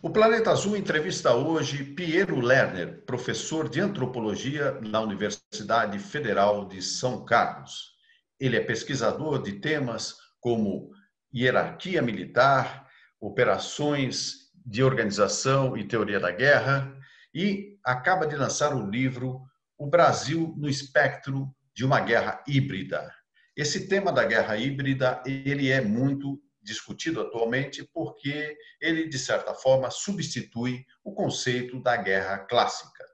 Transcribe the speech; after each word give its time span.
O 0.00 0.10
Planeta 0.10 0.52
Azul 0.52 0.76
entrevista 0.76 1.34
hoje 1.34 1.82
Piero 1.82 2.38
Lerner, 2.38 3.02
professor 3.04 3.68
de 3.68 3.80
antropologia 3.80 4.78
na 4.80 5.00
Universidade 5.00 5.98
Federal 5.98 6.68
de 6.68 6.80
São 6.80 7.24
Carlos. 7.24 7.96
Ele 8.38 8.56
é 8.56 8.60
pesquisador 8.60 9.42
de 9.42 9.54
temas 9.54 10.14
como 10.38 10.92
hierarquia 11.34 12.00
militar, 12.00 12.86
operações 13.20 14.52
de 14.64 14.84
organização 14.84 15.76
e 15.76 15.82
teoria 15.82 16.20
da 16.20 16.30
guerra 16.30 16.96
e 17.34 17.76
acaba 17.84 18.24
de 18.24 18.36
lançar 18.36 18.72
o 18.76 18.88
livro 18.88 19.42
O 19.76 19.88
Brasil 19.88 20.54
no 20.56 20.68
espectro 20.68 21.52
de 21.74 21.84
uma 21.84 21.98
guerra 21.98 22.40
híbrida. 22.46 23.12
Esse 23.56 23.88
tema 23.88 24.12
da 24.12 24.24
guerra 24.24 24.56
híbrida, 24.56 25.20
ele 25.26 25.72
é 25.72 25.80
muito 25.80 26.40
discutido 26.68 27.20
atualmente 27.20 27.82
porque 27.92 28.56
ele, 28.80 29.08
de 29.08 29.18
certa 29.18 29.54
forma, 29.54 29.90
substitui 29.90 30.84
o 31.02 31.12
conceito 31.12 31.80
da 31.82 31.96
guerra 31.96 32.38
clássica. 32.38 33.04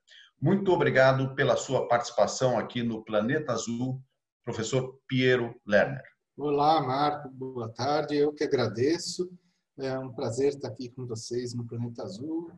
Muito 0.41 0.73
obrigado 0.73 1.34
pela 1.34 1.56
sua 1.56 1.87
participação 1.87 2.59
aqui 2.59 2.83
no 2.83 3.05
Planeta 3.05 3.52
Azul, 3.52 4.02
professor 4.45 5.01
Piero 5.06 5.55
Lerner. 5.64 6.02
Olá, 6.37 6.83
Marco, 6.83 7.28
boa 7.30 7.73
tarde. 7.73 8.16
Eu 8.16 8.33
que 8.33 8.42
agradeço. 8.42 9.30
É 9.78 9.97
um 9.98 10.12
prazer 10.12 10.48
estar 10.48 10.69
aqui 10.69 10.89
com 10.91 11.06
vocês 11.06 11.55
no 11.55 11.64
Planeta 11.64 12.02
Azul 12.02 12.50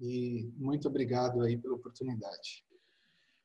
e 0.00 0.50
muito 0.56 0.88
obrigado 0.88 1.42
aí 1.42 1.56
pela 1.56 1.74
oportunidade. 1.74 2.64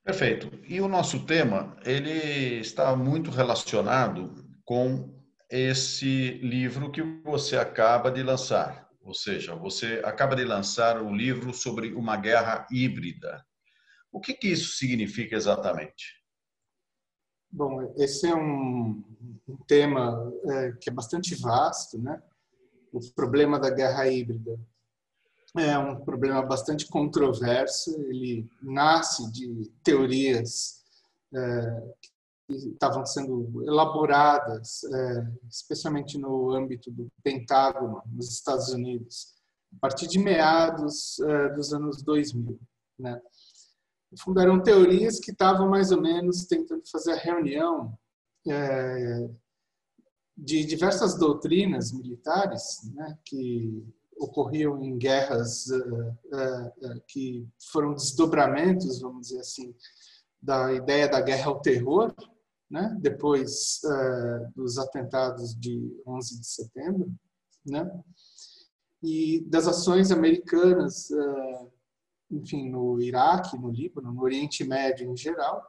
Perfeito. 0.03 0.49
E 0.67 0.79
o 0.81 0.87
nosso 0.87 1.25
tema, 1.25 1.77
ele 1.85 2.59
está 2.59 2.95
muito 2.95 3.29
relacionado 3.29 4.33
com 4.65 5.13
esse 5.53 6.39
livro 6.39 6.91
que 6.91 7.03
você 7.23 7.55
acaba 7.55 8.09
de 8.09 8.23
lançar. 8.23 8.89
Ou 9.01 9.13
seja, 9.13 9.53
você 9.53 10.01
acaba 10.03 10.35
de 10.35 10.43
lançar 10.43 10.99
um 10.99 11.15
livro 11.15 11.53
sobre 11.53 11.93
uma 11.93 12.17
guerra 12.17 12.65
híbrida. 12.71 13.45
O 14.11 14.19
que, 14.19 14.33
que 14.33 14.47
isso 14.47 14.75
significa 14.77 15.35
exatamente? 15.35 16.23
Bom, 17.51 17.93
esse 17.97 18.27
é 18.27 18.33
um, 18.33 19.03
um 19.47 19.57
tema 19.67 20.33
é, 20.49 20.71
que 20.71 20.89
é 20.89 20.93
bastante 20.93 21.35
vasto, 21.35 21.99
né? 21.99 22.19
O 22.91 22.99
problema 23.13 23.59
da 23.59 23.69
guerra 23.69 24.07
híbrida 24.07 24.59
é 25.55 25.77
um 25.77 26.03
problema 26.03 26.41
bastante 26.41 26.87
controverso. 26.87 27.91
Ele 28.09 28.49
nasce 28.59 29.31
de 29.31 29.71
teorias 29.83 30.83
é, 31.31 31.93
estavam 32.49 33.05
sendo 33.05 33.63
elaboradas, 33.63 34.83
é, 34.83 35.31
especialmente 35.49 36.17
no 36.17 36.51
âmbito 36.51 36.91
do 36.91 37.07
Pentágono, 37.23 38.01
nos 38.11 38.29
Estados 38.29 38.69
Unidos, 38.69 39.33
a 39.75 39.79
partir 39.79 40.07
de 40.07 40.19
meados 40.19 41.19
é, 41.19 41.49
dos 41.49 41.73
anos 41.73 42.01
2000. 42.03 42.59
Né? 42.99 43.21
Fundaram 44.19 44.61
teorias 44.61 45.19
que 45.19 45.31
estavam 45.31 45.69
mais 45.69 45.91
ou 45.91 46.01
menos 46.01 46.45
tentando 46.45 46.83
fazer 46.89 47.13
a 47.13 47.17
reunião 47.17 47.97
é, 48.47 49.29
de 50.37 50.65
diversas 50.65 51.17
doutrinas 51.17 51.91
militares 51.91 52.81
né, 52.93 53.17
que 53.23 53.85
ocorriam 54.17 54.81
em 54.83 54.97
guerras 54.97 55.67
uh, 55.67 56.17
uh, 56.31 56.67
uh, 56.67 57.01
que 57.07 57.47
foram 57.71 57.93
desdobramentos, 57.93 59.01
vamos 59.01 59.27
dizer 59.27 59.39
assim, 59.39 59.75
da 60.41 60.73
ideia 60.73 61.07
da 61.07 61.21
guerra 61.21 61.47
ao 61.47 61.61
terror, 61.61 62.13
né? 62.73 62.97
depois 62.99 63.79
uh, 63.83 64.51
dos 64.55 64.79
atentados 64.79 65.55
de 65.55 65.95
11 66.07 66.39
de 66.39 66.47
setembro, 66.47 67.13
né? 67.63 67.87
e 69.03 69.41
das 69.41 69.67
ações 69.67 70.11
americanas, 70.11 71.07
uh, 71.11 71.71
enfim, 72.31 72.67
no 72.71 72.99
Iraque, 72.99 73.59
no 73.59 73.69
Líbano, 73.69 74.11
no 74.11 74.23
Oriente 74.23 74.63
Médio 74.63 75.07
em 75.07 75.15
geral, 75.15 75.63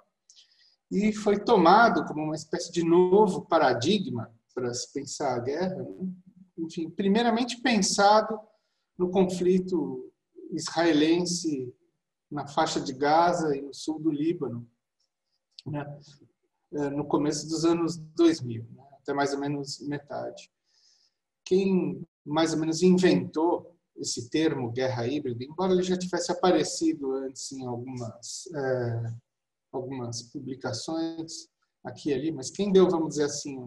e 0.90 1.12
foi 1.12 1.38
tomado 1.38 2.06
como 2.06 2.22
uma 2.22 2.34
espécie 2.34 2.72
de 2.72 2.82
novo 2.82 3.42
paradigma 3.42 4.34
para 4.54 4.72
se 4.72 4.90
pensar 4.90 5.34
a 5.34 5.40
guerra, 5.40 5.82
né? 5.82 6.08
enfim, 6.56 6.88
primeiramente 6.88 7.60
pensado 7.60 8.40
no 8.96 9.10
conflito 9.10 10.10
israelense 10.52 11.70
na 12.30 12.46
faixa 12.46 12.80
de 12.80 12.94
Gaza 12.94 13.54
e 13.54 13.60
no 13.60 13.74
sul 13.74 14.00
do 14.00 14.10
Líbano, 14.10 14.66
né? 15.66 15.84
É, 16.74 16.90
no 16.90 17.04
começo 17.04 17.46
dos 17.48 17.64
anos 17.64 17.96
2000, 17.96 18.66
né? 18.72 18.82
até 19.00 19.12
mais 19.12 19.32
ou 19.32 19.38
menos 19.38 19.80
metade. 19.80 20.50
Quem 21.44 22.02
mais 22.24 22.52
ou 22.52 22.58
menos 22.58 22.82
inventou 22.82 23.76
esse 23.96 24.28
termo 24.28 24.72
guerra 24.72 25.06
híbrida, 25.06 25.44
embora 25.44 25.72
ele 25.72 25.82
já 25.82 25.96
tivesse 25.96 26.32
aparecido 26.32 27.12
antes 27.12 27.52
em 27.52 27.64
algumas 27.64 28.48
é, 28.54 29.14
algumas 29.70 30.22
publicações 30.22 31.48
aqui 31.84 32.10
e 32.10 32.14
ali, 32.14 32.32
mas 32.32 32.50
quem 32.50 32.72
deu, 32.72 32.88
vamos 32.88 33.10
dizer 33.10 33.24
assim, 33.24 33.58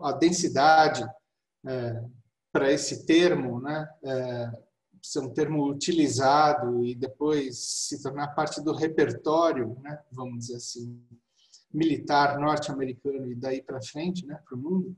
a 0.00 0.12
densidade 0.12 1.04
é, 1.66 2.04
para 2.52 2.72
esse 2.72 3.04
termo, 3.04 3.60
né, 3.60 3.88
é, 4.02 4.52
ser 5.02 5.20
um 5.20 5.34
termo 5.34 5.68
utilizado 5.68 6.84
e 6.84 6.94
depois 6.94 7.58
se 7.58 8.02
tornar 8.02 8.28
parte 8.28 8.62
do 8.62 8.72
repertório, 8.72 9.76
né, 9.82 10.02
vamos 10.10 10.46
dizer 10.46 10.56
assim, 10.56 11.04
militar 11.74 12.38
norte-americano 12.38 13.30
e 13.30 13.34
daí 13.34 13.60
para 13.60 13.82
frente, 13.82 14.24
né, 14.24 14.40
para 14.48 14.56
o 14.56 14.60
mundo, 14.60 14.96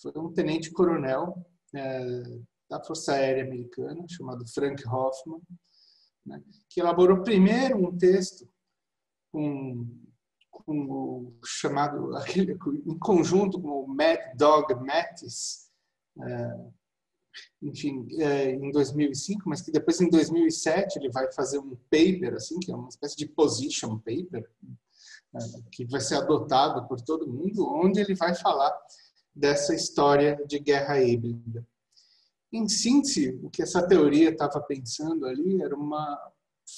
foi 0.00 0.12
um 0.16 0.32
tenente-coronel 0.32 1.34
é, 1.74 2.22
da 2.68 2.82
Força 2.84 3.14
Aérea 3.14 3.44
Americana, 3.44 4.04
chamado 4.08 4.46
Frank 4.46 4.86
Hoffman, 4.86 5.40
né, 6.26 6.42
que 6.68 6.80
elaborou 6.80 7.22
primeiro 7.22 7.78
um 7.78 7.96
texto 7.96 8.46
com, 9.32 9.88
com 10.50 10.90
o 10.90 11.38
chamado, 11.44 12.10
em 12.86 12.98
conjunto 12.98 13.60
com 13.60 13.84
o 13.84 13.88
Mad 13.88 14.20
Dog 14.36 14.74
Mattis, 14.74 15.70
é, 16.20 16.72
enfim, 17.62 18.06
é, 18.20 18.50
em 18.50 18.70
2005, 18.70 19.48
mas 19.48 19.62
que 19.62 19.72
depois 19.72 19.98
em 20.00 20.10
2007 20.10 20.98
ele 20.98 21.10
vai 21.10 21.32
fazer 21.32 21.58
um 21.58 21.74
paper, 21.90 22.34
assim, 22.34 22.60
que 22.60 22.70
é 22.70 22.74
uma 22.74 22.90
espécie 22.90 23.16
de 23.16 23.26
position 23.26 23.98
paper, 23.98 24.46
que 25.70 25.84
vai 25.84 26.00
ser 26.00 26.16
adotado 26.16 26.86
por 26.86 27.00
todo 27.00 27.26
mundo, 27.26 27.66
onde 27.66 28.00
ele 28.00 28.14
vai 28.14 28.34
falar 28.34 28.72
dessa 29.34 29.74
história 29.74 30.42
de 30.46 30.58
guerra 30.58 31.00
híbrida. 31.00 31.66
Em 32.52 32.68
síntese, 32.68 33.40
o 33.42 33.48
que 33.48 33.62
essa 33.62 33.86
teoria 33.86 34.30
estava 34.30 34.60
pensando 34.60 35.26
ali 35.26 35.62
era 35.62 35.74
uma 35.74 36.18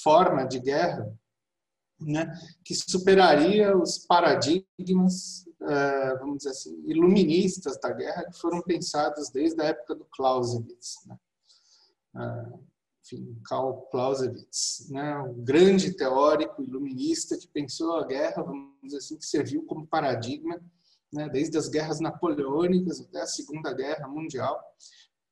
forma 0.03 0.45
de 0.45 0.61
guerra 0.61 1.13
né, 2.01 2.33
que 2.65 2.75
superaria 2.75 3.77
os 3.77 3.99
paradigmas, 3.99 5.47
eh, 5.63 6.17
vamos 6.19 6.39
dizer 6.39 6.51
assim, 6.51 6.83
iluministas 6.87 7.79
da 7.81 7.91
guerra 7.91 8.25
que 8.25 8.39
foram 8.39 8.63
pensados 8.63 9.31
desde 9.31 9.61
a 9.63 9.67
época 9.67 9.95
do 9.95 10.05
Clausewitz. 10.07 10.99
Né? 11.07 11.19
Enfim, 13.05 13.39
Karl 13.45 13.83
Clausewitz, 13.91 14.89
né, 14.89 15.19
um 15.19 15.45
grande 15.45 15.93
teórico 15.93 16.63
iluminista 16.63 17.37
que 17.37 17.47
pensou 17.47 17.97
a 17.97 18.07
guerra, 18.07 18.43
vamos 18.43 18.73
dizer 18.83 18.97
assim, 18.97 19.19
que 19.19 19.27
serviu 19.27 19.63
como 19.67 19.87
paradigma, 19.87 20.59
né, 21.13 21.29
desde 21.29 21.59
as 21.59 21.69
guerras 21.69 22.01
napoleônicas 22.01 23.03
até 23.03 23.21
a 23.21 23.27
Segunda 23.27 23.75
Guerra 23.75 24.09
Mundial. 24.09 24.59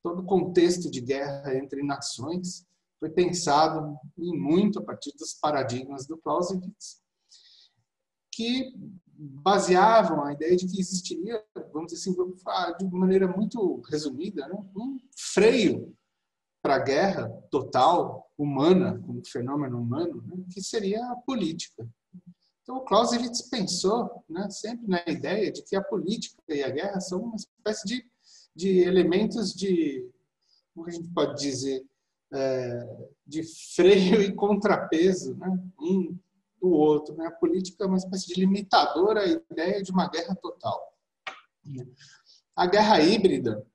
Todo 0.03 0.21
o 0.21 0.25
contexto 0.25 0.89
de 0.91 1.01
guerra 1.01 1.57
entre 1.57 1.81
nações 1.81 2.63
foi 2.99 3.09
pensado 3.09 3.97
em 4.19 4.37
muito 4.37 4.77
a 4.77 4.83
partir 4.83 5.11
dos 5.17 5.33
paradigmas 5.33 6.05
do 6.05 6.17
Clausewitz, 6.17 7.01
que 8.31 8.71
baseavam 9.15 10.23
a 10.23 10.33
ideia 10.33 10.55
de 10.55 10.67
que 10.67 10.79
existiria, 10.79 11.43
vamos 11.73 11.91
dizer 11.91 12.11
assim, 12.11 12.77
de 12.77 12.85
maneira 12.91 13.27
muito 13.27 13.81
resumida, 13.89 14.47
né, 14.47 14.55
um 14.77 14.99
freio 15.17 15.95
para 16.63 16.75
a 16.75 16.79
guerra 16.79 17.29
total, 17.51 18.31
humana, 18.37 18.97
como 19.05 19.21
fenômeno 19.27 19.79
humano, 19.79 20.23
né, 20.25 20.45
que 20.49 20.63
seria 20.63 21.05
a 21.11 21.15
política. 21.17 21.85
Então, 22.61 22.77
o 22.77 22.85
Clausewitz 22.85 23.41
pensou 23.49 24.23
né, 24.29 24.49
sempre 24.49 24.87
na 24.87 25.03
ideia 25.05 25.51
de 25.51 25.61
que 25.61 25.75
a 25.75 25.83
política 25.83 26.41
e 26.47 26.63
a 26.63 26.69
guerra 26.69 27.01
são 27.01 27.21
uma 27.21 27.35
espécie 27.35 27.85
de, 27.85 28.05
de 28.55 28.79
elementos 28.79 29.53
de, 29.53 30.09
como 30.73 30.87
a 30.87 30.91
gente 30.91 31.09
pode 31.09 31.37
dizer, 31.41 31.85
é, 32.31 33.07
de 33.27 33.43
freio 33.75 34.21
e 34.21 34.33
contrapeso, 34.33 35.35
né, 35.35 35.59
um 35.77 36.17
do 36.61 36.69
outro. 36.69 37.13
Né? 37.15 37.27
A 37.27 37.31
política 37.31 37.83
é 37.83 37.87
uma 37.87 37.97
espécie 37.97 38.27
de 38.27 38.39
limitadora 38.39 39.19
à 39.19 39.27
ideia 39.27 39.83
de 39.83 39.91
uma 39.91 40.09
guerra 40.09 40.33
total. 40.35 40.81
A 42.55 42.65
guerra 42.65 43.01
híbrida 43.01 43.65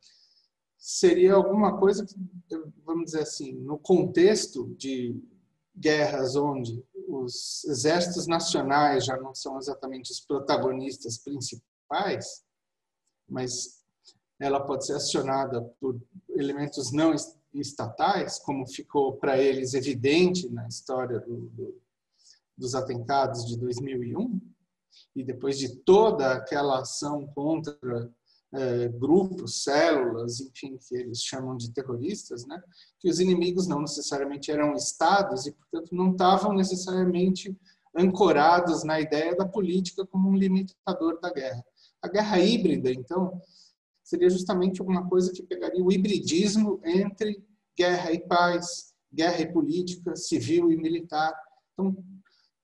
seria 0.78 1.34
alguma 1.34 1.76
coisa 1.76 2.06
que, 2.06 2.14
vamos 2.84 3.06
dizer 3.06 3.22
assim, 3.22 3.52
no 3.52 3.78
contexto 3.78 4.72
de 4.76 5.20
guerras 5.76 6.36
onde 6.36 6.82
os 7.08 7.64
exércitos 7.64 8.26
nacionais 8.26 9.04
já 9.04 9.16
não 9.16 9.34
são 9.34 9.58
exatamente 9.58 10.12
os 10.12 10.20
protagonistas 10.20 11.18
principais, 11.18 12.44
mas 13.28 13.82
ela 14.38 14.60
pode 14.60 14.86
ser 14.86 14.94
acionada 14.94 15.62
por 15.80 16.00
elementos 16.30 16.92
não 16.92 17.12
estatais, 17.52 18.38
como 18.38 18.66
ficou 18.66 19.16
para 19.16 19.38
eles 19.38 19.74
evidente 19.74 20.48
na 20.48 20.66
história 20.68 21.18
do, 21.18 21.48
do, 21.48 21.80
dos 22.56 22.74
atentados 22.74 23.44
de 23.46 23.58
2001, 23.58 24.40
e 25.16 25.24
depois 25.24 25.58
de 25.58 25.76
toda 25.76 26.32
aquela 26.32 26.80
ação 26.80 27.26
contra 27.34 28.12
é, 28.54 28.88
grupos, 28.88 29.62
células, 29.62 30.40
enfim, 30.40 30.78
que 30.78 30.94
eles 30.94 31.22
chamam 31.22 31.56
de 31.56 31.70
terroristas, 31.70 32.46
né? 32.46 32.60
que 32.98 33.08
os 33.08 33.20
inimigos 33.20 33.66
não 33.66 33.80
necessariamente 33.80 34.50
eram 34.50 34.74
estados 34.74 35.46
e, 35.46 35.52
portanto, 35.52 35.94
não 35.94 36.12
estavam 36.12 36.54
necessariamente 36.54 37.54
ancorados 37.94 38.84
na 38.84 39.00
ideia 39.00 39.36
da 39.36 39.46
política 39.46 40.06
como 40.06 40.30
um 40.30 40.36
limitador 40.36 41.20
da 41.20 41.32
guerra. 41.32 41.64
A 42.00 42.08
guerra 42.08 42.38
híbrida, 42.38 42.90
então, 42.90 43.40
seria 44.02 44.30
justamente 44.30 44.80
alguma 44.80 45.06
coisa 45.08 45.32
que 45.32 45.42
pegaria 45.42 45.84
o 45.84 45.92
hibridismo 45.92 46.80
entre 46.84 47.44
guerra 47.76 48.12
e 48.12 48.20
paz, 48.20 48.94
guerra 49.12 49.40
e 49.40 49.52
política, 49.52 50.16
civil 50.16 50.72
e 50.72 50.76
militar. 50.76 51.34
Então, 51.72 51.96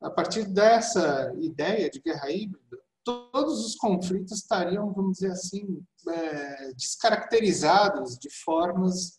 a 0.00 0.10
partir 0.10 0.44
dessa 0.44 1.34
ideia 1.40 1.90
de 1.90 2.00
guerra 2.00 2.30
híbrida, 2.30 2.78
todos 3.04 3.64
os 3.64 3.76
conflitos 3.76 4.38
estariam, 4.38 4.92
vamos 4.92 5.18
dizer 5.18 5.30
assim, 5.30 5.84
é, 6.08 6.72
descaracterizados 6.72 8.18
de 8.18 8.30
formas 8.30 9.18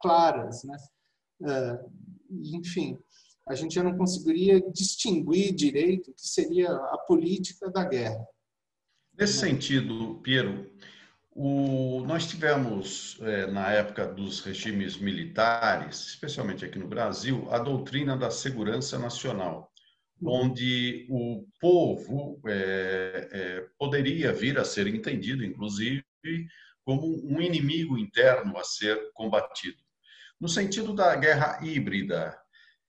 claras, 0.00 0.64
né? 0.64 0.76
É, 1.44 1.80
enfim, 2.54 2.98
a 3.46 3.54
gente 3.54 3.74
já 3.74 3.82
não 3.82 3.96
conseguiria 3.96 4.60
distinguir 4.72 5.54
direito 5.54 6.10
o 6.10 6.14
que 6.14 6.26
seria 6.26 6.70
a 6.70 6.98
política 7.06 7.70
da 7.70 7.84
guerra. 7.84 8.26
Nesse 9.16 9.38
sentido, 9.38 10.16
Piero, 10.22 10.70
o, 11.30 12.02
nós 12.06 12.26
tivemos, 12.26 13.18
é, 13.20 13.46
na 13.46 13.70
época 13.70 14.06
dos 14.06 14.40
regimes 14.40 14.96
militares, 14.96 16.06
especialmente 16.06 16.64
aqui 16.64 16.78
no 16.78 16.88
Brasil, 16.88 17.46
a 17.50 17.58
doutrina 17.58 18.16
da 18.16 18.30
segurança 18.30 18.98
nacional, 18.98 19.70
onde 20.22 21.06
o 21.10 21.46
povo 21.60 22.40
é, 22.46 23.28
é, 23.32 23.68
poderia 23.78 24.32
vir 24.32 24.58
a 24.58 24.64
ser 24.64 24.86
entendido, 24.86 25.44
inclusive, 25.44 26.04
como 26.84 27.06
um 27.26 27.40
inimigo 27.40 27.98
interno 27.98 28.56
a 28.56 28.64
ser 28.64 29.10
combatido. 29.12 29.76
No 30.40 30.48
sentido 30.48 30.94
da 30.94 31.14
guerra 31.16 31.58
híbrida, 31.62 32.38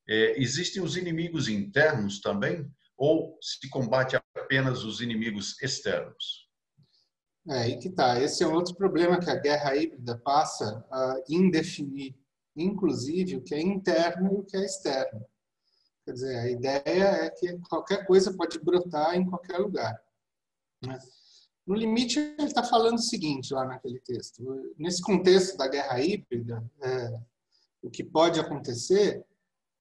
é, 0.08 0.40
existem 0.42 0.82
os 0.82 0.96
inimigos 0.96 1.48
internos 1.50 2.22
também? 2.22 2.70
Ou 2.98 3.38
se 3.42 3.70
combate 3.70 4.18
apenas 4.36 4.84
os 4.84 5.02
inimigos 5.02 5.62
externos? 5.62 6.48
É 7.50 7.60
aí 7.60 7.78
que 7.78 7.90
tá. 7.90 8.20
Esse 8.20 8.44
é 8.44 8.48
outro 8.48 8.76
problema 8.76 9.20
que 9.20 9.30
a 9.30 9.36
guerra 9.36 9.76
híbrida 9.76 10.18
passa 10.18 10.86
a 10.92 11.16
indefinir, 11.30 12.16
inclusive 12.56 13.38
o 13.38 13.42
que 13.42 13.56
é 13.56 13.62
interno 13.62 14.34
e 14.34 14.36
o 14.36 14.44
que 14.44 14.58
é 14.58 14.66
externo. 14.66 15.26
Quer 16.08 16.14
dizer, 16.14 16.38
a 16.38 16.50
ideia 16.50 17.04
é 17.26 17.30
que 17.30 17.60
qualquer 17.68 18.08
coisa 18.08 18.32
pode 18.32 18.58
brotar 18.60 19.14
em 19.14 19.30
qualquer 19.30 19.58
lugar. 19.58 20.02
Né? 20.82 20.98
No 21.66 21.76
limite, 21.76 22.18
ele 22.18 22.48
está 22.48 22.64
falando 22.64 22.96
o 22.96 23.02
seguinte 23.02 23.54
lá 23.54 23.66
naquele 23.66 24.00
texto. 24.00 24.42
Nesse 24.78 25.02
contexto 25.02 25.58
da 25.58 25.68
guerra 25.68 26.00
híbrida, 26.00 26.64
é, 26.82 27.20
o 27.82 27.90
que 27.90 28.06
pode 28.06 28.40
acontecer 28.40 29.22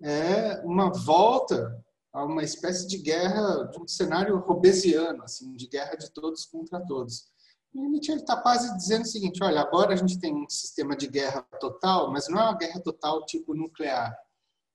é 0.03 0.61
uma 0.65 0.93
volta 0.93 1.81
a 2.13 2.25
uma 2.25 2.43
espécie 2.43 2.89
de 2.89 2.99
guerra, 2.99 3.63
de 3.67 3.79
um 3.81 3.87
cenário 3.87 4.37
robesiano, 4.39 5.23
assim, 5.23 5.55
de 5.55 5.69
guerra 5.69 5.95
de 5.95 6.11
todos 6.11 6.45
contra 6.45 6.85
todos. 6.85 7.31
No 7.73 7.85
limite, 7.85 8.11
ele 8.11 8.23
está 8.23 8.37
quase 8.43 8.77
dizendo 8.77 9.03
o 9.03 9.09
seguinte: 9.09 9.45
olha, 9.45 9.61
agora 9.61 9.93
a 9.93 9.97
gente 9.97 10.19
tem 10.19 10.35
um 10.35 10.49
sistema 10.49 10.97
de 10.97 11.07
guerra 11.07 11.43
total, 11.61 12.11
mas 12.11 12.27
não 12.27 12.41
é 12.41 12.43
uma 12.43 12.59
guerra 12.59 12.81
total 12.81 13.25
tipo 13.25 13.55
nuclear. 13.55 14.13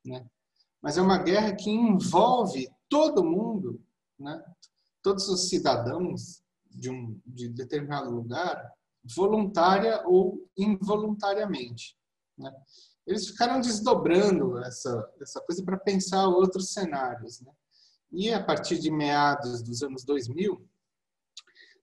Né? 0.05 0.25
Mas 0.81 0.97
é 0.97 1.01
uma 1.01 1.17
guerra 1.17 1.55
que 1.55 1.69
envolve 1.69 2.69
todo 2.89 3.23
mundo, 3.23 3.81
né? 4.19 4.43
todos 5.01 5.27
os 5.29 5.49
cidadãos 5.49 6.41
de 6.69 6.89
um 6.89 7.19
de 7.25 7.49
determinado 7.49 8.09
lugar, 8.09 8.71
voluntária 9.15 10.01
ou 10.05 10.47
involuntariamente. 10.57 11.97
Né? 12.37 12.51
Eles 13.05 13.27
ficaram 13.27 13.59
desdobrando 13.59 14.57
essa, 14.59 15.11
essa 15.19 15.41
coisa 15.41 15.63
para 15.63 15.77
pensar 15.77 16.27
outros 16.27 16.71
cenários. 16.71 17.41
Né? 17.41 17.51
E 18.11 18.33
a 18.33 18.43
partir 18.43 18.79
de 18.79 18.91
meados 18.91 19.61
dos 19.61 19.81
anos 19.83 20.03
2000, 20.03 20.65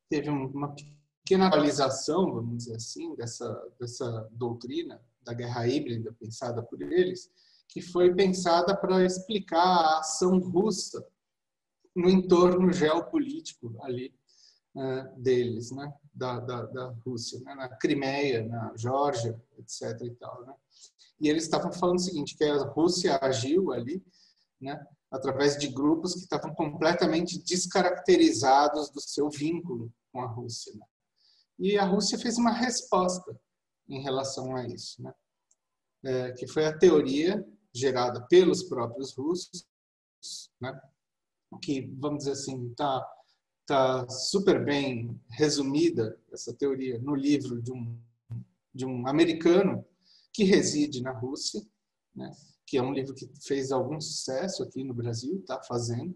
teve 0.08 0.30
uma 0.30 0.74
pequena 0.74 1.48
atualização, 1.48 2.32
vamos 2.32 2.58
dizer 2.58 2.76
assim, 2.76 3.14
dessa, 3.14 3.52
dessa 3.78 4.28
doutrina 4.32 5.00
da 5.22 5.34
guerra 5.34 5.66
híbrida 5.66 6.14
pensada 6.18 6.62
por 6.62 6.80
eles, 6.80 7.30
que 7.68 7.82
foi 7.82 8.14
pensada 8.14 8.74
para 8.74 9.04
explicar 9.04 9.62
a 9.62 9.98
ação 9.98 10.38
russa 10.38 11.06
no 11.94 12.08
entorno 12.08 12.72
geopolítico 12.72 13.76
ali 13.82 14.14
uh, 14.74 15.20
deles, 15.20 15.70
né? 15.70 15.92
da, 16.14 16.40
da, 16.40 16.62
da 16.66 16.88
Rússia, 17.04 17.40
né? 17.40 17.54
na 17.54 17.68
Crimeia, 17.68 18.46
na 18.46 18.74
Geórgia, 18.76 19.40
etc. 19.58 20.00
E, 20.02 20.10
tal, 20.12 20.44
né? 20.46 20.54
e 21.20 21.28
eles 21.28 21.44
estavam 21.44 21.72
falando 21.72 21.98
o 21.98 22.02
seguinte, 22.02 22.36
que 22.36 22.44
a 22.44 22.64
Rússia 22.64 23.18
agiu 23.20 23.72
ali 23.72 24.02
né? 24.60 24.84
através 25.10 25.58
de 25.58 25.68
grupos 25.68 26.14
que 26.14 26.20
estavam 26.20 26.54
completamente 26.54 27.38
descaracterizados 27.42 28.90
do 28.90 29.00
seu 29.00 29.28
vínculo 29.28 29.92
com 30.12 30.20
a 30.20 30.26
Rússia. 30.26 30.72
Né? 30.74 30.86
E 31.58 31.78
a 31.78 31.84
Rússia 31.84 32.18
fez 32.18 32.38
uma 32.38 32.52
resposta 32.52 33.38
em 33.88 34.00
relação 34.02 34.54
a 34.54 34.66
isso, 34.66 35.02
né? 35.02 35.12
É, 36.04 36.30
que 36.30 36.46
foi 36.46 36.64
a 36.64 36.78
teoria 36.78 37.44
gerada 37.74 38.20
pelos 38.22 38.62
próprios 38.62 39.14
russos, 39.14 39.66
né? 40.60 40.78
que, 41.62 41.90
vamos 41.98 42.18
dizer 42.18 42.32
assim, 42.32 42.70
está 42.70 43.06
tá 43.66 44.08
super 44.08 44.64
bem 44.64 45.20
resumida, 45.30 46.18
essa 46.32 46.54
teoria, 46.54 46.98
no 46.98 47.14
livro 47.14 47.60
de 47.62 47.72
um, 47.72 47.98
de 48.74 48.84
um 48.84 49.06
americano 49.06 49.84
que 50.32 50.44
reside 50.44 51.02
na 51.02 51.12
Rússia, 51.12 51.60
né? 52.14 52.30
que 52.66 52.76
é 52.76 52.82
um 52.82 52.92
livro 52.92 53.14
que 53.14 53.30
fez 53.42 53.72
algum 53.72 54.00
sucesso 54.00 54.62
aqui 54.62 54.84
no 54.84 54.94
Brasil, 54.94 55.38
está 55.38 55.62
fazendo, 55.62 56.14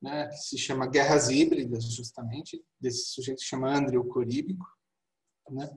né? 0.00 0.28
que 0.28 0.36
se 0.36 0.58
chama 0.58 0.86
Guerras 0.86 1.28
Híbridas, 1.28 1.84
justamente, 1.84 2.64
desse 2.80 3.06
sujeito 3.06 3.38
que 3.38 3.44
chama 3.44 3.76
Andrew 3.76 4.04
Coríbico. 4.04 4.66
Né? 5.50 5.68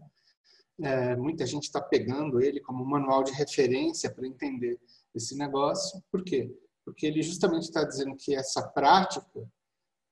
É, 0.81 1.16
muita 1.16 1.46
gente 1.46 1.64
está 1.64 1.81
pegando 1.81 2.42
ele 2.42 2.60
como 2.60 2.86
manual 2.86 3.24
de 3.24 3.31
referência 3.31 4.10
para 4.10 4.28
entender 4.28 4.80
esse 5.14 5.36
negócio. 5.38 6.02
Por 6.12 6.24
quê? 6.24 6.56
Porque 6.86 7.06
ele 7.06 7.21
justamente 7.21 7.64
está 7.64 7.83
dizendo 7.83 8.16
que 8.16 8.36
essa 8.36 8.62
prática, 8.68 9.48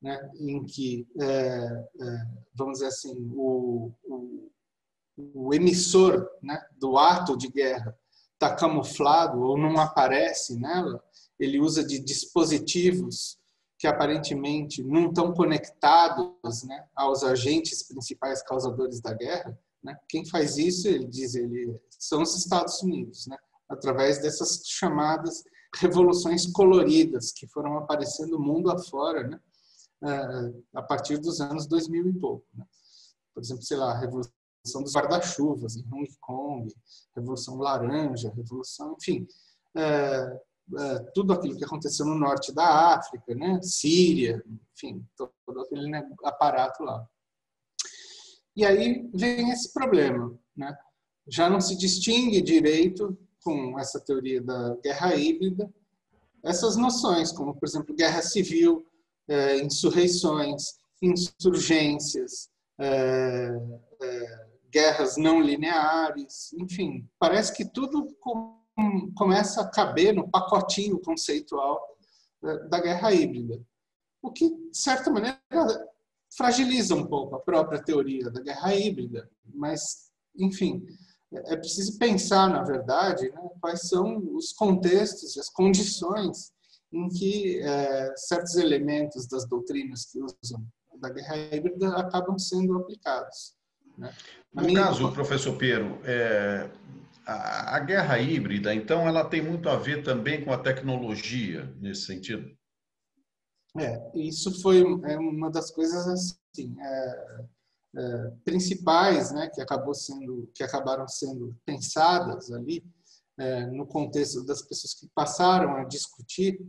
né, 0.01 0.31
em 0.39 0.63
que, 0.65 1.07
é, 1.19 1.25
é, 1.25 2.27
vamos 2.53 2.73
dizer 2.73 2.87
assim, 2.87 3.15
o, 3.33 3.91
o, 4.03 4.51
o 5.33 5.53
emissor 5.53 6.29
né, 6.41 6.63
do 6.77 6.97
ato 6.97 7.37
de 7.37 7.47
guerra 7.47 7.97
está 8.33 8.55
camuflado 8.55 9.41
ou 9.41 9.57
não 9.57 9.79
aparece 9.79 10.59
nela, 10.59 11.03
ele 11.39 11.59
usa 11.59 11.83
de 11.83 11.99
dispositivos 11.99 13.37
que 13.77 13.87
aparentemente 13.87 14.83
não 14.83 15.09
estão 15.09 15.33
conectados 15.33 16.63
né, 16.63 16.87
aos 16.95 17.23
agentes 17.23 17.83
principais 17.83 18.41
causadores 18.41 18.99
da 18.99 19.13
guerra. 19.13 19.57
Né? 19.87 19.97
Quem 20.07 20.25
faz 20.25 20.57
isso, 20.57 20.87
ele 20.87 21.07
diz, 21.07 21.35
ele 21.35 21.75
são 21.97 22.21
os 22.21 22.35
Estados 22.35 22.81
Unidos. 22.83 23.25
Né? 23.27 23.37
através 23.69 24.21
dessas 24.21 24.61
chamadas 24.65 25.43
revoluções 25.75 26.45
coloridas 26.47 27.31
que 27.31 27.47
foram 27.47 27.77
aparecendo 27.77 28.39
mundo 28.39 28.71
afora, 28.71 29.27
né? 29.27 29.39
a 30.73 30.81
partir 30.81 31.17
dos 31.17 31.41
anos 31.41 31.67
2000 31.67 32.07
e 32.07 32.13
pouco. 32.13 32.45
Né? 32.53 32.65
Por 33.33 33.43
exemplo, 33.43 33.63
sei 33.63 33.77
lá, 33.77 33.91
a 33.91 33.99
revolução 33.99 34.83
dos 34.83 34.93
guarda-chuvas 34.93 35.75
em 35.75 35.85
Hong 35.91 36.07
Kong, 36.19 36.73
revolução 37.15 37.57
laranja, 37.57 38.33
revolução, 38.35 38.95
enfim, 38.99 39.27
é, 39.75 40.39
é, 40.79 40.99
tudo 41.13 41.33
aquilo 41.33 41.57
que 41.57 41.65
aconteceu 41.65 42.05
no 42.05 42.15
norte 42.15 42.53
da 42.53 42.95
África, 42.95 43.35
né? 43.35 43.61
Síria, 43.61 44.43
enfim, 44.73 45.05
todo 45.15 45.61
aquele 45.61 45.95
aparato 46.23 46.83
lá. 46.83 47.07
E 48.57 48.65
aí 48.65 49.07
vem 49.13 49.51
esse 49.51 49.71
problema, 49.71 50.35
né? 50.55 50.75
Já 51.27 51.47
não 51.47 51.61
se 51.61 51.77
distingue 51.77 52.41
direito 52.41 53.15
com 53.43 53.77
essa 53.77 53.99
teoria 53.99 54.41
da 54.41 54.75
guerra 54.77 55.15
híbrida, 55.15 55.71
essas 56.43 56.75
noções, 56.75 57.31
como, 57.31 57.53
por 57.53 57.67
exemplo, 57.67 57.95
guerra 57.95 58.19
civil, 58.23 58.83
é, 59.27 59.59
insurreições, 59.59 60.79
insurgências, 60.99 62.49
é, 62.79 63.51
é, 64.01 64.47
guerras 64.71 65.17
não 65.17 65.39
lineares, 65.39 66.51
enfim, 66.53 67.07
parece 67.19 67.53
que 67.53 67.63
tudo 67.63 68.07
com, 68.19 68.59
começa 69.15 69.61
a 69.61 69.69
caber 69.69 70.15
no 70.15 70.27
pacotinho 70.31 70.99
conceitual 70.99 71.79
da 72.41 72.79
guerra 72.79 73.13
híbrida. 73.13 73.61
O 74.19 74.31
que, 74.31 74.49
de 74.49 74.77
certa 74.77 75.11
maneira, 75.11 75.39
fragiliza 76.37 76.93
um 76.93 77.05
pouco 77.05 77.35
a 77.35 77.39
própria 77.39 77.81
teoria 77.81 78.29
da 78.29 78.39
guerra 78.39 78.75
híbrida, 78.75 79.27
mas, 79.53 80.11
enfim, 80.37 80.85
é 81.33 81.57
preciso 81.57 81.97
pensar, 81.97 82.47
na 82.47 82.63
verdade, 82.63 83.29
né, 83.29 83.49
quais 83.59 83.87
são 83.89 84.17
os 84.35 84.53
contextos 84.53 85.35
e 85.35 85.39
as 85.39 85.49
condições 85.49 86.51
em 86.93 87.09
que 87.09 87.59
é, 87.59 88.13
certos 88.15 88.55
elementos 88.55 89.27
das 89.27 89.45
doutrinas 89.45 90.05
que 90.05 90.19
usam 90.19 90.63
da 90.99 91.09
guerra 91.09 91.37
híbrida 91.55 91.95
acabam 91.97 92.37
sendo 92.39 92.77
aplicados. 92.77 93.55
Né? 93.97 94.13
No 94.53 94.63
minha... 94.63 94.83
caso, 94.83 95.11
professor 95.11 95.57
Piero, 95.57 95.99
é, 96.05 96.69
a, 97.25 97.75
a, 97.75 97.79
guerra 97.79 98.19
híbrida, 98.19 98.73
então, 98.73 99.07
ela 99.07 99.25
tem 99.25 99.41
muito 99.41 99.69
a 99.69 99.75
ver 99.75 100.03
também 100.03 100.43
com 100.43 100.51
a 100.51 100.57
tecnologia, 100.57 101.71
nesse 101.79 102.03
sentido? 102.03 102.56
É, 103.79 104.11
isso 104.15 104.61
foi 104.61 104.81
é 105.05 105.17
uma 105.17 105.51
das 105.51 105.69
coisas 105.69 106.07
assim, 106.07 106.75
é, 106.79 107.45
é, 107.95 108.31
principais, 108.43 109.31
né, 109.31 109.49
que 109.53 109.61
acabou 109.61 109.93
sendo, 109.93 110.49
que 110.53 110.63
acabaram 110.63 111.07
sendo 111.07 111.55
pensadas 111.65 112.51
ali 112.51 112.83
é, 113.37 113.65
no 113.67 113.85
contexto 113.85 114.43
das 114.43 114.61
pessoas 114.61 114.93
que 114.93 115.07
passaram 115.13 115.75
a 115.75 115.83
discutir 115.83 116.59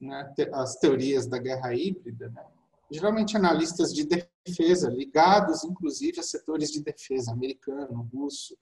né, 0.00 0.34
as 0.52 0.76
teorias 0.76 1.26
da 1.26 1.38
guerra 1.38 1.74
híbrida, 1.74 2.28
né, 2.30 2.44
geralmente 2.90 3.36
analistas 3.36 3.92
de 3.92 4.04
defesa 4.04 4.90
ligados, 4.90 5.64
inclusive, 5.64 6.20
a 6.20 6.22
setores 6.22 6.70
de 6.70 6.82
defesa 6.82 7.32
americano, 7.32 8.08
russo 8.12 8.56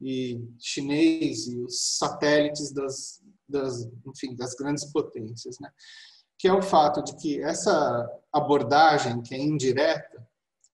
e 0.00 0.42
chinês 0.58 1.46
e 1.46 1.58
os 1.58 1.96
satélites 1.98 2.72
das, 2.72 3.22
das, 3.48 3.88
enfim, 4.06 4.34
das 4.34 4.54
grandes 4.54 4.84
potências, 4.86 5.58
né, 5.60 5.70
que 6.42 6.48
é 6.48 6.52
o 6.52 6.60
fato 6.60 7.04
de 7.04 7.14
que 7.14 7.40
essa 7.40 8.10
abordagem 8.32 9.22
que 9.22 9.32
é 9.32 9.38
indireta 9.38 10.26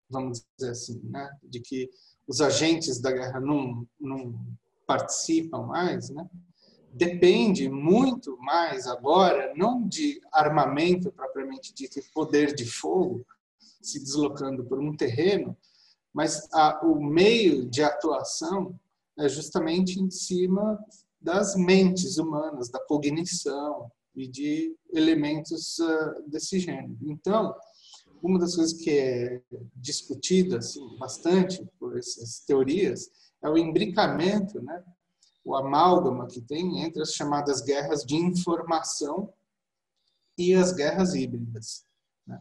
vamos 0.09 0.43
dizer 0.57 0.71
assim, 0.71 0.99
né? 1.05 1.31
de 1.43 1.61
que 1.61 1.91
os 2.27 2.41
agentes 2.41 2.99
da 2.99 3.13
guerra 3.13 3.39
não, 3.39 3.87
não 4.01 4.35
participam 4.87 5.67
mais, 5.67 6.09
né? 6.09 6.27
depende 6.91 7.69
muito 7.69 8.39
mais 8.39 8.87
agora, 8.87 9.53
não 9.55 9.87
de 9.87 10.19
armamento 10.33 11.13
propriamente 11.13 11.75
dito, 11.75 12.01
poder 12.15 12.55
de 12.55 12.65
fogo, 12.65 13.27
se 13.83 14.01
deslocando 14.01 14.65
por 14.65 14.79
um 14.79 14.97
terreno, 14.97 15.55
mas 16.15 16.49
a, 16.51 16.81
o 16.83 16.99
meio 16.99 17.69
de 17.69 17.83
atuação 17.83 18.75
é 19.19 19.29
justamente 19.29 20.01
em 20.01 20.11
cima 20.11 20.83
das 21.21 21.55
mentes 21.55 22.17
humanas, 22.17 22.71
da 22.71 22.81
cognição 22.81 23.93
e 24.19 24.29
de 24.29 24.77
elementos 24.93 25.79
uh, 25.79 26.23
desse 26.29 26.59
gênero. 26.59 26.97
Então, 27.03 27.55
uma 28.23 28.39
das 28.39 28.57
coisas 28.57 28.73
que 28.73 28.91
é 28.91 29.43
discutida 29.77 30.59
assim, 30.59 30.97
bastante 30.99 31.65
por 31.79 31.97
essas 31.97 32.41
teorias 32.41 33.11
é 33.43 33.49
o 33.49 33.57
imbricamento, 33.57 34.61
né? 34.61 34.85
o 35.45 35.55
amálgama 35.57 36.27
que 36.27 36.41
tem 36.41 36.83
entre 36.83 37.01
as 37.01 37.15
chamadas 37.15 37.63
guerras 37.63 38.05
de 38.05 38.17
informação 38.17 39.33
e 40.37 40.55
as 40.55 40.73
guerras 40.73 41.15
híbridas. 41.15 41.85
Né? 42.27 42.39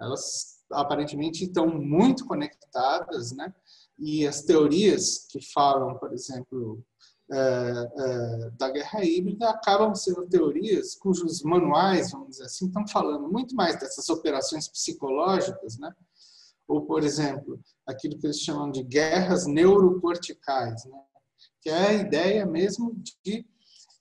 Elas 0.00 0.58
aparentemente 0.72 1.44
estão 1.44 1.66
muito 1.68 2.26
conectadas, 2.26 3.32
né? 3.32 3.54
e 3.98 4.26
as 4.26 4.42
teorias 4.42 5.26
que 5.30 5.40
falam, 5.52 5.98
por 5.98 6.12
exemplo, 6.12 6.82
é, 7.30 7.90
é, 7.98 8.50
da 8.56 8.70
guerra 8.70 9.04
híbrida 9.04 9.50
acabam 9.50 9.94
sendo 9.94 10.26
teorias 10.26 10.94
cujos 10.94 11.42
manuais, 11.42 12.10
vamos 12.10 12.30
dizer 12.30 12.44
assim, 12.44 12.66
estão 12.66 12.86
falando 12.88 13.28
muito 13.30 13.54
mais 13.54 13.78
dessas 13.78 14.08
operações 14.08 14.66
psicológicas, 14.66 15.78
né? 15.78 15.94
ou, 16.66 16.86
por 16.86 17.04
exemplo, 17.04 17.60
aquilo 17.86 18.18
que 18.18 18.26
eles 18.26 18.40
chamam 18.40 18.70
de 18.70 18.82
guerras 18.82 19.46
neurocorticais, 19.46 20.86
né? 20.86 20.98
que 21.60 21.68
é 21.68 21.88
a 21.88 21.92
ideia 21.92 22.46
mesmo 22.46 22.98
de 23.22 23.46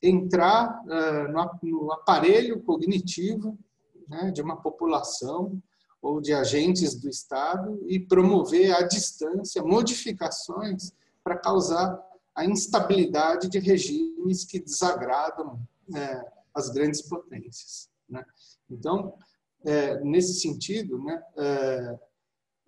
entrar 0.02 0.82
uh, 0.86 1.32
no, 1.32 1.86
no, 1.86 1.92
aparelho 1.92 2.62
cognitivo 2.64 3.58
né, 4.08 4.32
de 4.32 4.42
uma 4.42 4.56
população 4.62 5.62
ou 6.02 6.22
de 6.22 6.34
agentes 6.34 6.96
do 6.96 7.10
Estado 7.10 7.84
e 7.88 8.00
promover 8.00 8.74
à 8.74 8.84
distância 8.84 9.64
modificações 9.64 10.94
para 11.24 11.36
causar 11.36 12.07
a 12.38 12.46
instabilidade 12.46 13.50
de 13.50 13.58
regimes 13.58 14.46
que 14.46 14.60
desagradam 14.60 15.60
é, 15.96 16.24
as 16.54 16.70
grandes 16.70 17.02
potências. 17.02 17.90
Né? 18.08 18.24
Então, 18.70 19.18
é, 19.66 20.00
nesse 20.02 20.40
sentido, 20.40 21.04
né, 21.04 21.22
é, 21.36 22.00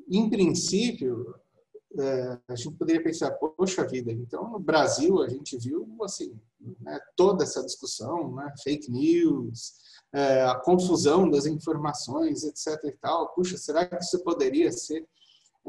em 0.10 0.28
princípio, 0.28 1.36
é, 2.00 2.40
a 2.48 2.56
gente 2.56 2.76
poderia 2.78 3.04
pensar, 3.04 3.30
poxa 3.32 3.88
vida, 3.88 4.12
então 4.12 4.50
no 4.50 4.60
Brasil 4.60 5.22
a 5.22 5.30
gente 5.30 5.56
viu 5.58 5.88
assim, 6.02 6.36
né, 6.82 7.00
toda 7.16 7.44
essa 7.44 7.64
discussão, 7.64 8.34
né, 8.34 8.52
fake 8.64 8.92
news, 8.92 9.76
é, 10.12 10.46
a 10.46 10.56
confusão 10.56 11.30
das 11.30 11.46
informações, 11.46 12.44
etc. 12.44 12.84
E 12.86 12.92
tal. 12.94 13.30
Puxa, 13.36 13.56
será 13.58 13.86
que 13.86 13.96
isso 13.98 14.24
poderia 14.24 14.72
ser 14.72 15.08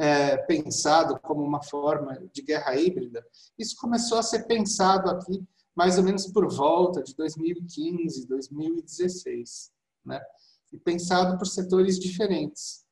é, 0.01 0.39
pensado 0.39 1.21
como 1.21 1.43
uma 1.43 1.63
forma 1.63 2.19
de 2.33 2.41
guerra 2.41 2.75
híbrida, 2.75 3.23
isso 3.59 3.77
começou 3.77 4.17
a 4.17 4.23
ser 4.23 4.45
pensado 4.45 5.11
aqui 5.11 5.47
mais 5.77 5.99
ou 5.99 6.05
menos 6.05 6.27
por 6.27 6.51
volta 6.51 7.03
de 7.03 7.15
2015, 7.15 8.27
2016, 8.27 9.71
né? 10.07 10.19
E 10.73 10.79
pensado 10.79 11.37
por 11.37 11.47
setores 11.47 11.99
diferentes. 11.99 12.83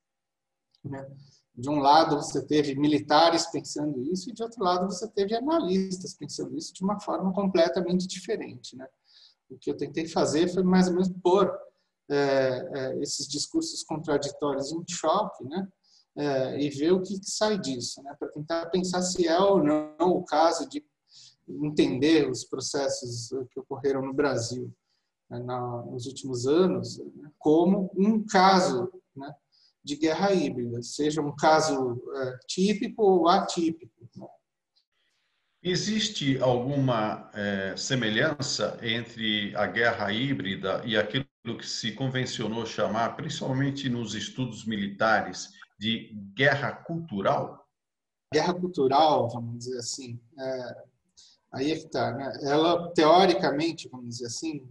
Né? 0.84 1.10
De 1.54 1.70
um 1.70 1.78
lado 1.78 2.16
você 2.16 2.44
teve 2.44 2.74
militares 2.74 3.46
pensando 3.46 4.02
isso 4.12 4.28
e 4.28 4.34
de 4.34 4.42
outro 4.42 4.62
lado 4.62 4.86
você 4.86 5.08
teve 5.08 5.34
analistas 5.34 6.12
pensando 6.12 6.56
isso 6.58 6.74
de 6.74 6.84
uma 6.84 7.00
forma 7.00 7.32
completamente 7.32 8.06
diferente, 8.06 8.76
né? 8.76 8.86
O 9.48 9.56
que 9.56 9.70
eu 9.70 9.76
tentei 9.78 10.06
fazer 10.06 10.48
foi 10.48 10.62
mais 10.62 10.88
ou 10.88 10.92
menos 10.92 11.08
pôr 11.22 11.50
é, 12.10 12.68
é, 12.74 12.98
esses 12.98 13.26
discursos 13.26 13.82
contraditórios 13.82 14.72
em 14.72 14.84
choque, 14.86 15.44
né? 15.44 15.66
É, 16.16 16.60
e 16.60 16.70
ver 16.70 16.92
o 16.92 17.02
que, 17.02 17.18
que 17.18 17.30
sai 17.30 17.58
disso, 17.58 18.02
né? 18.02 18.14
para 18.18 18.28
tentar 18.28 18.66
pensar 18.66 19.02
se 19.02 19.26
é 19.26 19.38
ou 19.38 19.62
não 19.62 19.94
o 19.98 20.24
caso 20.24 20.68
de 20.68 20.84
entender 21.48 22.28
os 22.28 22.44
processos 22.44 23.28
que 23.50 23.60
ocorreram 23.60 24.02
no 24.02 24.12
Brasil 24.12 24.72
né, 25.30 25.38
na, 25.40 25.82
nos 25.82 26.06
últimos 26.06 26.46
anos 26.46 26.98
né, 26.98 27.30
como 27.38 27.90
um 27.96 28.24
caso 28.24 28.92
né, 29.16 29.32
de 29.82 29.96
guerra 29.96 30.32
híbrida, 30.32 30.82
seja 30.82 31.22
um 31.22 31.34
caso 31.34 32.02
é, 32.14 32.38
típico 32.46 33.02
ou 33.02 33.28
atípico. 33.28 33.92
Né. 34.16 34.26
Existe 35.62 36.38
alguma 36.38 37.30
é, 37.34 37.74
semelhança 37.76 38.78
entre 38.82 39.54
a 39.56 39.66
guerra 39.66 40.12
híbrida 40.12 40.82
e 40.84 40.96
aquilo 40.96 41.26
que 41.58 41.66
se 41.66 41.92
convencionou 41.92 42.64
chamar, 42.66 43.16
principalmente 43.16 43.88
nos 43.88 44.14
estudos 44.14 44.64
militares, 44.64 45.50
de 45.78 46.12
guerra 46.34 46.72
cultural? 46.72 47.66
Guerra 48.32 48.54
cultural, 48.54 49.28
vamos 49.28 49.58
dizer 49.58 49.78
assim, 49.78 50.20
é, 50.38 50.84
aí 51.52 51.72
é 51.72 51.76
que 51.76 51.86
está. 51.86 52.12
Né? 52.12 52.38
Ela, 52.42 52.90
teoricamente, 52.92 53.88
vamos 53.88 54.08
dizer 54.08 54.26
assim, 54.26 54.68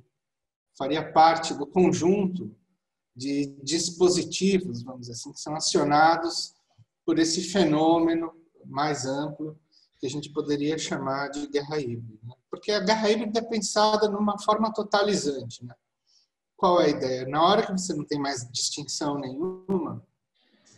faria 0.78 1.12
parte 1.12 1.54
do 1.54 1.66
conjunto 1.66 2.56
de 3.16 3.48
dispositivos, 3.64 4.84
vamos 4.84 5.02
dizer 5.02 5.14
assim, 5.14 5.32
que 5.32 5.40
são 5.40 5.56
acionados 5.56 6.54
por 7.04 7.18
esse 7.18 7.42
fenômeno 7.42 8.32
mais 8.66 9.06
amplo 9.06 9.58
que 10.00 10.06
a 10.06 10.10
gente 10.10 10.32
poderia 10.32 10.78
chamar 10.78 11.30
de 11.30 11.48
guerra 11.48 11.80
híbrida. 11.80 12.20
Né? 12.24 12.34
Porque 12.50 12.72
a 12.72 12.80
guerra 12.80 13.10
híbrida 13.10 13.40
é 13.40 13.44
pensada 13.44 14.08
numa 14.08 14.38
forma 14.40 14.72
totalizante. 14.72 15.66
Né? 15.66 15.74
Qual 16.56 16.80
é 16.80 16.86
a 16.86 16.90
ideia? 16.90 17.28
Na 17.28 17.44
hora 17.44 17.66
que 17.66 17.72
você 17.72 17.94
não 17.94 18.06
tem 18.06 18.20
mais 18.20 18.48
distinção 18.52 19.18
nenhuma, 19.18 20.06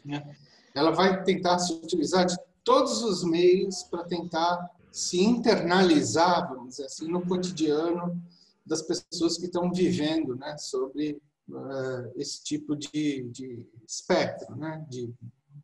né? 0.03 0.35
Ela 0.73 0.91
vai 0.91 1.23
tentar 1.23 1.59
se 1.59 1.73
utilizar 1.73 2.25
de 2.25 2.37
todos 2.63 3.01
os 3.03 3.23
meios 3.23 3.83
para 3.83 4.03
tentar 4.03 4.69
se 4.91 5.21
internalizar, 5.21 6.49
vamos 6.49 6.69
dizer 6.69 6.85
assim, 6.85 7.07
no 7.07 7.25
cotidiano 7.25 8.21
das 8.65 8.81
pessoas 8.81 9.37
que 9.37 9.45
estão 9.45 9.71
vivendo 9.71 10.35
né, 10.35 10.57
sobre 10.57 11.21
uh, 11.49 12.11
esse 12.15 12.43
tipo 12.43 12.75
de, 12.75 13.23
de 13.29 13.65
espectro, 13.87 14.55
né, 14.55 14.85
de, 14.89 15.13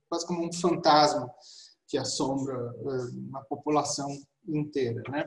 quase 0.10 0.26
como 0.26 0.46
um 0.46 0.52
fantasma 0.52 1.30
que 1.88 1.98
assombra 1.98 2.74
uh, 2.74 3.20
uma 3.30 3.44
população 3.44 4.10
inteira. 4.48 5.04
Né? 5.10 5.26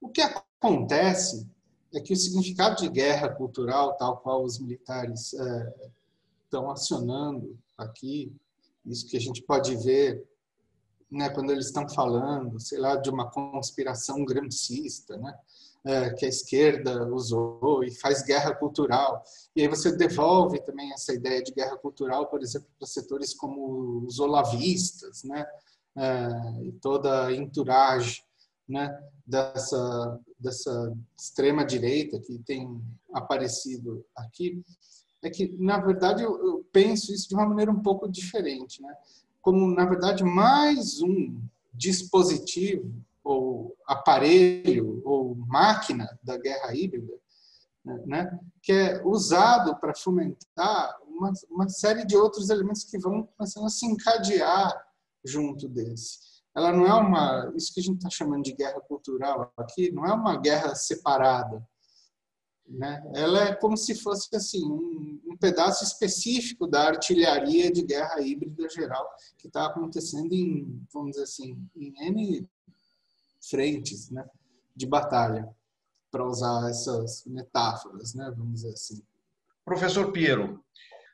O 0.00 0.08
que 0.08 0.22
acontece 0.22 1.46
é 1.94 2.00
que 2.00 2.12
o 2.12 2.16
significado 2.16 2.76
de 2.76 2.88
guerra 2.88 3.28
cultural, 3.28 3.96
tal 3.96 4.18
qual 4.18 4.44
os 4.44 4.58
militares 4.58 5.32
uh, 5.34 5.90
estão 6.44 6.70
acionando 6.70 7.58
aqui, 7.76 8.32
isso 8.84 9.06
que 9.06 9.16
a 9.16 9.20
gente 9.20 9.42
pode 9.42 9.76
ver 9.76 10.26
né, 11.10 11.30
quando 11.30 11.50
eles 11.50 11.66
estão 11.66 11.88
falando, 11.88 12.60
sei 12.60 12.78
lá, 12.78 12.96
de 12.96 13.08
uma 13.10 13.30
conspiração 13.30 14.24
gramscista, 14.24 15.16
né, 15.16 15.34
é, 15.84 16.10
que 16.10 16.26
a 16.26 16.28
esquerda 16.28 17.06
usou 17.08 17.82
e 17.82 17.90
faz 17.90 18.22
guerra 18.22 18.54
cultural. 18.54 19.22
E 19.56 19.62
aí 19.62 19.68
você 19.68 19.96
devolve 19.96 20.60
também 20.64 20.92
essa 20.92 21.14
ideia 21.14 21.42
de 21.42 21.52
guerra 21.52 21.76
cultural, 21.78 22.26
por 22.26 22.42
exemplo, 22.42 22.68
para 22.78 22.86
setores 22.86 23.34
como 23.34 24.04
os 24.06 24.18
olavistas, 24.18 25.22
né, 25.24 25.46
é, 25.96 26.64
e 26.64 26.72
toda 26.72 27.26
a 27.26 27.32
entourage 27.34 28.22
né, 28.68 28.96
dessa, 29.26 30.20
dessa 30.38 30.94
extrema 31.18 31.64
direita 31.64 32.20
que 32.20 32.38
tem 32.40 32.80
aparecido 33.14 34.04
aqui, 34.14 34.62
é 35.22 35.30
que, 35.30 35.54
na 35.58 35.78
verdade, 35.78 36.22
eu, 36.22 36.36
eu 36.44 36.66
penso 36.72 37.12
isso 37.12 37.28
de 37.28 37.34
uma 37.34 37.46
maneira 37.46 37.70
um 37.70 37.82
pouco 37.82 38.08
diferente, 38.08 38.80
né? 38.80 38.94
como, 39.40 39.74
na 39.74 39.86
verdade, 39.86 40.22
mais 40.22 41.00
um 41.00 41.40
dispositivo 41.72 42.92
ou 43.24 43.74
aparelho 43.86 45.00
ou 45.04 45.34
máquina 45.34 46.06
da 46.22 46.36
guerra 46.36 46.74
híbrida, 46.74 47.14
né, 48.04 48.38
que 48.62 48.72
é 48.72 49.02
usado 49.06 49.74
para 49.76 49.94
fomentar 49.94 50.98
uma, 51.06 51.32
uma 51.50 51.68
série 51.68 52.04
de 52.04 52.14
outros 52.16 52.50
elementos 52.50 52.84
que 52.84 52.98
vão 52.98 53.26
começando 53.36 53.64
a 53.64 53.70
se 53.70 53.86
encadear 53.86 54.86
junto 55.24 55.66
desse. 55.66 56.18
Ela 56.54 56.72
não 56.72 56.86
é 56.86 56.92
uma, 56.92 57.52
isso 57.56 57.72
que 57.72 57.80
a 57.80 57.82
gente 57.82 57.98
está 57.98 58.10
chamando 58.10 58.42
de 58.42 58.52
guerra 58.52 58.80
cultural 58.80 59.50
aqui, 59.56 59.90
não 59.92 60.04
é 60.04 60.12
uma 60.12 60.36
guerra 60.36 60.74
separada. 60.74 61.66
Né? 62.68 63.02
Ela 63.14 63.44
é 63.44 63.54
como 63.54 63.76
se 63.76 63.94
fosse 63.94 64.28
assim 64.36 64.62
um, 64.64 65.20
um 65.26 65.36
pedaço 65.36 65.82
específico 65.84 66.66
da 66.66 66.88
artilharia 66.88 67.72
de 67.72 67.82
guerra 67.82 68.20
híbrida 68.20 68.68
geral 68.68 69.08
que 69.38 69.46
está 69.46 69.66
acontecendo 69.66 70.32
em, 70.34 70.86
vamos 70.92 71.12
dizer 71.12 71.22
assim, 71.22 71.58
em 71.74 71.94
N 72.06 72.48
frentes 73.48 74.10
né, 74.10 74.24
de 74.76 74.86
batalha, 74.86 75.48
para 76.10 76.26
usar 76.26 76.68
essas 76.70 77.24
metáforas, 77.26 78.14
né, 78.14 78.32
vamos 78.36 78.54
dizer 78.62 78.72
assim. 78.72 79.02
Professor 79.64 80.10
Piero, 80.12 80.62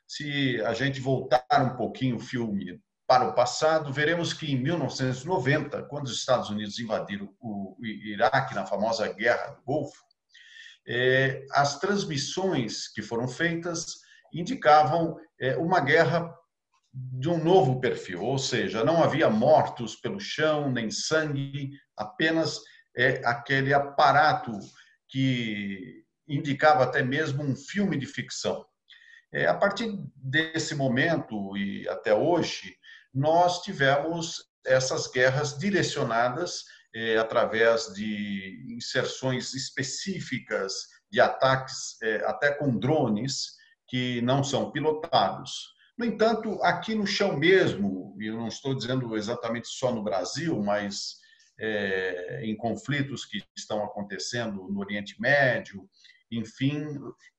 se 0.07 0.61
a 0.61 0.73
gente 0.73 0.99
voltar 0.99 1.45
um 1.61 1.75
pouquinho 1.75 2.17
o 2.17 2.19
filme 2.19 2.81
para 3.07 3.27
o 3.27 3.33
passado, 3.33 3.91
veremos 3.91 4.33
que 4.33 4.51
em 4.51 4.61
1990, 4.61 5.83
quando 5.83 6.05
os 6.05 6.17
Estados 6.17 6.49
Unidos 6.49 6.79
invadiram 6.79 7.33
o 7.39 7.75
Iraque 7.81 8.55
na 8.55 8.65
famosa 8.65 9.11
Guerra 9.11 9.51
do 9.51 9.61
Golfo, 9.63 10.04
as 11.51 11.79
transmissões 11.79 12.87
que 12.87 13.01
foram 13.01 13.27
feitas 13.27 13.97
indicavam 14.33 15.17
eh, 15.39 15.55
uma 15.57 15.79
guerra 15.79 16.33
de 16.93 17.27
um 17.29 17.43
novo 17.43 17.79
perfil, 17.81 18.21
ou 18.21 18.37
seja, 18.37 18.83
não 18.83 19.03
havia 19.03 19.29
mortos 19.29 19.95
pelo 19.95 20.19
chão, 20.19 20.71
nem 20.71 20.91
sangue, 20.91 21.71
apenas 21.97 22.59
eh, 22.95 23.21
aquele 23.25 23.73
aparato 23.73 24.51
que 25.09 26.03
indicava 26.27 26.83
até 26.83 27.03
mesmo 27.03 27.43
um 27.43 27.55
filme 27.55 27.97
de 27.97 28.05
ficção. 28.05 28.65
A 29.49 29.53
partir 29.53 29.93
desse 30.15 30.73
momento 30.75 31.57
e 31.57 31.87
até 31.89 32.13
hoje, 32.13 32.73
nós 33.13 33.61
tivemos 33.63 34.45
essas 34.65 35.07
guerras 35.07 35.57
direcionadas 35.57 36.63
é, 36.95 37.17
através 37.17 37.93
de 37.93 38.65
inserções 38.69 39.53
específicas 39.53 40.73
de 41.11 41.19
ataques, 41.19 42.01
é, 42.01 42.23
até 42.25 42.53
com 42.53 42.79
drones, 42.79 43.55
que 43.87 44.21
não 44.21 44.43
são 44.43 44.71
pilotados. 44.71 45.75
No 45.97 46.05
entanto, 46.05 46.57
aqui 46.63 46.95
no 46.95 47.05
chão 47.05 47.37
mesmo, 47.37 48.15
e 48.19 48.31
não 48.31 48.47
estou 48.47 48.73
dizendo 48.73 49.15
exatamente 49.17 49.67
só 49.67 49.93
no 49.93 50.03
Brasil, 50.03 50.61
mas 50.63 51.17
é, 51.59 52.41
em 52.43 52.55
conflitos 52.55 53.25
que 53.25 53.43
estão 53.55 53.83
acontecendo 53.83 54.67
no 54.69 54.79
Oriente 54.79 55.19
Médio, 55.19 55.87
enfim, 56.31 56.85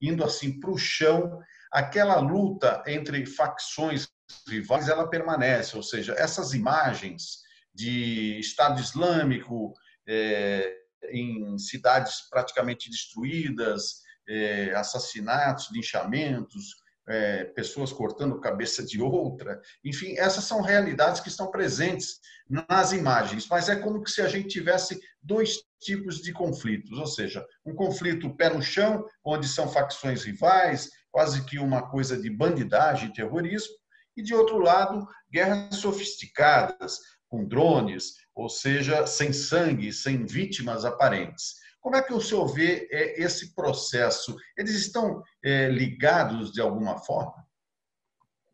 indo 0.01 0.23
assim 0.23 0.61
para 0.61 0.71
o 0.71 0.79
chão, 0.79 1.41
aquela 1.73 2.21
luta 2.21 2.83
entre 2.87 3.25
facções 3.27 4.09
rivais, 4.49 4.89
ela 4.89 5.09
permanece, 5.09 5.77
ou 5.77 5.83
seja, 5.83 6.15
essas 6.17 6.53
imagens 6.53 7.46
de 7.77 8.41
Estado 8.41 8.81
Islâmico 8.81 9.75
é, 10.09 10.75
em 11.11 11.59
cidades 11.59 12.29
praticamente 12.31 12.89
destruídas, 12.89 14.01
é, 14.27 14.75
assassinatos, 14.75 15.71
linchamentos, 15.71 16.75
é, 17.09 17.45
pessoas 17.45 17.93
cortando 17.93 18.41
cabeça 18.41 18.85
de 18.85 19.01
outra, 19.01 19.61
enfim, 19.85 20.17
essas 20.17 20.43
são 20.43 20.61
realidades 20.61 21.21
que 21.21 21.29
estão 21.29 21.51
presentes 21.51 22.19
nas 22.49 22.91
imagens, 22.91 23.47
mas 23.49 23.69
é 23.69 23.77
como 23.77 24.05
se 24.09 24.21
a 24.23 24.29
gente 24.29 24.49
tivesse 24.49 24.99
dois 25.23 25.59
tipos 25.81 26.21
de 26.21 26.33
conflitos, 26.33 26.99
ou 26.99 27.07
seja, 27.07 27.47
um 27.65 27.75
conflito 27.75 28.35
pé 28.35 28.49
no 28.49 28.61
chão, 28.61 29.05
onde 29.25 29.47
são 29.47 29.69
facções 29.69 30.25
rivais, 30.25 30.91
quase 31.13 31.45
que 31.45 31.59
uma 31.59 31.89
coisa 31.89 32.21
de 32.21 32.29
bandidagem 32.29 33.13
terrorismo, 33.13 33.75
e, 34.17 34.23
de 34.23 34.35
outro 34.35 34.59
lado, 34.59 35.07
guerras 35.31 35.77
sofisticadas, 35.77 36.99
com 37.37 37.45
drones, 37.45 38.15
ou 38.35 38.49
seja, 38.49 39.07
sem 39.07 39.33
sangue, 39.33 39.93
sem 39.93 40.25
vítimas 40.25 40.85
aparentes. 40.87 41.57
Como 41.81 41.95
é 41.95 42.03
que 42.03 42.15
o 42.15 42.21
senhor 42.21 42.47
vê 42.47 42.89
é, 42.91 43.23
esse 43.23 43.55
processo? 43.55 44.35
Eles 44.57 44.75
estão 44.75 45.23
é, 45.45 45.69
ligados 45.69 46.51
de 46.51 46.61
alguma 46.61 46.99
forma? 46.99 47.47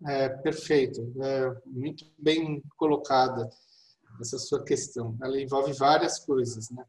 É, 0.07 0.29
perfeito, 0.29 1.01
é, 1.23 1.55
muito 1.65 2.05
bem 2.19 2.61
colocada 2.77 3.49
essa 4.21 4.39
sua 4.39 4.65
questão. 4.65 5.17
Ela 5.23 5.41
envolve 5.41 5.73
várias 5.73 6.19
coisas, 6.19 6.69
né? 6.71 6.85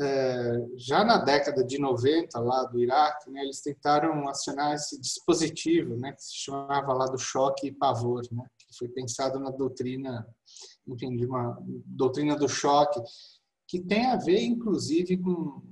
é, 0.00 0.66
já 0.76 1.04
na 1.04 1.18
década 1.18 1.62
de 1.64 1.78
90 1.78 2.38
lá 2.40 2.64
do 2.64 2.80
Iraque, 2.80 3.30
né, 3.30 3.42
eles 3.42 3.60
tentaram 3.60 4.26
acionar 4.28 4.74
esse 4.74 4.98
dispositivo, 4.98 5.96
né, 5.96 6.12
que 6.12 6.22
se 6.22 6.34
chamava 6.34 6.94
lá 6.94 7.06
do 7.06 7.18
choque 7.18 7.66
e 7.66 7.72
pavor, 7.72 8.22
né, 8.32 8.44
que 8.58 8.78
foi 8.78 8.88
pensado 8.88 9.38
na 9.38 9.50
doutrina, 9.50 10.26
enfim, 10.86 11.16
de 11.16 11.24
uma 11.24 11.58
doutrina 11.86 12.36
do 12.36 12.48
choque, 12.48 13.00
que 13.66 13.80
tem 13.80 14.06
a 14.06 14.16
ver, 14.16 14.42
inclusive, 14.42 15.16
com, 15.16 15.62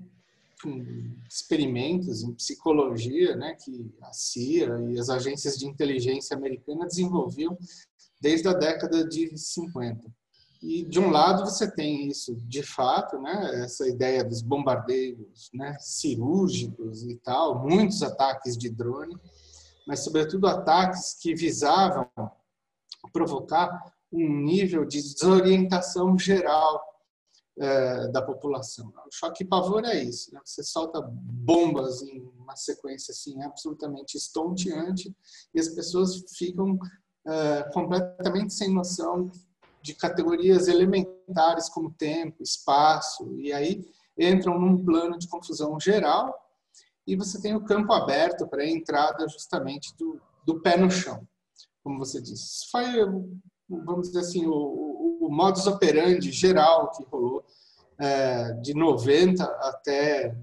com 0.63 1.17
experimentos 1.29 2.23
em 2.23 2.33
psicologia, 2.33 3.37
né, 3.37 3.55
que 3.55 3.93
a 4.03 4.13
CIA 4.13 4.79
e 4.91 4.99
as 4.99 5.11
agências 5.11 5.57
de 5.57 5.67
inteligência 5.67 6.37
americana 6.37 6.87
desenvolviam 6.87 7.57
desde 8.21 8.49
a 8.49 8.53
década 8.53 9.07
de 9.07 9.37
50. 9.37 10.11
E 10.63 10.85
de 10.85 11.01
um 11.01 11.11
lado 11.11 11.45
você 11.45 11.71
tem 11.71 12.07
isso, 12.09 12.37
de 12.37 12.63
fato, 12.63 13.19
né, 13.19 13.63
essa 13.65 13.89
ideia 13.89 14.23
dos 14.23 14.43
bombardeios, 14.43 15.51
né, 15.55 15.75
cirúrgicos 15.81 17.03
e 17.03 17.17
tal, 17.17 17.67
muitos 17.67 18.03
ataques 18.03 18.59
de 18.59 18.69
drone, 18.69 19.17
mas 19.87 20.01
sobretudo 20.01 20.47
ataques 20.47 21.17
que 21.21 21.35
visavam 21.35 22.07
provocar 23.13 23.71
um 24.13 24.43
nível 24.43 24.85
de 24.85 25.01
desorientação 25.01 26.19
geral 26.19 26.83
é, 27.59 28.09
da 28.09 28.23
população. 28.23 28.93
O 29.07 29.13
choque 29.13 29.45
e 29.45 29.47
pavor 29.47 29.85
é 29.85 30.03
isso, 30.03 30.33
né? 30.33 30.41
Você 30.45 30.63
solta 30.63 31.01
bombas 31.03 32.03
em 32.03 32.21
uma 32.39 32.57
sequência 32.57 33.13
assim 33.13 33.43
absolutamente 33.43 34.17
estonteante 34.17 35.15
e 35.55 35.61
as 35.61 35.69
pessoas 35.69 36.25
ficam 36.37 36.79
é, 37.27 37.63
completamente 37.73 38.55
sem 38.55 38.73
noção 38.73 39.31
de 39.83 39.95
categorias 39.95 40.69
elementares 40.69 41.69
como 41.69 41.93
tempo, 41.93 42.43
espaço, 42.43 43.39
e 43.39 43.53
aí 43.53 43.87
entram 44.19 44.59
num 44.59 44.85
plano 44.85 45.19
de 45.19 45.29
confusão 45.29 45.79
geral 45.81 46.35
e 47.07 47.17
você 47.17 47.41
tem 47.41 47.55
o 47.55 47.65
campo 47.65 47.93
aberto 47.93 48.47
para 48.47 48.63
a 48.63 48.69
entrada 48.69 49.27
justamente 49.29 49.97
do, 49.97 50.21
do 50.47 50.61
pé 50.61 50.77
no 50.77 50.91
chão, 50.91 51.27
como 51.83 51.99
você 51.99 52.21
disse. 52.21 52.71
Foi, 52.71 52.85
vamos 53.85 54.09
dizer 54.09 54.21
assim, 54.21 54.47
o, 54.47 54.53
o, 54.53 55.27
o 55.27 55.31
modus 55.31 55.67
operandi 55.67 56.31
geral 56.33 56.91
que 56.91 57.05
rolou 57.05 57.45
é, 57.99 58.53
de 58.55 58.75
90 58.75 59.45
até 59.45 60.37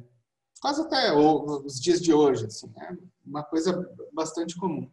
quase 0.62 0.82
até 0.82 1.14
os 1.14 1.80
dias 1.80 2.02
de 2.02 2.14
hoje, 2.14 2.46
assim, 2.46 2.68
né? 2.76 2.98
uma 3.26 3.44
coisa 3.44 3.88
bastante 4.14 4.56
comum. 4.58 4.90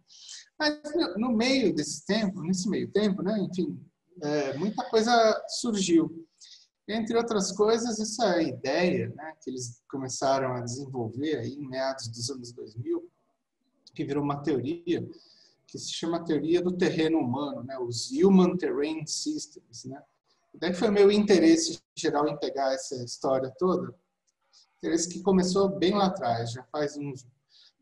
Mas 0.59 0.81
no 1.17 1.33
meio 1.33 1.75
desse 1.75 2.05
tempo, 2.05 2.43
nesse 2.43 2.69
meio 2.69 2.91
tempo, 2.91 3.23
né, 3.23 3.39
enfim, 3.39 3.81
é, 4.23 4.57
muita 4.57 4.85
coisa 4.89 5.45
surgiu. 5.49 6.27
Entre 6.87 7.17
outras 7.17 7.51
coisas, 7.51 7.99
essa 7.99 8.43
ideia 8.43 9.09
né, 9.17 9.33
que 9.43 9.51
eles 9.51 9.83
começaram 9.89 10.55
a 10.55 10.61
desenvolver 10.61 11.39
aí 11.39 11.55
em 11.55 11.67
meados 11.67 12.09
dos 12.09 12.31
anos 12.31 12.53
2000, 12.53 13.11
que 13.95 14.05
virou 14.05 14.23
uma 14.23 14.43
teoria, 14.43 15.09
que 15.67 15.79
se 15.79 15.93
chama 15.93 16.25
teoria 16.25 16.63
do 16.63 16.77
terreno 16.77 17.19
humano, 17.19 17.63
né, 17.65 17.79
os 17.79 18.11
Human 18.11 18.57
Terrain 18.57 19.07
Systems. 19.07 19.85
Né? 19.85 20.01
Daí 20.55 20.73
foi 20.73 20.91
meu 20.91 21.11
interesse 21.11 21.81
geral 21.97 22.29
em 22.29 22.39
pegar 22.39 22.73
essa 22.73 22.97
história 23.05 23.53
toda, 23.59 23.95
interesse 24.79 25.09
que 25.09 25.23
começou 25.23 25.69
bem 25.69 25.95
lá 25.95 26.07
atrás, 26.07 26.53
já 26.53 26.63
faz 26.65 26.97
uns 26.97 27.27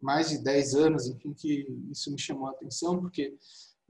mais 0.01 0.31
de 0.31 0.39
10 0.39 0.75
anos, 0.75 1.07
enfim, 1.07 1.33
que 1.33 1.67
isso 1.91 2.11
me 2.11 2.19
chamou 2.19 2.49
a 2.49 2.51
atenção, 2.51 3.01
porque 3.01 3.37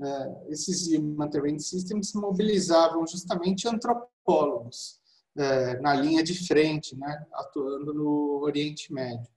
é, 0.00 0.46
esses 0.48 0.86
Human 0.88 1.30
Terrain 1.30 1.58
Systems 1.58 2.12
mobilizavam 2.12 3.06
justamente 3.06 3.66
antropólogos 3.66 5.00
é, 5.36 5.80
na 5.80 5.94
linha 5.94 6.22
de 6.22 6.46
frente, 6.46 6.96
né, 6.96 7.26
atuando 7.32 7.94
no 7.94 8.40
Oriente 8.42 8.92
Médio 8.92 9.32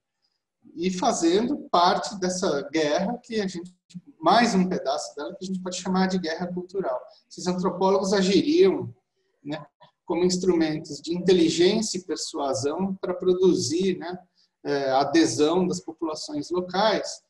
e 0.76 0.92
fazendo 0.92 1.68
parte 1.70 2.20
dessa 2.20 2.62
guerra 2.70 3.18
que 3.24 3.40
a 3.40 3.48
gente 3.48 3.76
mais 4.26 4.56
um 4.56 4.68
pedaço 4.68 5.16
dela 5.16 5.36
que 5.36 5.46
a 5.46 5.48
gente 5.48 5.62
pode 5.62 5.78
chamar 5.78 6.08
de 6.08 6.18
guerra 6.18 6.48
cultural. 6.48 7.00
Esses 7.30 7.46
antropólogos 7.46 8.12
agiriam, 8.12 8.92
né, 9.44 9.64
como 10.04 10.24
instrumentos 10.24 11.00
de 11.00 11.16
inteligência 11.16 12.00
e 12.00 12.04
persuasão 12.04 12.96
para 12.96 13.14
produzir 13.14 14.00
né, 14.00 14.18
é, 14.64 14.90
adesão 14.94 15.68
das 15.68 15.80
populações 15.80 16.50
locais, 16.50 17.22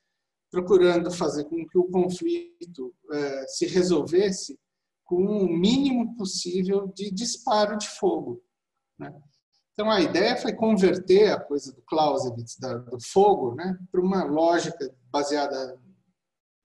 procurando 0.50 1.12
fazer 1.12 1.44
com 1.46 1.68
que 1.68 1.78
o 1.78 1.90
conflito 1.90 2.96
é, 3.12 3.48
se 3.48 3.66
resolvesse 3.66 4.58
com 5.04 5.18
o 5.18 5.50
mínimo 5.50 6.16
possível 6.16 6.88
de 6.96 7.12
disparo 7.12 7.78
de 7.78 7.90
fogo. 7.90 8.42
Né? 8.98 9.14
Então, 9.76 9.92
a 9.92 10.00
ideia 10.00 10.38
foi 10.38 10.54
converter 10.54 11.34
a 11.34 11.40
coisa 11.40 11.74
do 11.74 11.82
Clausewitz, 11.82 12.58
do 12.58 12.98
fogo, 13.02 13.56
né, 13.56 13.78
para 13.92 14.00
uma 14.00 14.24
lógica 14.24 14.90
baseada 15.12 15.78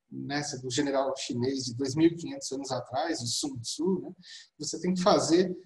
nessa 0.09 0.61
do 0.61 0.71
general 0.71 1.13
chinês 1.17 1.65
de 1.65 1.75
2.500 1.75 2.53
anos 2.53 2.71
atrás, 2.71 3.21
o 3.21 3.27
Sun 3.27 3.59
Tzu. 3.59 4.01
Né? 4.01 4.13
Você 4.61 4.81
tem 4.81 4.95
que 4.95 5.03
fazer 5.03 5.57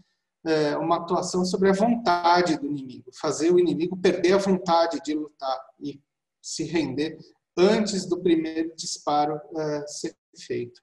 é, 0.45 0.77
uma 0.79 0.97
atuação 0.97 1.45
sobre 1.45 1.69
a 1.69 1.75
vontade 1.75 2.59
do 2.59 2.67
inimigo, 2.67 3.11
fazer 3.13 3.51
o 3.51 3.59
inimigo 3.59 3.97
perder 3.97 4.33
a 4.33 4.39
vontade 4.39 5.01
de 5.03 5.15
lutar 5.15 5.59
e 5.79 6.01
se 6.43 6.65
render 6.65 7.19
antes 7.57 8.07
do 8.07 8.21
primeiro 8.21 8.75
disparo 8.75 9.39
é, 9.57 9.87
ser 9.87 10.17
feito. 10.37 10.83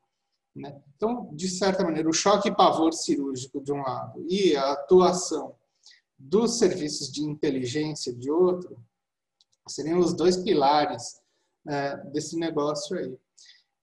Né? 0.55 0.79
Então, 0.95 1.33
de 1.33 1.47
certa 1.47 1.83
maneira, 1.83 2.09
o 2.09 2.13
choque 2.13 2.49
e 2.49 2.55
pavor 2.55 2.93
cirúrgico 2.93 3.63
de 3.63 3.71
um 3.71 3.81
lado 3.81 4.23
e 4.29 4.55
a 4.55 4.73
atuação 4.73 5.55
dos 6.23 6.57
serviços 6.57 7.11
de 7.11 7.23
inteligência 7.23 8.13
de 8.13 8.29
outro 8.29 8.77
seriam 9.67 9.99
os 9.99 10.13
dois 10.13 10.37
pilares 10.37 11.19
é, 11.67 11.97
desse 12.11 12.37
negócio 12.37 12.97
aí. 12.97 13.17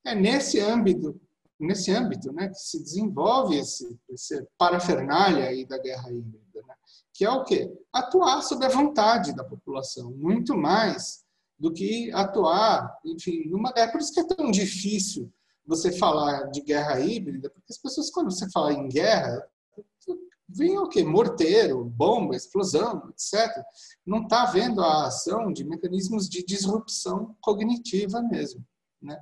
É 0.05 0.14
nesse 0.14 0.61
âmbito, 0.61 1.20
nesse 1.59 1.90
âmbito, 1.90 2.33
né, 2.33 2.48
que 2.48 2.59
se 2.59 2.83
desenvolve 2.83 3.57
esse, 3.57 3.98
esse 4.09 4.46
parafernália 4.57 5.46
aí 5.46 5.66
da 5.66 5.79
guerra 5.79 6.11
híbrida, 6.11 6.62
né, 6.66 6.74
que 7.12 7.24
é 7.24 7.31
o 7.31 7.44
quê? 7.44 7.70
Atuar 7.92 8.42
sobre 8.42 8.66
a 8.66 8.70
vontade 8.70 9.35
da 9.35 9.44
população, 9.44 10.11
muito 10.12 10.57
mais 10.57 11.24
do 11.59 11.72
que 11.72 12.11
atuar, 12.12 12.98
enfim, 13.05 13.48
numa 13.48 13.72
guerra. 13.72 13.90
Por 13.90 14.01
isso 14.01 14.12
que 14.12 14.20
é 14.20 14.27
tão 14.27 14.51
difícil 14.51 15.33
você 15.66 15.92
falar 15.92 16.44
de 16.51 16.61
guerra 16.61 17.01
híbrida, 17.01 17.51
porque 17.51 17.72
as 17.72 17.79
pessoas, 17.79 18.11
quando 18.11 18.31
você 18.31 18.48
fala 18.51 18.72
em 18.72 18.88
guerra, 18.88 19.44
vem 20.48 20.78
o 20.78 20.88
quê? 20.88 21.04
Morteiro, 21.04 21.84
bomba, 21.84 22.34
explosão, 22.34 23.11
etc. 23.11 23.50
Não 24.06 24.22
está 24.22 24.46
vendo 24.46 24.80
a 24.82 25.06
ação 25.06 25.52
de 25.52 25.64
mecanismos 25.64 26.28
de 26.28 26.44
disrupção 26.44 27.37
cognitiva 27.40 28.22
mesmo. 28.22 28.64
Né? 29.02 29.20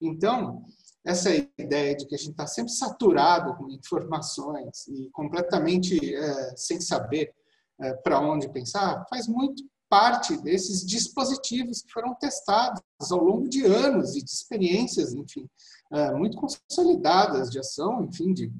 Então, 0.00 0.64
essa 1.04 1.30
ideia 1.58 1.96
de 1.96 2.06
que 2.06 2.14
a 2.14 2.18
gente 2.18 2.32
está 2.32 2.46
sempre 2.46 2.72
saturado 2.72 3.54
com 3.56 3.70
informações 3.70 4.86
e 4.88 5.10
completamente 5.10 6.14
é, 6.14 6.56
sem 6.56 6.80
saber 6.80 7.34
é, 7.80 7.92
para 7.94 8.20
onde 8.20 8.48
pensar, 8.48 9.04
faz 9.08 9.26
muito 9.26 9.64
parte 9.88 10.36
desses 10.38 10.84
dispositivos 10.84 11.82
que 11.82 11.92
foram 11.92 12.14
testados 12.14 12.82
ao 13.10 13.22
longo 13.22 13.48
de 13.48 13.64
anos 13.64 14.16
e 14.16 14.24
de 14.24 14.30
experiências, 14.30 15.12
enfim, 15.12 15.48
é, 15.92 16.12
muito 16.12 16.36
consolidadas 16.36 17.50
de 17.50 17.58
ação, 17.58 18.02
enfim, 18.04 18.32
de 18.32 18.50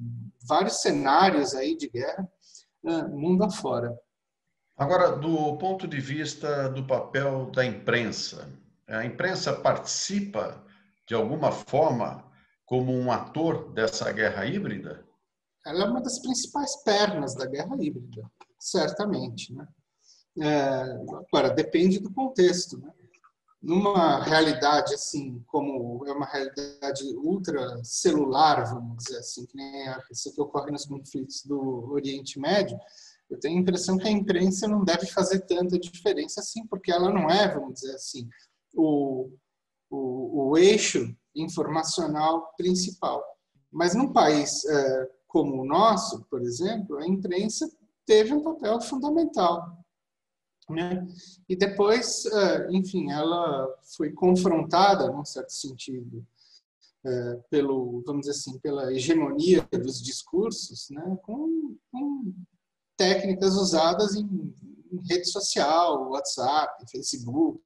vários 0.47 0.81
cenários 0.81 1.53
aí 1.53 1.75
de 1.75 1.89
guerra, 1.89 2.27
é, 2.85 3.03
mundo 3.03 3.43
afora. 3.43 3.97
Agora, 4.77 5.15
do 5.15 5.57
ponto 5.57 5.87
de 5.87 5.99
vista 5.99 6.69
do 6.69 6.85
papel 6.85 7.49
da 7.51 7.65
imprensa, 7.65 8.49
a 8.87 9.05
imprensa 9.05 9.53
participa 9.53 10.63
de 11.07 11.15
alguma 11.15 11.51
forma 11.51 12.29
como 12.65 12.91
um 12.91 13.11
ator 13.11 13.71
dessa 13.73 14.11
guerra 14.11 14.45
híbrida? 14.45 15.05
Ela 15.65 15.85
é 15.85 15.87
uma 15.87 16.01
das 16.01 16.19
principais 16.19 16.75
pernas 16.83 17.33
da 17.35 17.45
guerra 17.45 17.75
híbrida, 17.79 18.29
certamente. 18.59 19.53
Né? 19.53 19.67
É, 20.41 20.81
agora, 21.29 21.49
depende 21.49 21.99
do 21.99 22.11
contexto. 22.11 22.77
Né? 22.77 22.91
Numa 23.65 24.23
realidade 24.23 24.93
assim, 24.93 25.43
como 25.47 26.05
é 26.05 26.11
uma 26.11 26.27
realidade 26.27 27.03
ultra 27.17 27.83
celular, 27.83 28.63
vamos 28.71 29.03
dizer 29.03 29.17
assim, 29.17 29.43
que 29.47 29.57
nem 29.57 29.87
a 29.87 29.99
que 29.99 30.39
ocorre 30.41 30.69
nos 30.69 30.85
conflitos 30.85 31.43
do 31.43 31.91
Oriente 31.91 32.39
Médio, 32.39 32.77
eu 33.27 33.39
tenho 33.39 33.57
a 33.57 33.61
impressão 33.61 33.97
que 33.97 34.07
a 34.07 34.11
imprensa 34.11 34.67
não 34.67 34.83
deve 34.83 35.07
fazer 35.07 35.39
tanta 35.47 35.79
diferença 35.79 36.41
assim, 36.41 36.67
porque 36.67 36.91
ela 36.91 37.11
não 37.11 37.27
é, 37.27 37.51
vamos 37.51 37.73
dizer 37.73 37.95
assim, 37.95 38.29
o, 38.75 39.31
o, 39.89 40.49
o 40.51 40.57
eixo 40.59 41.11
informacional 41.35 42.53
principal. 42.55 43.23
Mas 43.71 43.95
num 43.95 44.13
país 44.13 44.63
é, 44.63 45.09
como 45.27 45.63
o 45.63 45.65
nosso, 45.65 46.23
por 46.29 46.43
exemplo, 46.43 46.99
a 46.99 47.07
imprensa 47.07 47.67
teve 48.05 48.31
um 48.31 48.43
papel 48.43 48.79
fundamental. 48.79 49.83
Né? 50.69 51.07
E 51.47 51.55
depois, 51.55 52.25
é, 52.25 52.71
enfim, 52.71 53.11
ela 53.11 53.67
foi 53.95 54.11
confrontada, 54.11 55.11
num 55.11 55.23
certo 55.23 55.51
sentido, 55.51 56.25
é, 57.05 57.35
pelo, 57.51 58.01
vamos 58.05 58.21
dizer 58.21 58.31
assim, 58.31 58.57
pela 58.59 58.91
hegemonia 58.91 59.67
dos 59.71 60.01
discursos, 60.01 60.89
né? 60.89 61.17
com, 61.21 61.77
com 61.91 62.33
técnicas 62.97 63.55
usadas 63.55 64.15
em, 64.15 64.25
em 64.91 65.07
rede 65.07 65.29
social, 65.29 66.09
WhatsApp, 66.09 66.83
Facebook, 66.89 67.61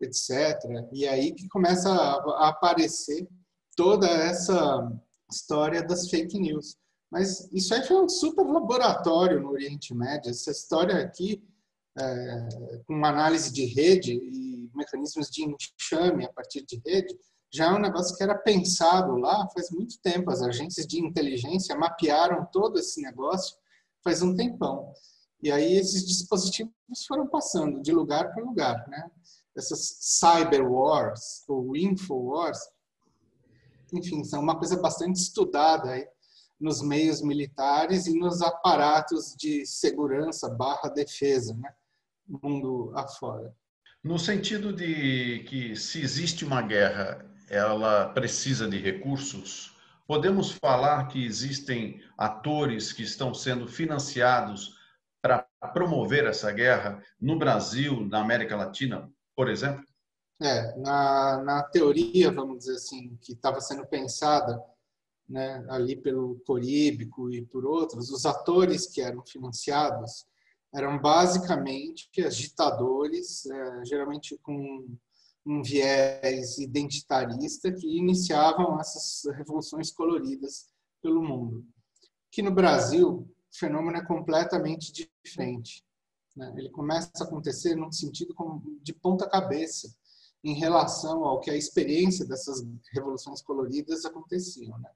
etc. 0.00 0.58
E 0.92 1.06
aí 1.06 1.32
que 1.32 1.48
começa 1.48 1.90
a 1.90 2.48
aparecer 2.48 3.28
toda 3.76 4.06
essa 4.06 4.90
história 5.30 5.82
das 5.82 6.08
fake 6.08 6.38
news. 6.38 6.76
Mas 7.10 7.48
isso 7.52 7.74
aí 7.74 7.86
foi 7.86 8.02
um 8.02 8.08
super 8.08 8.44
laboratório 8.44 9.40
no 9.40 9.50
Oriente 9.50 9.94
Médio. 9.94 10.30
Essa 10.30 10.50
história 10.50 10.96
aqui, 10.96 11.42
é, 11.98 12.48
com 12.86 12.94
uma 12.94 13.08
análise 13.08 13.52
de 13.52 13.66
rede 13.66 14.12
e 14.14 14.70
mecanismos 14.74 15.28
de 15.28 15.44
enxame 15.44 16.24
a 16.24 16.32
partir 16.32 16.64
de 16.64 16.80
rede, 16.84 17.16
já 17.52 17.66
é 17.66 17.74
um 17.74 17.80
negócio 17.80 18.16
que 18.16 18.22
era 18.22 18.34
pensado 18.34 19.16
lá 19.16 19.46
faz 19.52 19.70
muito 19.70 20.00
tempo. 20.00 20.30
As 20.30 20.42
agências 20.42 20.86
de 20.86 20.98
inteligência 21.00 21.76
mapearam 21.76 22.48
todo 22.50 22.78
esse 22.78 23.02
negócio 23.02 23.56
faz 24.02 24.22
um 24.22 24.34
tempão. 24.34 24.92
E 25.42 25.50
aí 25.50 25.76
esses 25.76 26.06
dispositivos 26.06 26.72
foram 27.06 27.26
passando 27.26 27.82
de 27.82 27.92
lugar 27.92 28.32
para 28.32 28.44
lugar, 28.44 28.88
né? 28.88 29.10
essas 29.56 29.96
cyber 30.00 30.66
wars 30.70 31.44
ou 31.46 31.76
info 31.76 32.14
wars, 32.14 32.58
enfim, 33.92 34.24
são 34.24 34.40
uma 34.40 34.58
coisa 34.58 34.80
bastante 34.80 35.16
estudada 35.16 35.90
aí 35.90 36.06
nos 36.58 36.80
meios 36.80 37.20
militares 37.20 38.06
e 38.06 38.18
nos 38.18 38.40
aparatos 38.40 39.34
de 39.36 39.66
segurança 39.66 40.48
barra 40.48 40.88
defesa, 40.88 41.54
né? 41.54 41.74
Mundo 42.26 42.92
afora. 42.96 43.54
No 44.02 44.18
sentido 44.18 44.72
de 44.72 45.44
que 45.48 45.76
se 45.76 46.00
existe 46.00 46.44
uma 46.44 46.62
guerra, 46.62 47.24
ela 47.48 48.08
precisa 48.08 48.68
de 48.68 48.78
recursos, 48.78 49.76
podemos 50.06 50.50
falar 50.52 51.06
que 51.06 51.24
existem 51.24 52.00
atores 52.18 52.92
que 52.92 53.02
estão 53.02 53.32
sendo 53.32 53.68
financiados 53.68 54.76
para 55.22 55.46
promover 55.72 56.26
essa 56.26 56.50
guerra 56.50 57.00
no 57.20 57.38
Brasil, 57.38 58.04
na 58.08 58.20
América 58.20 58.56
Latina, 58.56 59.08
por 59.36 59.48
exemplo? 59.48 59.84
É, 60.40 60.76
na, 60.78 61.42
na 61.44 61.62
teoria, 61.62 62.32
vamos 62.32 62.58
dizer 62.58 62.74
assim, 62.74 63.16
que 63.20 63.32
estava 63.32 63.60
sendo 63.60 63.86
pensada 63.86 64.60
né, 65.28 65.64
ali 65.68 65.94
pelo 65.94 66.42
Coríbico 66.44 67.30
e 67.30 67.46
por 67.46 67.64
outros, 67.64 68.10
os 68.10 68.26
atores 68.26 68.88
que 68.88 69.00
eram 69.00 69.24
financiados 69.24 70.26
eram 70.74 70.98
basicamente 70.98 72.08
agitadores, 72.24 73.46
é, 73.46 73.84
geralmente 73.84 74.38
com 74.38 74.86
um 75.44 75.62
viés 75.62 76.58
identitarista, 76.58 77.72
que 77.72 77.98
iniciavam 77.98 78.80
essas 78.80 79.22
revoluções 79.36 79.90
coloridas 79.90 80.68
pelo 81.02 81.22
mundo. 81.22 81.66
Que 82.30 82.42
no 82.42 82.52
Brasil, 82.52 83.10
o 83.10 83.28
fenômeno 83.50 83.98
é 83.98 84.04
completamente 84.04 85.10
diferente. 85.24 85.84
Né? 86.36 86.54
Ele 86.56 86.70
começa 86.70 87.10
a 87.20 87.24
acontecer 87.24 87.74
num 87.74 87.92
sentido 87.92 88.34
de 88.82 88.94
ponta 88.94 89.28
cabeça 89.28 89.94
em 90.44 90.54
relação 90.54 91.24
ao 91.24 91.40
que 91.40 91.50
a 91.50 91.56
experiência 91.56 92.26
dessas 92.26 92.64
revoluções 92.92 93.42
coloridas 93.42 94.04
aconteciam. 94.04 94.78
Né? 94.78 94.90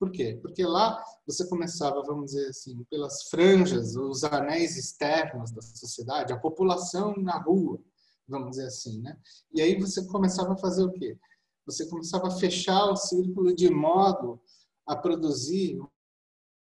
Por 0.00 0.10
quê? 0.10 0.38
Porque 0.40 0.64
lá 0.64 1.04
você 1.26 1.46
começava, 1.46 2.02
vamos 2.02 2.30
dizer 2.30 2.48
assim, 2.48 2.82
pelas 2.84 3.24
franjas, 3.24 3.94
os 3.96 4.24
anéis 4.24 4.78
externos 4.78 5.52
da 5.52 5.60
sociedade, 5.60 6.32
a 6.32 6.40
população 6.40 7.14
na 7.18 7.38
rua, 7.38 7.78
vamos 8.26 8.52
dizer 8.52 8.66
assim, 8.68 8.98
né? 9.02 9.20
E 9.52 9.60
aí 9.60 9.78
você 9.78 10.06
começava 10.06 10.54
a 10.54 10.56
fazer 10.56 10.84
o 10.84 10.92
quê? 10.92 11.18
Você 11.66 11.86
começava 11.86 12.28
a 12.28 12.30
fechar 12.30 12.86
o 12.86 12.96
círculo 12.96 13.54
de 13.54 13.68
modo 13.68 14.40
a 14.86 14.96
produzir 14.96 15.78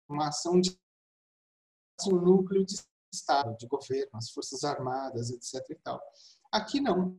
uma 0.08 0.26
ação 0.26 0.60
de 0.60 0.76
um 2.08 2.16
núcleo 2.16 2.66
de 2.66 2.74
Estado, 3.12 3.56
de 3.56 3.68
governo, 3.68 4.10
as 4.14 4.30
Forças 4.30 4.64
Armadas, 4.64 5.30
etc. 5.30 5.64
E 5.70 5.74
tal. 5.76 6.02
Aqui 6.50 6.80
não. 6.80 7.16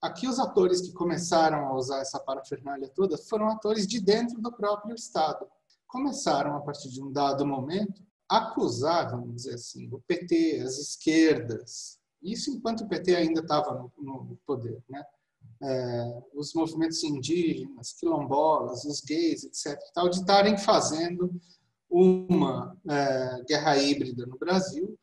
Aqui 0.00 0.26
os 0.26 0.38
atores 0.38 0.80
que 0.80 0.92
começaram 0.92 1.66
a 1.66 1.74
usar 1.74 2.00
essa 2.00 2.18
parafernália 2.18 2.88
toda 2.88 3.18
foram 3.18 3.48
atores 3.48 3.86
de 3.86 4.00
dentro 4.00 4.40
do 4.40 4.50
próprio 4.50 4.94
Estado. 4.94 5.46
Começaram, 5.86 6.56
a 6.56 6.60
partir 6.60 6.88
de 6.88 7.02
um 7.02 7.12
dado 7.12 7.46
momento, 7.46 8.02
acusar, 8.28 9.10
vamos 9.10 9.34
dizer 9.34 9.54
assim, 9.54 9.88
o 9.92 10.00
PT, 10.06 10.62
as 10.64 10.78
esquerdas, 10.78 11.98
isso 12.22 12.50
enquanto 12.50 12.82
o 12.82 12.88
PT 12.88 13.14
ainda 13.14 13.40
estava 13.40 13.74
no, 13.74 13.92
no, 13.98 14.38
poder, 14.46 14.82
né? 14.88 15.04
É, 15.62 16.22
os 16.34 16.54
movimentos 16.54 17.02
indígenas, 17.04 17.92
quilombolas, 17.92 18.84
os 18.84 19.00
gays, 19.02 19.44
etc., 19.44 19.78
tal, 19.94 20.08
de 20.08 20.16
estarem 20.16 20.56
fazendo 20.56 21.30
uma 21.90 22.74
é, 22.88 23.42
guerra 23.46 23.76
híbrida 23.76 24.24
no 24.24 24.38
Brasil, 24.38 24.98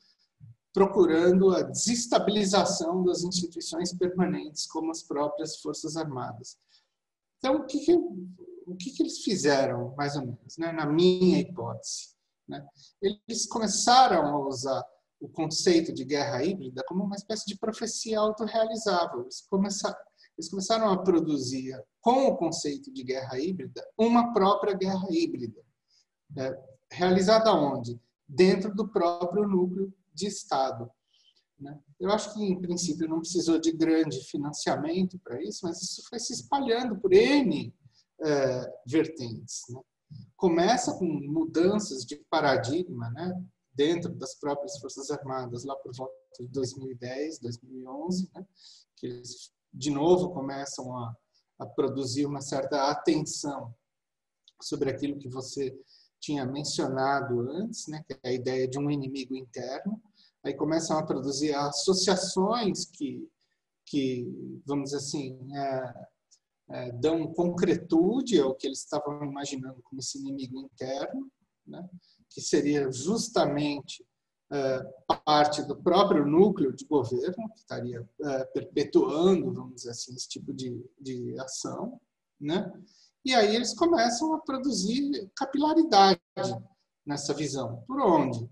procurando 0.78 1.50
a 1.56 1.64
desestabilização 1.64 3.04
das 3.04 3.24
instituições 3.24 3.92
permanentes, 3.92 4.68
como 4.68 4.92
as 4.92 5.02
próprias 5.02 5.58
Forças 5.60 5.98
Armadas. 5.98 6.56
Então, 7.40 7.56
o 7.56 7.66
que, 7.66 7.80
que 7.80 7.96
o 7.96 8.76
que, 8.76 8.92
que, 8.92 9.02
eles 9.02 9.24
fizeram, 9.24 9.96
mais 9.98 10.16
ou 10.16 10.22
menos, 10.22 10.56
né? 10.56 10.72
na 10.72 10.86
minha 10.86 11.40
hipótese? 11.40 12.10
Né? 12.48 12.64
Eles 13.02 13.48
começaram 13.48 14.28
a 14.28 14.48
usar 14.48 14.86
o 15.20 15.28
conceito 15.28 15.92
de 15.92 16.06
guerra 16.06 16.44
híbrida 16.44 16.84
como 16.88 17.06
uma 17.06 17.16
espécie 17.16 17.48
de 17.48 17.58
profecia 17.58 18.20
autorrealizável. 18.20 19.22
Eles 19.22 19.42
começaram, 19.50 19.98
eles 20.38 20.48
começaram 20.48 20.92
a 20.92 21.02
produzir, 21.02 21.76
com 22.02 22.28
o 22.28 22.38
conceito 22.38 22.94
de 22.94 23.04
guerra 23.04 23.40
híbrida, 23.40 23.84
uma 23.98 24.32
própria 24.32 24.76
guerra 24.76 25.08
híbrida. 25.10 25.60
Né? 26.30 26.56
Realizada 26.92 27.52
onde? 27.52 28.00
Dentro 28.28 28.76
do 28.76 28.88
próprio 28.88 29.48
núcleo 29.48 29.92
de 30.18 30.28
Estado. 30.28 30.90
Né? 31.60 31.80
Eu 32.00 32.12
acho 32.12 32.34
que, 32.34 32.44
em 32.44 32.60
princípio, 32.60 33.08
não 33.08 33.20
precisou 33.20 33.60
de 33.60 33.72
grande 33.72 34.20
financiamento 34.26 35.20
para 35.20 35.42
isso, 35.42 35.60
mas 35.64 35.82
isso 35.82 36.04
foi 36.10 36.20
se 36.20 36.34
espalhando 36.34 37.00
por 37.00 37.14
N 37.14 37.74
é, 38.22 38.74
vertentes. 38.86 39.62
Né? 39.70 39.80
Começa 40.36 40.94
com 40.98 41.06
mudanças 41.06 42.04
de 42.04 42.18
paradigma 42.30 43.10
né? 43.12 43.34
dentro 43.74 44.14
das 44.16 44.36
próprias 44.36 44.80
Forças 44.80 45.10
Armadas, 45.12 45.64
lá 45.64 45.76
por 45.76 45.96
volta 45.96 46.14
de 46.40 46.48
2010, 46.48 47.40
2011, 47.40 48.30
né? 48.34 48.46
que 48.96 49.08
eles, 49.08 49.52
de 49.74 49.92
novo, 49.92 50.32
começam 50.32 50.96
a, 50.98 51.16
a 51.60 51.66
produzir 51.66 52.26
uma 52.26 52.42
certa 52.42 52.90
atenção 52.90 53.74
sobre 54.62 54.90
aquilo 54.90 55.20
que 55.20 55.30
você 55.30 55.76
tinha 56.20 56.46
mencionado 56.46 57.42
antes, 57.52 57.88
né, 57.88 58.04
que 58.06 58.14
é 58.14 58.30
a 58.30 58.34
ideia 58.34 58.68
de 58.68 58.80
um 58.80 58.90
inimigo 58.90 59.36
interno. 59.36 60.02
Aí 60.48 60.54
começam 60.54 60.98
a 60.98 61.06
produzir 61.06 61.54
associações 61.54 62.86
que, 62.86 63.30
que 63.86 64.62
vamos 64.66 64.92
dizer 64.92 64.98
assim, 64.98 65.38
é, 65.54 66.08
é, 66.70 66.92
dão 66.94 67.34
concretude 67.34 68.40
ao 68.40 68.56
que 68.56 68.66
eles 68.66 68.80
estavam 68.80 69.26
imaginando 69.26 69.82
como 69.84 70.00
esse 70.00 70.18
inimigo 70.18 70.62
interno, 70.62 71.30
né, 71.66 71.86
que 72.30 72.40
seria 72.40 72.90
justamente 72.90 74.06
é, 74.50 74.80
parte 75.26 75.64
do 75.64 75.76
próprio 75.76 76.26
núcleo 76.26 76.74
de 76.74 76.86
governo, 76.86 77.50
que 77.54 77.60
estaria 77.60 78.10
é, 78.24 78.46
perpetuando, 78.46 79.54
vamos 79.54 79.76
dizer 79.76 79.90
assim, 79.90 80.16
esse 80.16 80.30
tipo 80.30 80.54
de, 80.54 80.82
de 80.98 81.38
ação, 81.42 82.00
né? 82.40 82.72
E 83.26 83.36
aí 83.36 83.54
eles 83.54 83.74
começam 83.74 84.34
a 84.34 84.40
produzir 84.40 85.30
capilaridade 85.36 86.22
nessa 87.06 87.34
visão. 87.34 87.84
Por 87.86 88.00
onde? 88.00 88.50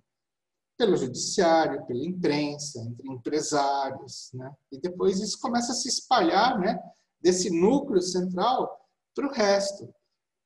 Pelo 0.77 0.97
judiciário, 0.97 1.85
pela 1.85 2.03
imprensa, 2.03 2.79
entre 2.81 3.09
empresários. 3.09 4.31
Né? 4.33 4.53
E 4.71 4.79
depois 4.79 5.19
isso 5.19 5.39
começa 5.39 5.71
a 5.71 5.75
se 5.75 5.87
espalhar 5.87 6.59
né, 6.59 6.77
desse 7.21 7.49
núcleo 7.49 8.01
central 8.01 8.79
para 9.15 9.27
o 9.27 9.31
resto, 9.31 9.89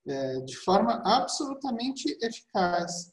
é, 0.08 0.40
de 0.42 0.56
forma 0.58 1.02
absolutamente 1.06 2.18
eficaz. 2.22 3.12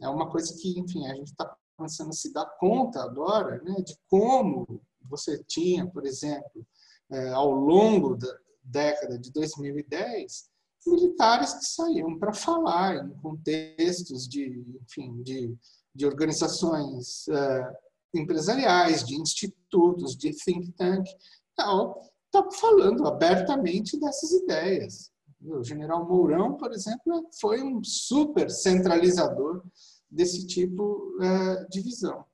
É 0.00 0.08
uma 0.08 0.28
coisa 0.30 0.54
que, 0.60 0.78
enfim, 0.78 1.06
a 1.06 1.14
gente 1.14 1.28
está 1.28 1.56
começando 1.76 2.08
a 2.10 2.12
se 2.12 2.32
dar 2.32 2.46
conta 2.58 3.02
agora 3.02 3.62
né, 3.62 3.76
de 3.82 3.96
como 4.08 4.80
você 5.02 5.42
tinha, 5.44 5.86
por 5.86 6.04
exemplo, 6.04 6.66
é, 7.10 7.30
ao 7.30 7.50
longo 7.52 8.16
da 8.16 8.36
década 8.62 9.18
de 9.18 9.30
2010, 9.32 10.50
militares 10.86 11.54
que 11.54 11.64
saíam 11.64 12.18
para 12.18 12.32
falar 12.32 12.96
em 12.96 13.10
contextos 13.20 14.28
de, 14.28 14.64
enfim, 14.82 15.22
de, 15.22 15.56
de 15.96 16.06
organizações 16.06 17.26
uh, 17.28 17.74
empresariais, 18.14 19.04
de 19.04 19.14
institutos, 19.14 20.16
de 20.16 20.32
think 20.32 20.72
tank, 20.72 21.08
tal, 21.56 22.00
tá 22.30 22.46
falando 22.52 23.06
abertamente 23.06 23.98
dessas 23.98 24.30
ideias. 24.32 25.10
O 25.42 25.62
general 25.64 26.06
Mourão, 26.06 26.56
por 26.56 26.72
exemplo, 26.72 27.28
foi 27.40 27.62
um 27.62 27.82
super 27.82 28.50
centralizador 28.50 29.62
desse 30.10 30.46
tipo 30.46 31.14
uh, 31.16 31.68
de 31.70 31.80
visão. 31.80 32.24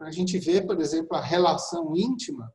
A 0.00 0.10
gente 0.10 0.38
vê, 0.38 0.60
por 0.60 0.80
exemplo, 0.80 1.16
a 1.16 1.20
relação 1.20 1.96
íntima 1.96 2.52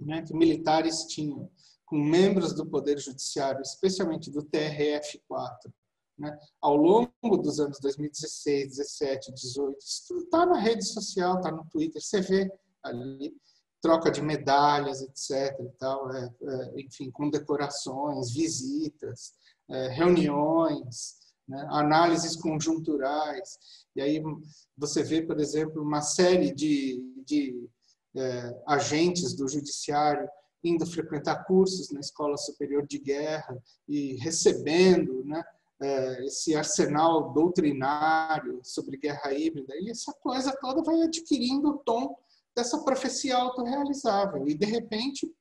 né, 0.00 0.22
que 0.22 0.34
militares 0.34 1.04
tinham 1.04 1.50
com 1.84 1.96
membros 1.96 2.52
do 2.52 2.66
Poder 2.66 2.98
Judiciário, 2.98 3.62
especialmente 3.62 4.30
do 4.30 4.42
TRF4, 4.42 5.72
né? 6.18 6.36
ao 6.60 6.76
longo 6.76 7.36
dos 7.42 7.60
anos 7.60 7.78
2016, 7.80 8.76
17, 8.76 9.32
18, 9.32 9.78
está 9.78 10.44
na 10.44 10.58
rede 10.58 10.84
social, 10.84 11.36
está 11.36 11.50
no 11.50 11.64
Twitter, 11.66 12.02
você 12.02 12.20
vê 12.20 12.50
ali 12.82 13.34
troca 13.80 14.10
de 14.10 14.20
medalhas, 14.20 15.02
etc. 15.02 15.56
E 15.60 15.68
tal, 15.78 16.12
é, 16.12 16.34
é, 16.42 16.80
enfim, 16.80 17.10
condecorações, 17.10 18.32
visitas, 18.32 19.32
é, 19.68 19.88
reuniões, 19.88 21.16
né? 21.46 21.66
análises 21.70 22.36
conjunturais. 22.36 23.58
E 23.94 24.00
aí 24.00 24.22
você 24.76 25.02
vê, 25.02 25.22
por 25.22 25.38
exemplo, 25.38 25.82
uma 25.82 26.02
série 26.02 26.52
de, 26.52 27.00
de 27.24 27.68
é, 28.16 28.62
agentes 28.66 29.34
do 29.34 29.48
judiciário 29.48 30.28
indo 30.62 30.84
frequentar 30.84 31.44
cursos 31.44 31.90
na 31.90 32.00
Escola 32.00 32.36
Superior 32.36 32.86
de 32.86 32.98
Guerra 32.98 33.56
e 33.86 34.16
recebendo 34.16 35.24
né, 35.24 35.42
esse 36.24 36.56
arsenal 36.56 37.32
doutrinário 37.32 38.60
sobre 38.64 38.96
guerra 38.96 39.32
híbrida. 39.32 39.74
E 39.76 39.90
essa 39.90 40.12
coisa 40.14 40.56
toda 40.60 40.82
vai 40.82 41.02
adquirindo 41.02 41.68
o 41.70 41.78
tom 41.78 42.16
dessa 42.56 42.82
profecia 42.82 43.36
autorrealizável. 43.36 44.48
E, 44.48 44.54
de 44.54 44.66
repente, 44.66 45.32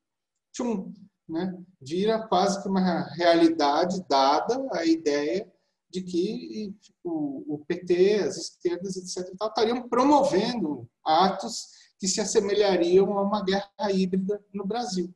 tchum, 0.54 0.94
né, 1.28 1.58
vira 1.82 2.28
quase 2.28 2.62
que 2.62 2.70
uma 2.70 3.04
realidade 3.16 4.06
dada 4.08 4.68
a 4.74 4.86
ideia 4.86 5.52
de 5.90 6.02
que 6.02 6.76
o, 7.04 7.56
o 7.56 7.66
PT, 7.66 8.16
as 8.16 8.38
esquerdas, 8.38 8.96
etc., 8.98 9.34
tal, 9.38 9.50
estariam 9.50 9.88
promovendo 9.88 10.88
atos 11.04 11.70
que 12.00 12.08
se 12.08 12.22
assemelhariam 12.22 13.18
a 13.18 13.24
uma 13.24 13.44
guerra 13.44 13.92
híbrida 13.92 14.44
no 14.54 14.66
Brasil. 14.66 15.14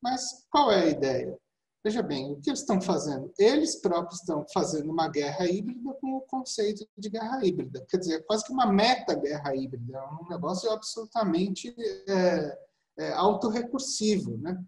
Mas 0.00 0.46
qual 0.50 0.70
é 0.70 0.82
a 0.82 0.86
ideia? 0.86 1.38
Veja 1.84 2.02
bem, 2.02 2.32
o 2.32 2.40
que 2.40 2.48
eles 2.48 2.60
estão 2.60 2.80
fazendo? 2.80 3.30
Eles 3.38 3.76
próprios 3.76 4.20
estão 4.20 4.46
fazendo 4.54 4.90
uma 4.90 5.06
guerra 5.06 5.46
híbrida 5.46 5.92
com 6.00 6.16
o 6.16 6.22
conceito 6.22 6.88
de 6.96 7.10
guerra 7.10 7.44
híbrida. 7.44 7.84
Quer 7.90 7.98
dizer, 7.98 8.14
é 8.14 8.22
quase 8.22 8.42
que 8.42 8.52
uma 8.52 8.72
meta-guerra 8.72 9.54
híbrida. 9.54 9.98
É 9.98 10.24
um 10.24 10.28
negócio 10.30 10.70
absolutamente 10.70 11.74
é, 12.08 12.58
é, 12.98 13.12
autorrecursivo. 13.12 14.38
Né? 14.38 14.58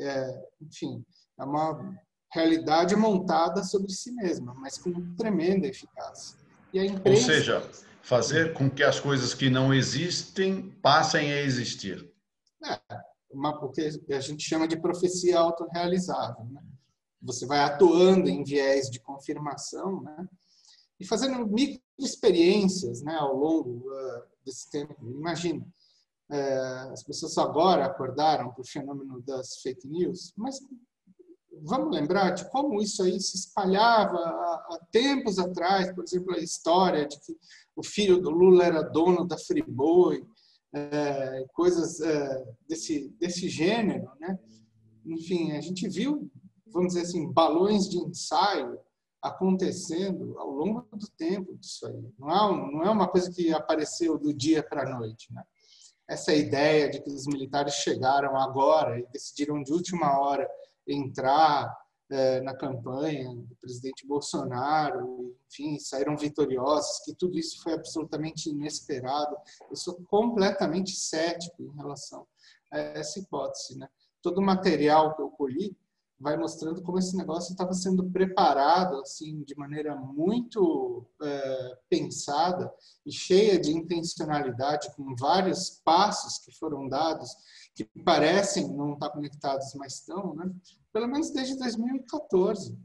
É, 0.00 0.42
enfim, 0.62 1.04
é 1.38 1.44
uma 1.44 1.96
realidade 2.32 2.96
montada 2.96 3.62
sobre 3.62 3.92
si 3.92 4.10
mesma, 4.10 4.52
mas 4.54 4.76
com 4.76 5.14
tremenda 5.14 5.68
eficácia. 5.68 6.36
E 6.72 6.84
imprensa... 6.84 7.20
Ou 7.20 7.36
seja, 7.36 7.70
fazer 8.02 8.52
com 8.52 8.68
que 8.68 8.82
as 8.82 8.98
coisas 8.98 9.32
que 9.32 9.48
não 9.48 9.72
existem 9.72 10.70
passem 10.82 11.32
a 11.32 11.40
existir. 11.40 12.12
É, 12.64 12.80
uma, 13.34 13.50
o 13.64 13.70
que 13.70 13.92
a 14.12 14.20
gente 14.20 14.42
chama 14.42 14.66
de 14.66 14.80
profecia 14.80 15.38
autorrealizável. 15.38 16.44
Né? 16.46 16.62
Você 17.22 17.46
vai 17.46 17.60
atuando 17.60 18.28
em 18.28 18.44
viés 18.44 18.90
de 18.90 19.00
confirmação 19.00 20.02
né? 20.02 20.28
e 20.98 21.06
fazendo 21.06 21.46
micro 21.46 21.82
experiências 21.98 23.02
né, 23.02 23.14
ao 23.14 23.36
longo 23.36 23.70
uh, 23.70 24.22
desse 24.44 24.70
tempo. 24.70 24.96
Imagina, 25.02 25.64
uh, 26.30 26.92
as 26.92 27.02
pessoas 27.02 27.36
agora 27.38 27.84
acordaram 27.84 28.50
para 28.50 28.60
o 28.60 28.66
fenômeno 28.66 29.22
das 29.22 29.58
fake 29.58 29.86
news, 29.86 30.32
mas 30.36 30.58
vamos 31.62 31.94
lembrar 31.94 32.30
de 32.30 32.50
como 32.50 32.82
isso 32.82 33.02
aí 33.02 33.20
se 33.20 33.36
espalhava 33.36 34.18
há 34.18 34.78
tempos 34.90 35.38
atrás, 35.38 35.92
por 35.94 36.04
exemplo, 36.04 36.34
a 36.34 36.38
história 36.38 37.06
de 37.06 37.18
que 37.20 37.36
o 37.76 37.82
filho 37.82 38.20
do 38.20 38.30
Lula 38.30 38.64
era 38.64 38.82
dono 38.82 39.24
da 39.24 39.38
Friboi, 39.38 40.26
é, 40.74 41.44
coisas 41.52 42.00
é, 42.00 42.44
desse, 42.68 43.08
desse 43.20 43.48
gênero. 43.48 44.10
Né? 44.20 44.38
Enfim, 45.06 45.52
a 45.52 45.60
gente 45.60 45.88
viu, 45.88 46.30
vamos 46.66 46.94
dizer 46.94 47.06
assim, 47.06 47.32
balões 47.32 47.88
de 47.88 47.98
ensaio 47.98 48.78
acontecendo 49.22 50.38
ao 50.38 50.50
longo 50.50 50.86
do 50.92 51.08
tempo 51.16 51.56
disso 51.56 51.86
aí. 51.86 52.12
Não 52.18 52.30
é, 52.30 52.72
não 52.72 52.82
é 52.82 52.90
uma 52.90 53.08
coisa 53.08 53.30
que 53.30 53.52
apareceu 53.52 54.18
do 54.18 54.34
dia 54.34 54.62
para 54.62 54.82
a 54.82 54.98
noite. 54.98 55.32
Né? 55.32 55.42
Essa 56.08 56.34
ideia 56.34 56.90
de 56.90 57.00
que 57.00 57.10
os 57.10 57.26
militares 57.26 57.74
chegaram 57.74 58.36
agora 58.36 58.98
e 58.98 59.06
decidiram 59.06 59.62
de 59.62 59.72
última 59.72 60.18
hora 60.18 60.46
entrar 60.86 61.74
é, 62.10 62.40
na 62.42 62.54
campanha 62.54 63.34
do 63.34 63.56
presidente 63.56 64.06
Bolsonaro, 64.06 65.34
enfim, 65.48 65.78
saíram 65.78 66.16
vitoriosos, 66.16 67.00
que 67.04 67.14
tudo 67.14 67.38
isso 67.38 67.62
foi 67.62 67.72
absolutamente 67.72 68.50
inesperado. 68.50 69.36
Eu 69.70 69.76
sou 69.76 69.94
completamente 70.08 70.92
cético 70.92 71.62
em 71.62 71.76
relação 71.76 72.26
a 72.70 72.78
essa 72.78 73.18
hipótese. 73.18 73.78
Né? 73.78 73.88
Todo 74.22 74.38
o 74.38 74.44
material 74.44 75.14
que 75.14 75.22
eu 75.22 75.30
colhi 75.30 75.76
vai 76.18 76.36
mostrando 76.36 76.80
como 76.82 76.98
esse 76.98 77.16
negócio 77.16 77.52
estava 77.52 77.72
sendo 77.72 78.08
preparado 78.10 79.00
assim 79.00 79.42
de 79.42 79.54
maneira 79.56 79.96
muito 79.96 81.04
é, 81.20 81.78
pensada 81.90 82.72
e 83.04 83.12
cheia 83.12 83.58
de 83.58 83.72
intencionalidade, 83.72 84.94
com 84.94 85.14
vários 85.16 85.70
passos 85.84 86.38
que 86.38 86.56
foram 86.56 86.88
dados 86.88 87.30
que 87.74 87.84
parecem 88.04 88.72
não 88.72 88.94
estar 88.94 89.10
conectados, 89.10 89.74
mas 89.74 89.94
estão, 89.94 90.34
né? 90.34 90.50
Pelo 90.94 91.08
menos 91.08 91.32
desde 91.32 91.58
2014. 91.58 92.78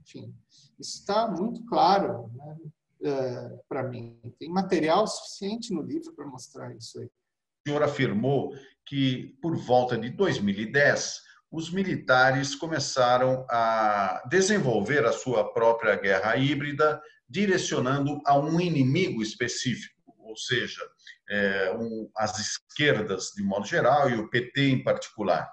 Enfim, 0.00 0.34
isso 0.78 0.98
está 0.98 1.28
muito 1.28 1.62
claro 1.66 2.32
né? 2.34 2.56
é, 3.04 3.58
para 3.68 3.82
mim. 3.82 4.18
Tem 4.38 4.48
material 4.48 5.06
suficiente 5.06 5.72
no 5.72 5.82
livro 5.82 6.14
para 6.14 6.26
mostrar 6.26 6.74
isso 6.74 6.98
aí. 6.98 7.04
O 7.06 7.68
senhor 7.68 7.82
afirmou 7.82 8.54
que 8.86 9.36
por 9.42 9.54
volta 9.56 9.98
de 9.98 10.08
2010 10.08 11.20
os 11.52 11.70
militares 11.70 12.54
começaram 12.54 13.44
a 13.50 14.22
desenvolver 14.30 15.04
a 15.04 15.12
sua 15.12 15.52
própria 15.52 15.96
guerra 15.96 16.36
híbrida, 16.36 17.00
direcionando 17.28 18.20
a 18.24 18.38
um 18.38 18.58
inimigo 18.58 19.20
específico, 19.20 20.14
ou 20.18 20.36
seja, 20.36 20.80
é, 21.28 21.76
um, 21.76 22.08
as 22.16 22.38
esquerdas 22.38 23.32
de 23.36 23.42
modo 23.42 23.66
geral 23.66 24.08
e 24.08 24.14
o 24.14 24.30
PT 24.30 24.70
em 24.70 24.82
particular. 24.82 25.46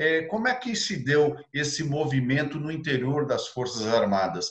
É, 0.00 0.22
como 0.22 0.48
é 0.48 0.54
que 0.54 0.74
se 0.74 0.96
deu 0.96 1.36
esse 1.52 1.84
movimento 1.84 2.58
no 2.58 2.72
interior 2.72 3.26
das 3.26 3.48
Forças 3.48 3.86
Armadas? 3.86 4.48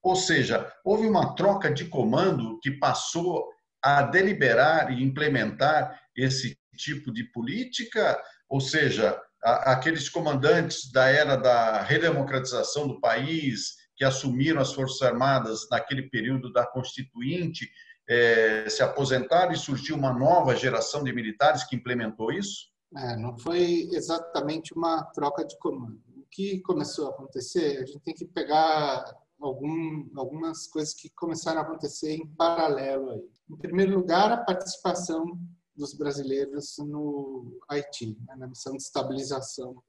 Ou 0.00 0.14
seja, 0.14 0.72
houve 0.84 1.08
uma 1.08 1.34
troca 1.34 1.74
de 1.74 1.86
comando 1.86 2.60
que 2.60 2.70
passou 2.70 3.48
a 3.82 4.02
deliberar 4.02 4.92
e 4.92 5.02
implementar 5.02 6.00
esse 6.16 6.56
tipo 6.76 7.12
de 7.12 7.24
política, 7.24 8.16
ou 8.48 8.60
seja, 8.60 9.20
aqueles 9.42 10.08
comandantes 10.08 10.88
da 10.92 11.08
era 11.08 11.34
da 11.34 11.82
redemocratização 11.82 12.86
do 12.86 13.00
país, 13.00 13.74
que 13.96 14.04
assumiram 14.04 14.60
as 14.60 14.72
Forças 14.72 15.02
Armadas 15.02 15.66
naquele 15.68 16.02
período 16.10 16.52
da 16.52 16.64
Constituinte, 16.64 17.68
é, 18.08 18.68
se 18.68 18.84
aposentaram 18.84 19.50
e 19.50 19.56
surgiu 19.56 19.96
uma 19.96 20.12
nova 20.12 20.54
geração 20.54 21.02
de 21.02 21.12
militares 21.12 21.64
que 21.64 21.74
implementou 21.74 22.30
isso? 22.30 22.71
É, 22.96 23.16
não 23.16 23.38
foi 23.38 23.88
exatamente 23.92 24.74
uma 24.74 25.02
troca 25.04 25.44
de 25.44 25.58
comando. 25.58 26.00
O 26.16 26.24
que 26.30 26.60
começou 26.60 27.06
a 27.06 27.10
acontecer, 27.10 27.78
a 27.78 27.86
gente 27.86 28.00
tem 28.00 28.14
que 28.14 28.26
pegar 28.26 29.16
algum, 29.40 30.08
algumas 30.16 30.66
coisas 30.66 30.94
que 30.94 31.08
começaram 31.10 31.60
a 31.60 31.64
acontecer 31.64 32.14
em 32.14 32.26
paralelo. 32.26 33.10
Aí. 33.10 33.30
Em 33.50 33.56
primeiro 33.56 33.94
lugar, 33.94 34.30
a 34.30 34.44
participação 34.44 35.38
dos 35.74 35.94
brasileiros 35.94 36.76
no 36.78 37.58
Haiti, 37.68 38.16
né, 38.26 38.36
na 38.36 38.46
missão 38.46 38.76
de 38.76 38.82
estabilização 38.82 39.82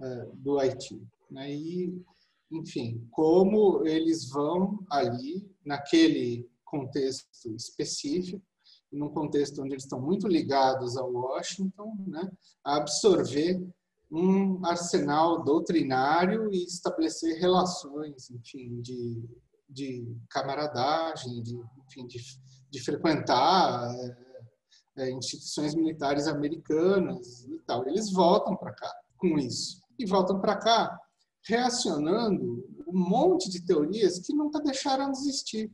é, 0.00 0.26
do 0.34 0.58
Haiti. 0.58 1.00
Né, 1.30 1.54
e, 1.54 2.04
enfim, 2.50 3.06
como 3.10 3.86
eles 3.86 4.28
vão 4.28 4.84
ali, 4.90 5.48
naquele 5.64 6.50
contexto 6.64 7.54
específico, 7.54 8.42
num 8.92 9.08
contexto 9.08 9.62
onde 9.62 9.72
eles 9.72 9.84
estão 9.84 10.00
muito 10.00 10.28
ligados 10.28 10.96
ao 10.96 11.10
Washington, 11.10 11.96
né, 12.06 12.30
a 12.64 12.76
absorver 12.76 13.60
um 14.10 14.64
arsenal 14.66 15.42
doutrinário 15.42 16.52
e 16.52 16.64
estabelecer 16.64 17.40
relações, 17.40 18.30
enfim, 18.30 18.82
de, 18.82 19.24
de 19.68 20.16
camaradagem, 20.28 21.42
de, 21.42 21.58
enfim, 21.86 22.06
de, 22.06 22.18
de 22.70 22.80
frequentar 22.84 23.90
é, 23.94 24.16
é, 24.98 25.10
instituições 25.12 25.74
militares 25.74 26.28
americanas 26.28 27.46
e 27.46 27.58
tal. 27.66 27.88
Eles 27.88 28.12
voltam 28.12 28.54
para 28.54 28.74
cá 28.74 28.92
com 29.16 29.38
isso. 29.38 29.80
E 29.98 30.04
voltam 30.04 30.38
para 30.40 30.56
cá 30.56 30.98
reacionando 31.46 32.62
um 32.86 32.98
monte 32.98 33.48
de 33.48 33.64
teorias 33.64 34.18
que 34.18 34.34
nunca 34.34 34.60
deixaram 34.60 35.10
de 35.10 35.18
existir, 35.18 35.72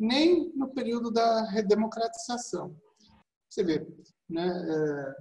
nem 0.00 0.50
no 0.56 0.68
período 0.68 1.10
da 1.10 1.44
redemocratização. 1.50 2.74
Você 3.48 3.62
vê, 3.62 3.86
né, 4.28 4.46
é, 4.48 5.16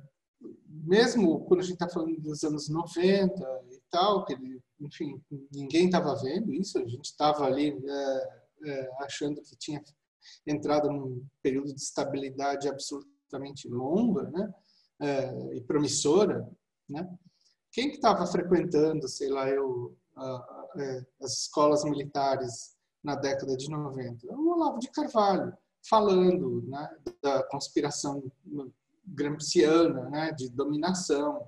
mesmo 0.68 1.42
quando 1.46 1.60
a 1.60 1.64
gente 1.64 1.74
está 1.74 1.90
falando 1.90 2.20
dos 2.22 2.44
anos 2.46 2.70
90 2.70 3.34
e 3.72 3.82
tal, 3.92 4.24
que 4.24 4.34
enfim, 4.80 5.22
ninguém 5.52 5.88
estava 5.88 6.16
vendo 6.16 6.54
isso, 6.54 6.80
a 6.80 6.88
gente 6.88 7.06
estava 7.06 7.44
ali 7.44 7.78
é, 7.86 8.40
é, 8.66 8.90
achando 9.02 9.42
que 9.42 9.58
tinha 9.58 9.84
entrado 10.48 10.90
num 10.90 11.26
período 11.42 11.74
de 11.74 11.82
estabilidade 11.82 12.70
absoluta 12.70 13.10
relativamente 13.30 13.68
longa 13.68 14.24
né, 14.30 14.54
é, 15.02 15.56
e 15.58 15.62
promissora, 15.62 16.50
né, 16.88 17.08
quem 17.72 17.90
que 17.90 17.96
estava 17.96 18.26
frequentando, 18.26 19.08
sei 19.08 19.30
lá, 19.30 19.48
eu, 19.50 19.96
a, 20.16 20.24
a, 20.24 20.70
é, 20.78 21.06
as 21.22 21.42
escolas 21.42 21.84
militares 21.84 22.76
na 23.04 23.16
década 23.16 23.56
de 23.56 23.70
90? 23.70 24.28
O 24.34 24.54
Olavo 24.54 24.80
de 24.80 24.90
Carvalho, 24.92 25.54
falando 25.88 26.64
né, 26.68 26.90
da 27.22 27.44
conspiração 27.44 28.24
gramsciana, 29.06 30.10
né, 30.10 30.32
de 30.32 30.50
dominação. 30.50 31.48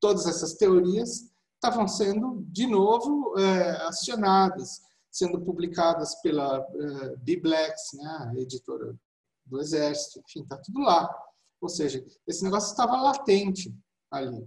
Todas 0.00 0.26
essas 0.26 0.54
teorias 0.54 1.30
estavam 1.54 1.86
sendo, 1.88 2.44
de 2.48 2.66
novo, 2.66 3.38
é, 3.38 3.86
acionadas, 3.86 4.82
sendo 5.10 5.40
publicadas 5.40 6.14
pela 6.22 6.58
é, 6.58 7.16
Biblex, 7.16 7.92
né, 7.94 8.30
a 8.30 8.40
editora 8.40 8.96
do 9.44 9.60
exército, 9.60 10.20
enfim, 10.20 10.42
está 10.42 10.56
tudo 10.58 10.80
lá. 10.80 11.08
Ou 11.60 11.68
seja, 11.68 12.04
esse 12.26 12.44
negócio 12.44 12.70
estava 12.70 13.00
latente 13.00 13.74
ali. 14.10 14.46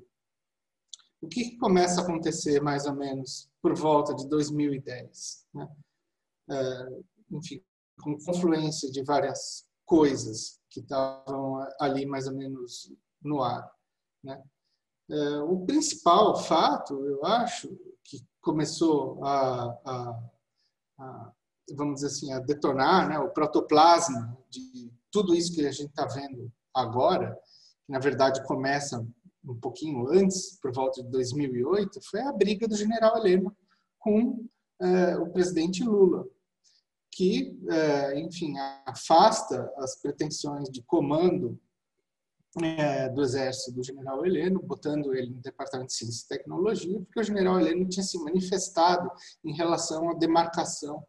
O 1.22 1.28
que, 1.28 1.58
começa 1.58 2.02
a 2.02 2.04
acontecer 2.04 2.62
mais 2.62 2.86
ou 2.86 2.96
menos 2.96 3.50
por 3.62 3.76
volta 3.76 4.16
de 4.16 4.28
2010? 4.28 5.46
Né? 5.54 5.68
É, 6.52 7.02
enfim, 7.32 7.64
com 8.02 8.18
confluência 8.26 8.92
de 8.92 9.04
várias 9.04 9.66
coisas 9.86 10.60
que 10.70 10.80
estavam 10.80 11.66
ali 11.80 12.06
mais 12.06 12.28
ou 12.28 12.36
menos 12.36 12.92
no 13.22 13.42
ar. 13.42 13.70
Né? 14.24 14.42
É, 15.10 15.40
o 15.40 15.66
principal 15.66 16.36
fato, 16.38 16.94
eu 17.06 17.26
acho, 17.26 17.70
que 18.04 18.26
começou 18.42 19.24
a, 19.24 19.80
a, 19.86 20.24
a 21.00 21.34
vamos 21.76 21.96
dizer 21.96 22.08
assim, 22.08 22.34
a 22.34 22.40
detonar 22.40 23.10
né, 23.10 23.20
o 23.20 23.30
protoplasma 23.30 24.38
de 24.50 24.92
tudo 25.12 25.36
isso 25.36 25.54
que 25.54 25.66
a 25.66 25.72
gente 25.72 25.90
está 25.90 26.06
vendo 26.06 26.52
agora, 26.74 27.38
que 27.86 27.92
na 27.92 28.00
verdade 28.00 28.44
começa 28.46 29.06
um 29.44 29.60
pouquinho 29.60 30.08
antes, 30.10 30.58
por 30.62 30.72
volta 30.74 31.04
de 31.04 31.10
2008, 31.10 32.00
foi 32.10 32.22
a 32.22 32.32
briga 32.32 32.68
do 32.68 32.76
general 32.76 33.18
Heleno 33.18 33.56
com 34.00 34.46
eh, 34.82 35.18
o 35.18 35.30
presidente 35.32 35.84
Lula, 35.84 36.26
que, 37.12 37.58
eh, 37.70 38.20
enfim, 38.20 38.54
afasta 38.86 39.72
as 39.78 40.00
pretensões 40.02 40.70
de 40.70 40.82
comando 40.84 41.60
eh, 42.62 43.10
do 43.10 43.22
exército 43.22 43.74
do 43.74 43.84
general 43.84 44.26
Heleno, 44.26 44.62
botando 44.62 45.14
ele 45.14 45.30
no 45.30 45.42
Departamento 45.42 45.88
de 45.88 45.94
Ciência 45.96 46.26
e 46.26 46.38
Tecnologia, 46.38 47.00
porque 47.02 47.20
o 47.20 47.24
general 47.24 47.60
Heleno 47.60 47.88
tinha 47.88 48.04
se 48.04 48.18
manifestado 48.24 49.10
em 49.44 49.54
relação 49.54 50.10
à 50.10 50.14
demarcação 50.14 51.06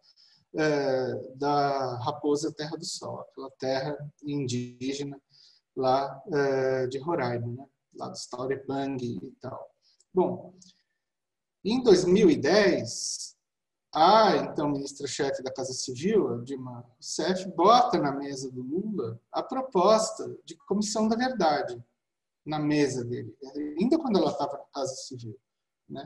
é, 0.54 1.14
da 1.36 1.96
Raposa 1.98 2.52
Terra 2.52 2.76
do 2.76 2.84
Sol, 2.84 3.20
aquela 3.20 3.50
terra 3.52 3.96
indígena 4.22 5.18
lá 5.74 6.22
é, 6.30 6.86
de 6.88 6.98
Roraima, 6.98 7.46
né? 7.46 7.66
lá 7.94 8.08
do 8.08 8.16
Staurepang 8.16 9.02
e 9.02 9.32
tal. 9.40 9.70
Bom, 10.12 10.54
em 11.64 11.82
2010, 11.82 13.34
a 13.94 14.36
então 14.36 14.70
ministra-chefe 14.70 15.42
da 15.42 15.52
Casa 15.52 15.72
Civil, 15.72 16.32
a 16.32 16.36
Dilma 16.38 16.84
Rousseff, 16.94 17.46
bota 17.54 17.98
na 17.98 18.12
mesa 18.12 18.50
do 18.50 18.62
Lula 18.62 19.20
a 19.30 19.42
proposta 19.42 20.34
de 20.44 20.56
comissão 20.66 21.08
da 21.08 21.16
verdade 21.16 21.82
na 22.44 22.58
mesa 22.58 23.04
dele, 23.04 23.36
ainda 23.78 23.98
quando 23.98 24.18
ela 24.18 24.30
estava 24.32 24.54
na 24.54 24.64
Casa 24.74 24.94
Civil, 24.94 25.36
né? 25.88 26.04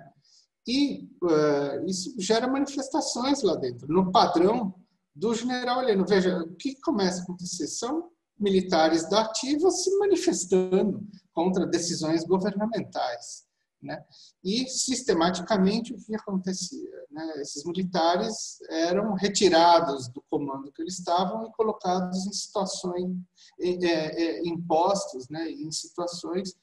E 0.69 1.09
uh, 1.23 1.87
isso 1.87 2.15
gera 2.19 2.49
manifestações 2.49 3.43
lá 3.43 3.55
dentro, 3.55 3.87
no 3.87 4.11
padrão 4.11 4.75
do 5.15 5.33
general 5.33 5.81
Heleno. 5.81 6.05
Veja, 6.07 6.39
o 6.39 6.57
que 6.57 6.79
começa 6.81 7.21
a 7.21 7.23
acontecer? 7.23 7.69
São 7.69 8.11
militares 8.39 9.09
da 9.09 9.23
ativa 9.23 9.71
se 9.71 9.97
manifestando 9.99 11.07
contra 11.33 11.67
decisões 11.67 12.25
governamentais. 12.25 13.46
Né? 13.83 14.03
E, 14.43 14.69
sistematicamente, 14.69 15.93
o 15.93 15.97
que 15.97 16.15
acontecia? 16.15 16.91
Né? 17.11 17.41
Esses 17.41 17.65
militares 17.65 18.59
eram 18.71 19.15
retirados 19.15 20.09
do 20.09 20.23
comando 20.31 20.73
que 20.73 20.83
eles 20.83 20.99
estavam 20.99 21.47
e 21.47 21.53
colocados 21.53 22.27
em 22.27 22.33
situações, 22.33 23.17
é, 23.61 23.85
é, 23.87 24.49
impostos 24.49 25.29
né? 25.29 25.51
em 25.51 25.71
situações 25.71 26.55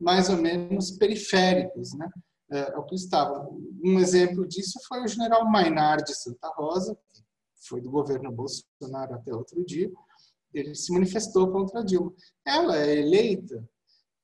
mais 0.00 0.28
ou 0.28 0.36
menos 0.36 0.90
periféricas, 0.92 1.92
né? 1.94 2.08
é, 2.52 2.74
ao 2.74 2.84
que 2.84 2.94
estavam. 2.94 3.58
Um 3.82 3.98
exemplo 3.98 4.46
disso 4.46 4.78
foi 4.86 5.02
o 5.02 5.08
general 5.08 5.48
Mainar 5.50 6.02
de 6.02 6.14
Santa 6.14 6.48
Rosa, 6.48 6.94
que 7.14 7.22
foi 7.68 7.80
do 7.80 7.90
governo 7.90 8.30
Bolsonaro 8.30 9.14
até 9.14 9.34
outro 9.34 9.64
dia, 9.64 9.90
ele 10.52 10.74
se 10.74 10.92
manifestou 10.92 11.50
contra 11.50 11.82
Dilma. 11.82 12.12
Ela 12.44 12.76
é 12.76 12.98
eleita 12.98 13.66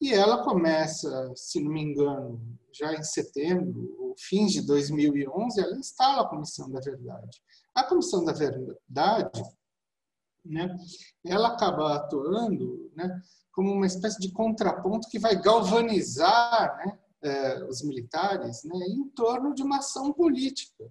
e 0.01 0.13
ela 0.13 0.45
começa, 0.45 1.33
se 1.35 1.61
não 1.61 1.73
me 1.73 1.83
engano, 1.83 2.41
já 2.73 2.95
em 2.95 3.03
setembro, 3.03 3.97
ou 3.99 4.15
fins 4.17 4.53
de 4.53 4.63
2011, 4.63 5.61
ela 5.61 5.77
instala 5.77 6.23
a 6.23 6.29
Comissão 6.29 6.71
da 6.71 6.81
Verdade. 6.81 7.43
A 7.75 7.83
Comissão 7.83 8.25
da 8.25 8.33
Verdade, 8.33 9.43
né, 10.45 10.77
ela 11.25 11.49
acaba 11.49 11.97
atuando 11.97 12.91
né, 12.95 13.21
como 13.51 13.73
uma 13.73 13.87
espécie 13.87 14.21
de 14.21 14.31
contraponto 14.31 15.09
que 15.09 15.19
vai 15.19 15.41
galvanizar 15.41 16.77
né, 16.79 16.99
eh, 17.23 17.65
os 17.65 17.83
militares 17.83 18.63
né, 18.63 18.87
em 18.87 19.09
torno 19.09 19.53
de 19.53 19.65
uma 19.65 19.79
ação 19.79 20.13
política. 20.13 20.89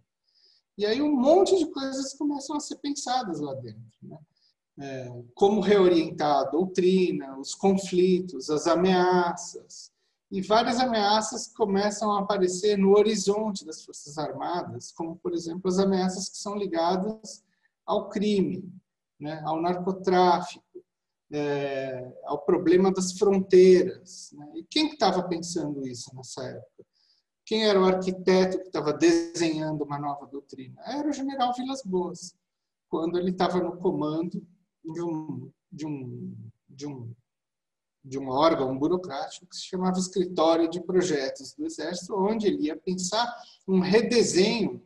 E 0.78 0.86
aí 0.86 1.02
um 1.02 1.16
monte 1.16 1.58
de 1.58 1.66
coisas 1.72 2.14
começam 2.14 2.58
a 2.58 2.60
ser 2.60 2.76
pensadas 2.76 3.40
lá 3.40 3.54
dentro. 3.56 3.82
Né? 4.02 4.18
É, 4.80 5.12
como 5.34 5.60
reorientar 5.60 6.42
a 6.42 6.50
doutrina, 6.50 7.38
os 7.40 7.56
conflitos, 7.56 8.50
as 8.50 8.68
ameaças. 8.68 9.92
E 10.30 10.42
várias 10.42 10.80
ameaças 10.80 11.48
começam 11.48 12.12
a 12.12 12.20
aparecer 12.20 12.78
no 12.78 12.96
horizonte 12.96 13.66
das 13.66 13.84
Forças 13.84 14.18
Armadas, 14.18 14.92
como, 14.92 15.16
por 15.16 15.34
exemplo, 15.34 15.68
as 15.70 15.80
ameaças 15.80 16.30
que 16.30 16.38
são 16.38 16.56
ligadas 16.56 17.44
ao 17.86 18.10
crime, 18.10 18.70
né, 19.20 19.42
ao 19.46 19.62
narcotráfico, 19.62 20.64
é, 21.32 22.14
ao 22.26 22.40
problema 22.40 22.92
das 22.92 23.14
fronteiras. 23.14 24.32
Né? 24.34 24.52
E 24.58 24.64
quem 24.64 24.90
estava 24.90 25.24
pensando 25.24 25.88
isso 25.88 26.14
nessa 26.16 26.44
época? 26.44 26.86
Quem 27.46 27.66
era 27.66 27.80
o 27.80 27.86
arquiteto 27.86 28.60
que 28.60 28.68
estava 28.68 28.92
desenhando 28.92 29.84
uma 29.86 29.98
nova 29.98 30.26
doutrina? 30.28 30.82
Era 30.86 31.08
o 31.08 31.14
general 31.14 31.54
Vilas 31.54 31.82
Boas, 31.84 32.36
quando 32.90 33.18
ele 33.18 33.32
estava 33.32 33.60
no 33.60 33.78
comando 33.78 34.46
de 34.94 35.02
um, 35.02 35.52
de 35.72 35.86
um, 35.86 36.36
de 36.70 36.88
um, 36.88 37.14
de 38.04 38.20
um 38.20 38.30
órgão 38.30 38.78
burocrático 38.78 39.48
que 39.48 39.56
se 39.56 39.66
chamava 39.66 40.00
Escritório 40.00 40.70
de 40.70 40.82
Projetos 40.82 41.54
do 41.54 41.66
Exército, 41.66 42.16
onde 42.16 42.48
ele 42.48 42.64
ia 42.64 42.78
pensar 42.78 43.28
um 43.68 43.80
redesenho 43.80 44.82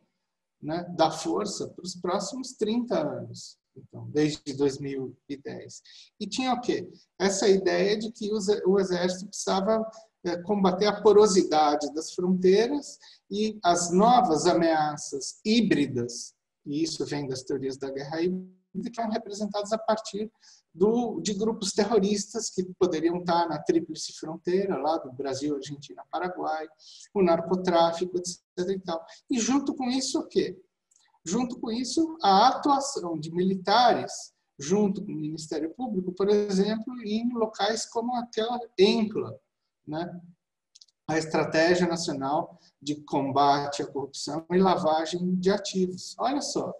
né, 0.60 0.84
da 0.96 1.10
força 1.10 1.68
para 1.68 1.84
os 1.84 1.94
próximos 1.94 2.52
30 2.52 2.98
anos 2.98 3.58
então, 3.76 4.08
desde 4.10 4.52
2010. 4.54 5.82
E 6.20 6.26
tinha 6.26 6.52
o 6.52 6.60
quê? 6.60 6.90
Essa 7.18 7.48
ideia 7.48 7.96
de 7.98 8.10
que 8.10 8.30
o 8.66 8.78
exército 8.78 9.26
precisava 9.26 9.84
é, 10.24 10.36
combater 10.42 10.86
a 10.86 11.00
porosidade 11.00 11.92
das 11.94 12.12
fronteiras 12.12 12.98
e 13.30 13.58
as 13.62 13.90
novas 13.90 14.46
ameaças 14.46 15.40
híbridas, 15.44 16.34
e 16.66 16.82
isso 16.82 17.04
vem 17.06 17.26
das 17.26 17.42
teorias 17.42 17.76
da 17.76 17.90
guerra 17.90 18.20
híbrida, 18.20 18.61
que 18.90 19.00
eram 19.00 19.10
representadas 19.10 19.72
a 19.72 19.78
partir 19.78 20.30
do, 20.74 21.20
de 21.20 21.34
grupos 21.34 21.72
terroristas 21.72 22.48
que 22.50 22.64
poderiam 22.78 23.18
estar 23.18 23.48
na 23.48 23.58
tríplice 23.58 24.12
fronteira, 24.14 24.78
lá 24.78 24.96
do 24.98 25.12
Brasil, 25.12 25.56
Argentina, 25.56 26.02
Paraguai, 26.10 26.66
o 27.12 27.22
narcotráfico, 27.22 28.16
etc. 28.16 28.40
E, 28.70 28.80
tal. 28.80 29.04
e 29.30 29.38
junto 29.38 29.74
com 29.74 29.90
isso, 29.90 30.20
o 30.20 30.26
quê? 30.26 30.58
Junto 31.24 31.58
com 31.60 31.70
isso, 31.70 32.16
a 32.22 32.48
atuação 32.48 33.18
de 33.18 33.30
militares, 33.30 34.32
junto 34.58 35.04
com 35.04 35.12
o 35.12 35.16
Ministério 35.16 35.70
Público, 35.74 36.12
por 36.12 36.28
exemplo, 36.28 36.94
em 37.04 37.32
locais 37.34 37.86
como 37.86 38.14
aquela 38.16 38.58
ENCLA, 38.78 39.38
né? 39.86 40.20
a 41.06 41.18
Estratégia 41.18 41.86
Nacional 41.86 42.58
de 42.80 42.96
Combate 43.02 43.82
à 43.82 43.86
Corrupção 43.86 44.46
e 44.50 44.58
Lavagem 44.58 45.34
de 45.36 45.50
Ativos. 45.50 46.16
Olha 46.18 46.40
só, 46.40 46.72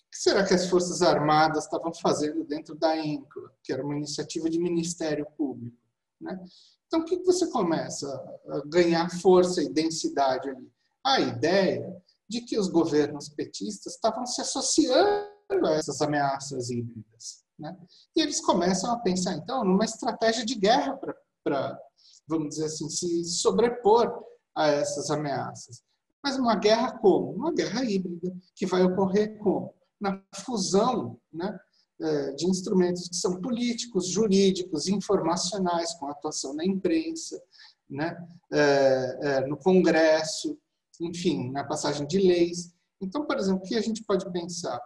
que 0.00 0.18
será 0.18 0.44
que 0.44 0.54
as 0.54 0.66
Forças 0.66 1.02
Armadas 1.02 1.64
estavam 1.64 1.92
fazendo 1.94 2.44
dentro 2.44 2.74
da 2.74 2.96
ENCLA, 2.96 3.52
que 3.62 3.72
era 3.72 3.84
uma 3.84 3.96
iniciativa 3.96 4.48
de 4.48 4.58
Ministério 4.58 5.26
Público? 5.36 5.76
Né? 6.20 6.38
Então, 6.86 7.00
o 7.00 7.04
que 7.04 7.22
você 7.24 7.48
começa 7.50 8.06
a 8.48 8.62
ganhar 8.66 9.10
força 9.20 9.62
e 9.62 9.68
densidade 9.68 10.48
ali? 10.48 10.70
A 11.04 11.20
ideia 11.20 12.02
de 12.28 12.40
que 12.40 12.58
os 12.58 12.68
governos 12.68 13.28
petistas 13.28 13.94
estavam 13.94 14.24
se 14.26 14.40
associando 14.40 15.66
a 15.66 15.72
essas 15.72 16.00
ameaças 16.00 16.70
híbridas. 16.70 17.44
Né? 17.58 17.76
E 18.16 18.22
eles 18.22 18.40
começam 18.40 18.92
a 18.92 18.98
pensar, 18.98 19.34
então, 19.34 19.64
numa 19.64 19.84
estratégia 19.84 20.44
de 20.44 20.54
guerra 20.54 20.98
para, 21.44 21.78
vamos 22.26 22.50
dizer 22.50 22.66
assim, 22.66 22.88
se 22.88 23.24
sobrepor 23.24 24.24
a 24.54 24.68
essas 24.68 25.10
ameaças. 25.10 25.82
Mas 26.22 26.38
uma 26.38 26.56
guerra 26.56 26.98
como? 26.98 27.32
Uma 27.32 27.52
guerra 27.52 27.84
híbrida, 27.84 28.34
que 28.56 28.64
vai 28.64 28.82
ocorrer 28.82 29.36
como? 29.38 29.74
Na 30.04 30.22
fusão 30.34 31.18
né, 31.32 31.58
é, 31.98 32.32
de 32.32 32.46
instrumentos 32.46 33.08
que 33.08 33.16
são 33.16 33.40
políticos, 33.40 34.08
jurídicos, 34.08 34.86
informacionais, 34.86 35.94
com 35.94 36.08
atuação 36.08 36.52
na 36.52 36.62
imprensa, 36.62 37.40
né, 37.88 38.14
é, 38.52 39.18
é, 39.22 39.40
no 39.46 39.56
Congresso, 39.56 40.58
enfim, 41.00 41.50
na 41.50 41.64
passagem 41.64 42.06
de 42.06 42.18
leis. 42.18 42.74
Então, 43.00 43.24
por 43.24 43.38
exemplo, 43.38 43.64
o 43.64 43.66
que 43.66 43.76
a 43.76 43.80
gente 43.80 44.04
pode 44.04 44.30
pensar? 44.30 44.78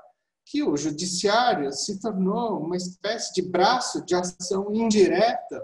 Que 0.46 0.62
o 0.62 0.76
judiciário 0.76 1.72
se 1.72 1.98
tornou 1.98 2.60
uma 2.60 2.76
espécie 2.76 3.34
de 3.34 3.42
braço 3.42 4.04
de 4.04 4.14
ação 4.14 4.72
indireta 4.72 5.60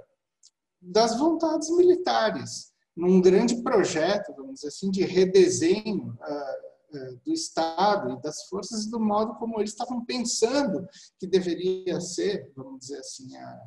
das 0.83 1.17
vontades 1.17 1.71
militares, 1.71 2.73
num 2.97 3.21
grande 3.21 3.63
projeto, 3.63 4.35
vamos 4.37 4.57
dizer 4.57 4.69
assim, 4.69 4.91
de 4.91 5.05
redesenho 5.05 6.19
uh, 6.21 6.64
do 7.25 7.33
Estado 7.33 8.11
e 8.11 8.23
das 8.23 8.47
forças 8.49 8.87
do 8.87 9.01
modo 9.01 9.35
como 9.35 9.61
eles 9.61 9.71
estavam 9.71 10.05
pensando 10.05 10.87
que 11.19 11.27
deveria 11.27 12.01
ser, 12.01 12.53
vamos 12.57 12.81
dizer 12.81 12.99
assim, 12.99 13.37
a, 13.37 13.61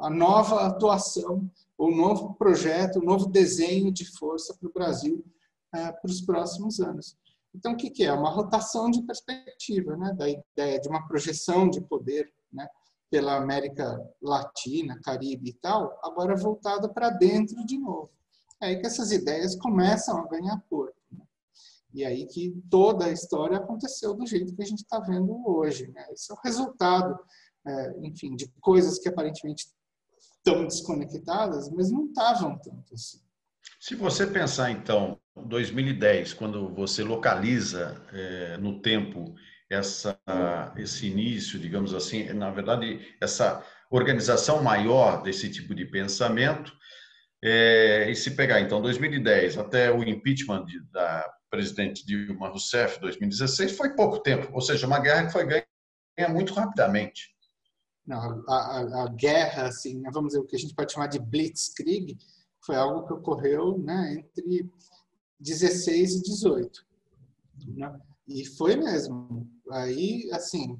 a 0.00 0.10
nova 0.10 0.66
atuação, 0.66 1.50
o 1.76 1.90
novo 1.90 2.34
projeto, 2.34 2.98
o 2.98 3.04
novo 3.04 3.26
desenho 3.26 3.92
de 3.92 4.04
força 4.16 4.54
para 4.58 4.68
o 4.68 4.72
Brasil 4.72 5.24
é, 5.74 5.90
para 5.90 6.10
os 6.10 6.20
próximos 6.20 6.80
anos. 6.80 7.16
Então, 7.54 7.72
o 7.72 7.76
que, 7.76 7.90
que 7.90 8.04
é? 8.04 8.12
Uma 8.12 8.30
rotação 8.30 8.90
de 8.90 9.02
perspectiva, 9.02 9.96
né? 9.96 10.12
da 10.14 10.28
ideia 10.28 10.80
de 10.80 10.88
uma 10.88 11.06
projeção 11.06 11.68
de 11.68 11.80
poder 11.80 12.32
né? 12.52 12.66
pela 13.10 13.36
América 13.36 14.00
Latina, 14.20 14.98
Caribe 15.02 15.50
e 15.50 15.54
tal, 15.54 15.98
agora 16.02 16.34
voltada 16.34 16.88
para 16.88 17.10
dentro 17.10 17.64
de 17.66 17.78
novo. 17.78 18.10
É 18.60 18.66
aí 18.66 18.80
que 18.80 18.86
essas 18.86 19.12
ideias 19.12 19.56
começam 19.56 20.18
a 20.18 20.28
ganhar 20.28 20.62
corpo. 20.70 20.96
Né? 21.10 21.24
E 21.92 22.04
aí 22.04 22.26
que 22.26 22.54
toda 22.70 23.06
a 23.06 23.12
história 23.12 23.56
aconteceu 23.56 24.14
do 24.14 24.26
jeito 24.26 24.54
que 24.54 24.62
a 24.62 24.66
gente 24.66 24.82
está 24.82 24.98
vendo 25.00 25.42
hoje. 25.46 25.90
Né? 25.92 26.06
Isso 26.12 26.32
é 26.32 26.34
o 26.34 26.40
resultado, 26.42 27.18
é, 27.66 28.00
enfim, 28.00 28.34
de 28.34 28.48
coisas 28.60 28.98
que 28.98 29.08
aparentemente 29.08 29.66
estão 30.36 30.64
desconectadas, 30.64 31.70
mas 31.70 31.90
não 31.90 32.06
estavam 32.06 32.58
tanto 32.58 32.94
assim. 32.94 33.20
Se 33.78 33.94
você 33.94 34.26
pensar, 34.26 34.70
então, 34.70 35.18
2010, 35.36 36.34
quando 36.34 36.68
você 36.74 37.02
localiza 37.02 38.00
é, 38.12 38.56
no 38.56 38.80
tempo 38.80 39.34
essa, 39.70 40.18
esse 40.76 41.06
início, 41.06 41.58
digamos 41.58 41.94
assim, 41.94 42.32
na 42.32 42.50
verdade, 42.50 43.00
essa 43.20 43.64
organização 43.90 44.62
maior 44.62 45.22
desse 45.22 45.50
tipo 45.50 45.74
de 45.74 45.84
pensamento, 45.84 46.72
é, 47.44 48.10
e 48.10 48.14
se 48.14 48.30
pegar, 48.32 48.60
então, 48.60 48.80
2010 48.80 49.58
até 49.58 49.90
o 49.90 50.02
impeachment 50.02 50.64
de, 50.64 50.80
da 50.90 51.28
presidente 51.50 52.06
Dilma 52.06 52.48
Rousseff, 52.48 53.00
2016, 53.00 53.72
foi 53.72 53.94
pouco 53.94 54.20
tempo, 54.20 54.48
ou 54.52 54.60
seja, 54.60 54.86
uma 54.86 55.00
guerra 55.00 55.26
que 55.26 55.32
foi 55.32 55.44
ganha 55.44 55.64
muito 56.30 56.54
rapidamente. 56.54 57.32
Não, 58.06 58.44
a, 58.48 58.54
a, 58.54 59.04
a 59.04 59.08
guerra, 59.08 59.66
assim, 59.66 60.00
né, 60.00 60.10
vamos 60.12 60.32
dizer, 60.32 60.40
o 60.40 60.46
que 60.46 60.56
a 60.56 60.58
gente 60.58 60.74
pode 60.74 60.92
chamar 60.92 61.08
de 61.08 61.18
blitzkrieg, 61.18 62.16
foi 62.64 62.76
algo 62.76 63.06
que 63.06 63.12
ocorreu 63.12 63.76
né, 63.78 64.14
entre 64.14 64.70
16 65.40 66.14
e 66.14 66.22
18. 66.22 66.86
Né? 67.76 68.00
E 68.28 68.44
foi 68.44 68.76
mesmo. 68.76 69.50
Aí, 69.70 70.28
assim, 70.32 70.78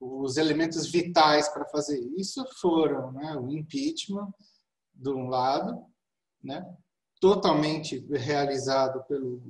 os 0.00 0.36
elementos 0.36 0.90
vitais 0.90 1.48
para 1.48 1.66
fazer 1.66 1.98
isso 2.16 2.44
foram 2.60 3.12
né, 3.12 3.36
o 3.36 3.50
impeachment, 3.50 4.28
de 5.00 5.08
um 5.10 5.28
lado, 5.28 5.84
né, 6.42 6.64
totalmente 7.20 7.98
realizado 8.10 9.04
pelo, 9.04 9.42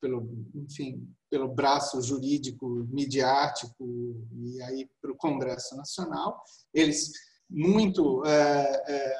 pelo, 0.00 0.28
enfim, 0.54 1.08
pelo 1.30 1.48
braço 1.48 2.00
jurídico, 2.02 2.68
midiático 2.90 3.84
e 4.32 4.62
aí 4.62 4.88
para 5.00 5.12
o 5.12 5.16
Congresso 5.16 5.76
Nacional. 5.76 6.42
Eles 6.72 7.12
muito 7.48 8.24
é, 8.24 8.84
é, 8.88 9.16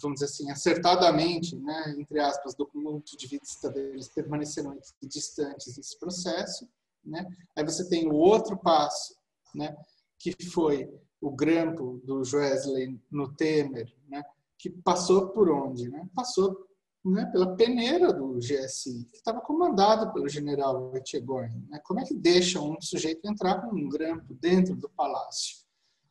vamos 0.00 0.20
dizer 0.20 0.26
assim, 0.26 0.50
acertadamente, 0.50 1.56
né, 1.56 1.94
entre 1.98 2.20
aspas, 2.20 2.54
do 2.54 2.66
ponto 2.66 3.16
de 3.16 3.26
vista 3.26 3.70
deles, 3.70 4.08
permaneceram 4.08 4.78
distantes 5.02 5.74
desse 5.74 5.98
processo. 5.98 6.68
Né? 7.04 7.26
Aí 7.56 7.64
você 7.64 7.88
tem 7.88 8.08
o 8.08 8.14
outro 8.14 8.56
passo, 8.56 9.16
né, 9.54 9.76
que 10.18 10.34
foi 10.50 10.88
o 11.20 11.30
grampo 11.30 12.00
do 12.04 12.24
Joesley 12.24 13.00
no 13.10 13.32
Temer, 13.34 13.92
né, 14.08 14.22
que 14.62 14.70
passou 14.70 15.30
por 15.30 15.50
onde? 15.50 15.90
Né? 15.90 16.08
Passou 16.14 16.56
né, 17.04 17.26
pela 17.26 17.56
peneira 17.56 18.12
do 18.12 18.38
GSI, 18.38 19.08
que 19.10 19.16
estava 19.16 19.40
comandado 19.40 20.12
pelo 20.12 20.28
general 20.28 20.96
Etchegoyen. 20.96 21.66
Né? 21.68 21.80
Como 21.82 21.98
é 21.98 22.04
que 22.04 22.14
deixa 22.14 22.60
um 22.60 22.80
sujeito 22.80 23.28
entrar 23.28 23.60
com 23.60 23.74
um 23.74 23.88
grampo 23.88 24.32
dentro 24.34 24.76
do 24.76 24.88
palácio 24.88 25.64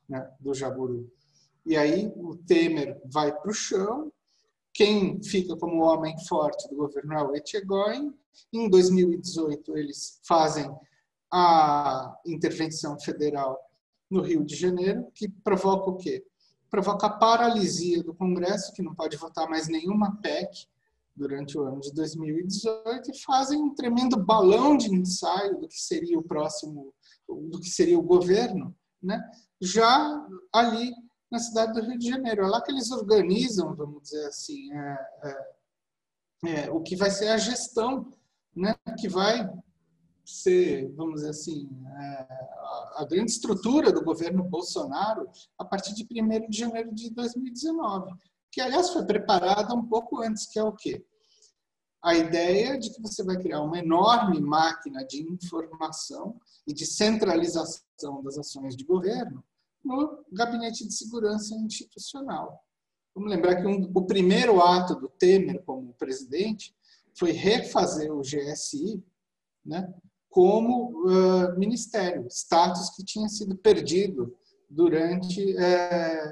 né, 0.10 0.30
do 0.38 0.54
Jaburu? 0.54 1.10
E 1.66 1.78
aí 1.78 2.12
o 2.18 2.36
Temer 2.36 3.02
vai 3.06 3.32
para 3.34 3.49
o 3.49 3.54
chão, 3.54 4.12
quem 4.74 5.24
fica 5.24 5.56
como 5.56 5.84
homem 5.84 6.14
forte 6.28 6.68
do 6.68 6.76
governo 6.76 7.14
é 7.14 7.24
o 7.24 7.36
Etchegoyen. 7.36 8.14
Em 8.52 8.70
2018, 8.70 9.78
eles 9.78 10.20
fazem 10.24 10.70
a 11.32 12.20
intervenção 12.26 12.99
federal 12.99 13.58
no 14.10 14.22
Rio 14.22 14.43
de 14.43 14.56
Janeiro, 14.56 15.08
que 15.14 15.30
provoca 15.30 15.89
o 15.89 15.95
quê? 15.95 16.26
Provoca 16.72 17.09
paralisia 17.09 18.01
do 18.01 18.13
Congresso, 18.15 18.74
que 18.74 18.82
não 18.82 18.95
pode 18.95 19.17
votar 19.17 19.47
mais 19.47 19.67
nenhuma 19.67 20.15
PEC 20.22 20.65
durante 21.15 21.57
o 21.57 21.63
ano 21.63 21.82
de 21.82 21.93
2018 21.93 23.11
e 23.11 23.19
fazem 23.19 23.61
um 23.61 23.76
tremendo 23.76 24.17
balão 24.17 24.78
de 24.78 24.93
ensaio 24.93 25.59
do 25.59 25.67
que 25.67 25.80
seria 25.80 26.17
o 26.17 26.24
próximo, 26.24 26.93
do 27.28 27.59
que 27.59 27.69
seria 27.69 27.99
o 27.99 28.03
governo, 28.03 28.76
né? 29.03 29.22
já 29.59 30.28
ali 30.53 30.93
na 31.30 31.39
cidade 31.39 31.74
do 31.74 31.86
Rio 31.86 31.97
de 31.97 32.09
Janeiro. 32.09 32.43
É 32.43 32.47
lá 32.47 32.61
que 32.61 32.72
eles 32.72 32.89
organizam, 32.91 33.76
vamos 33.76 34.03
dizer 34.03 34.26
assim, 34.26 34.74
é, 34.74 35.07
é, 35.24 36.65
é, 36.65 36.72
o 36.72 36.82
que 36.82 36.95
vai 36.95 37.11
ser 37.11 37.28
a 37.28 37.38
gestão, 37.38 38.09
né? 38.55 38.74
que 38.97 39.07
vai 39.07 39.47
ser, 40.26 40.91
vamos 40.93 41.15
dizer 41.15 41.30
assim, 41.30 41.69
é, 41.97 42.28
a 42.97 43.05
grande 43.09 43.32
estrutura 43.32 43.91
do 43.91 44.03
governo 44.03 44.43
Bolsonaro 44.43 45.30
a 45.57 45.65
partir 45.65 45.93
de 45.93 46.03
1 46.03 46.49
de 46.49 46.57
janeiro 46.57 46.93
de 46.93 47.09
2019, 47.11 48.13
que, 48.51 48.61
aliás, 48.61 48.89
foi 48.89 49.05
preparada 49.05 49.74
um 49.74 49.86
pouco 49.86 50.22
antes, 50.22 50.45
que 50.45 50.59
é 50.59 50.63
o 50.63 50.74
quê? 50.74 51.05
A 52.03 52.15
ideia 52.15 52.78
de 52.80 52.91
que 52.91 53.01
você 53.01 53.24
vai 53.24 53.38
criar 53.38 53.61
uma 53.61 53.78
enorme 53.78 54.39
máquina 54.41 55.05
de 55.05 55.22
informação 55.22 56.39
e 56.67 56.74
de 56.74 56.86
centralização 56.86 58.24
das 58.24 58.38
ações 58.38 58.76
de 58.76 58.84
governo 58.84 59.43
no 59.84 60.24
Gabinete 60.32 60.88
de 60.88 60.93
Segurança 60.93 61.55
Institucional. 61.55 62.63
Vamos 63.13 63.30
lembrar 63.30 63.57
que 63.57 63.67
um, 63.67 63.91
o 63.93 64.05
primeiro 64.05 64.61
ato 64.61 64.95
do 64.95 65.09
Temer 65.09 65.63
como 65.63 65.93
presidente 65.93 66.76
foi 67.13 67.32
refazer 67.32 68.11
o 68.11 68.22
GSI 68.22 69.03
né, 69.65 69.93
como 70.32 71.06
uh, 71.06 71.60
ministério, 71.60 72.26
status 72.30 72.90
que 72.96 73.04
tinha 73.04 73.28
sido 73.28 73.56
perdido 73.56 74.34
durante 74.70 75.54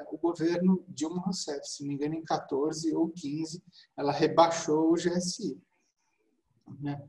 o 0.09 0.17
governo 0.17 0.81
Dilma 0.87 1.21
Rousseff, 1.21 1.67
se 1.67 1.81
não 1.81 1.89
me 1.89 1.95
engano, 1.95 2.15
em 2.15 2.23
14 2.23 2.95
ou 2.95 3.09
15, 3.09 3.61
ela 3.97 4.13
rebaixou 4.13 4.93
o 4.93 4.95
GSI. 4.95 5.61
Né? 6.79 7.01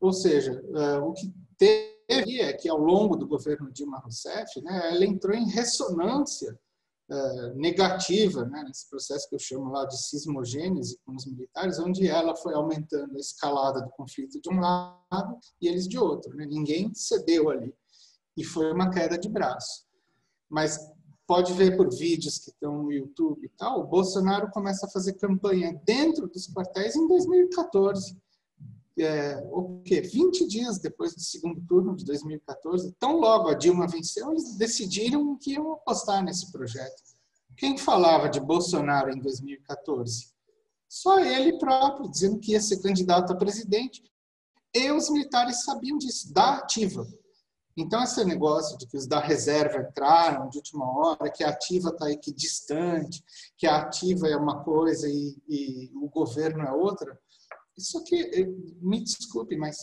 Ou 0.00 0.12
seja, 0.12 0.62
uh, 0.68 1.04
o 1.04 1.12
que 1.12 1.34
teve 1.58 2.40
é 2.40 2.52
que 2.52 2.68
ao 2.68 2.78
longo 2.78 3.16
do 3.16 3.26
governo 3.26 3.72
Dilma 3.72 3.98
Rousseff, 3.98 4.60
né, 4.62 4.92
ela 4.92 5.04
entrou 5.04 5.34
em 5.34 5.48
ressonância 5.48 6.56
uh, 7.12 7.54
negativa, 7.54 8.44
né, 8.46 8.64
nesse 8.66 8.88
processo 8.88 9.28
que 9.28 9.34
eu 9.34 9.38
chamo 9.38 9.70
lá 9.70 9.84
de 9.84 10.00
sismogênese 10.00 10.98
com 11.04 11.14
os 11.14 11.26
militares, 11.26 11.78
onde 11.78 12.08
ela 12.08 12.34
foi 12.34 12.54
aumentando 12.54 13.16
a 13.16 13.20
escalada 13.20 13.82
do 13.82 13.90
conflito 13.90 14.40
de 14.40 14.50
um 14.50 14.58
lado 14.58 15.38
e 15.60 15.68
eles 15.68 15.86
de 15.86 15.98
outro. 15.98 16.34
Né? 16.34 16.46
Ninguém 16.46 16.92
cedeu 16.94 17.50
ali. 17.50 17.74
E 18.36 18.44
foi 18.44 18.72
uma 18.72 18.90
queda 18.90 19.18
de 19.18 19.28
braço. 19.28 19.84
Mas 20.48 20.78
pode 21.26 21.52
ver 21.52 21.76
por 21.76 21.90
vídeos 21.90 22.38
que 22.38 22.50
estão 22.50 22.82
no 22.82 22.92
YouTube 22.92 23.44
e 23.44 23.48
tal, 23.50 23.80
o 23.80 23.86
Bolsonaro 23.86 24.50
começa 24.50 24.86
a 24.86 24.90
fazer 24.90 25.14
campanha 25.14 25.80
dentro 25.84 26.28
dos 26.28 26.46
quartéis 26.52 26.96
em 26.96 27.06
2014 27.06 28.16
é, 28.98 29.36
o 29.50 29.80
quê? 29.82 30.00
20 30.00 30.46
dias 30.46 30.78
depois 30.78 31.14
do 31.14 31.20
segundo 31.20 31.60
turno 31.66 31.96
de 31.96 32.04
2014, 32.04 32.92
tão 32.98 33.18
logo 33.18 33.48
a 33.48 33.54
Dilma 33.54 33.86
venceu, 33.86 34.30
eles 34.30 34.56
decidiram 34.56 35.36
que 35.38 35.52
iam 35.52 35.72
apostar 35.72 36.22
nesse 36.22 36.50
projeto. 36.52 37.02
Quem 37.56 37.78
falava 37.78 38.28
de 38.28 38.40
Bolsonaro 38.40 39.10
em 39.10 39.18
2014? 39.20 40.32
Só 40.88 41.20
ele 41.20 41.58
próprio, 41.58 42.10
dizendo 42.10 42.38
que 42.38 42.52
ia 42.52 42.60
ser 42.60 42.80
candidato 42.80 43.32
a 43.32 43.36
presidente. 43.36 44.02
E 44.74 44.90
os 44.90 45.08
militares 45.10 45.64
sabiam 45.64 45.96
disso, 45.98 46.32
da 46.32 46.56
ativa. 46.56 47.06
Então, 47.76 48.02
esse 48.02 48.22
negócio 48.24 48.76
de 48.76 48.86
que 48.86 48.96
os 48.96 49.06
da 49.06 49.18
reserva 49.18 49.78
entraram 49.78 50.48
de 50.50 50.58
última 50.58 50.84
hora, 50.84 51.30
que 51.30 51.42
a 51.42 51.48
ativa 51.48 51.88
está 51.88 52.10
equidistante, 52.10 53.24
que 53.56 53.66
a 53.66 53.78
ativa 53.78 54.28
é 54.28 54.36
uma 54.36 54.62
coisa 54.62 55.08
e, 55.08 55.36
e 55.48 55.90
o 55.94 56.08
governo 56.08 56.62
é 56.62 56.72
outra, 56.72 57.18
isso 57.76 57.98
aqui, 57.98 58.46
me 58.80 59.02
desculpe, 59.02 59.56
mas 59.56 59.76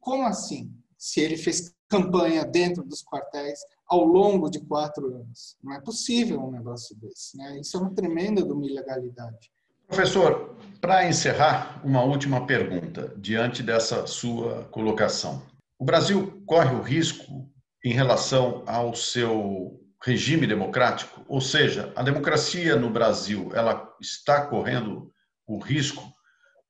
como 0.00 0.26
assim? 0.26 0.72
Se 0.98 1.20
ele 1.20 1.36
fez 1.36 1.74
campanha 1.88 2.44
dentro 2.44 2.82
dos 2.82 3.02
quartéis 3.04 3.60
ao 3.86 4.04
longo 4.04 4.50
de 4.50 4.60
quatro 4.60 5.06
anos. 5.14 5.56
Não 5.62 5.74
é 5.74 5.80
possível 5.80 6.40
um 6.40 6.50
negócio 6.50 6.96
desse. 6.96 7.36
Né? 7.36 7.60
Isso 7.60 7.76
é 7.76 7.80
uma 7.80 7.94
tremenda 7.94 8.42
de 8.42 8.50
uma 8.50 8.66
ilegalidade. 8.66 9.50
Professor, 9.86 10.56
para 10.80 11.06
encerrar, 11.06 11.80
uma 11.84 12.02
última 12.02 12.46
pergunta 12.46 13.14
diante 13.18 13.62
dessa 13.62 14.06
sua 14.06 14.64
colocação. 14.64 15.42
O 15.78 15.84
Brasil 15.84 16.42
corre 16.46 16.74
o 16.74 16.82
risco 16.82 17.48
em 17.84 17.92
relação 17.92 18.64
ao 18.66 18.94
seu 18.94 19.80
regime 20.02 20.46
democrático, 20.46 21.24
ou 21.28 21.40
seja, 21.40 21.92
a 21.94 22.02
democracia 22.02 22.76
no 22.76 22.90
Brasil, 22.90 23.50
ela 23.54 23.90
está 24.00 24.46
correndo 24.46 25.10
o 25.46 25.58
risco 25.58 26.02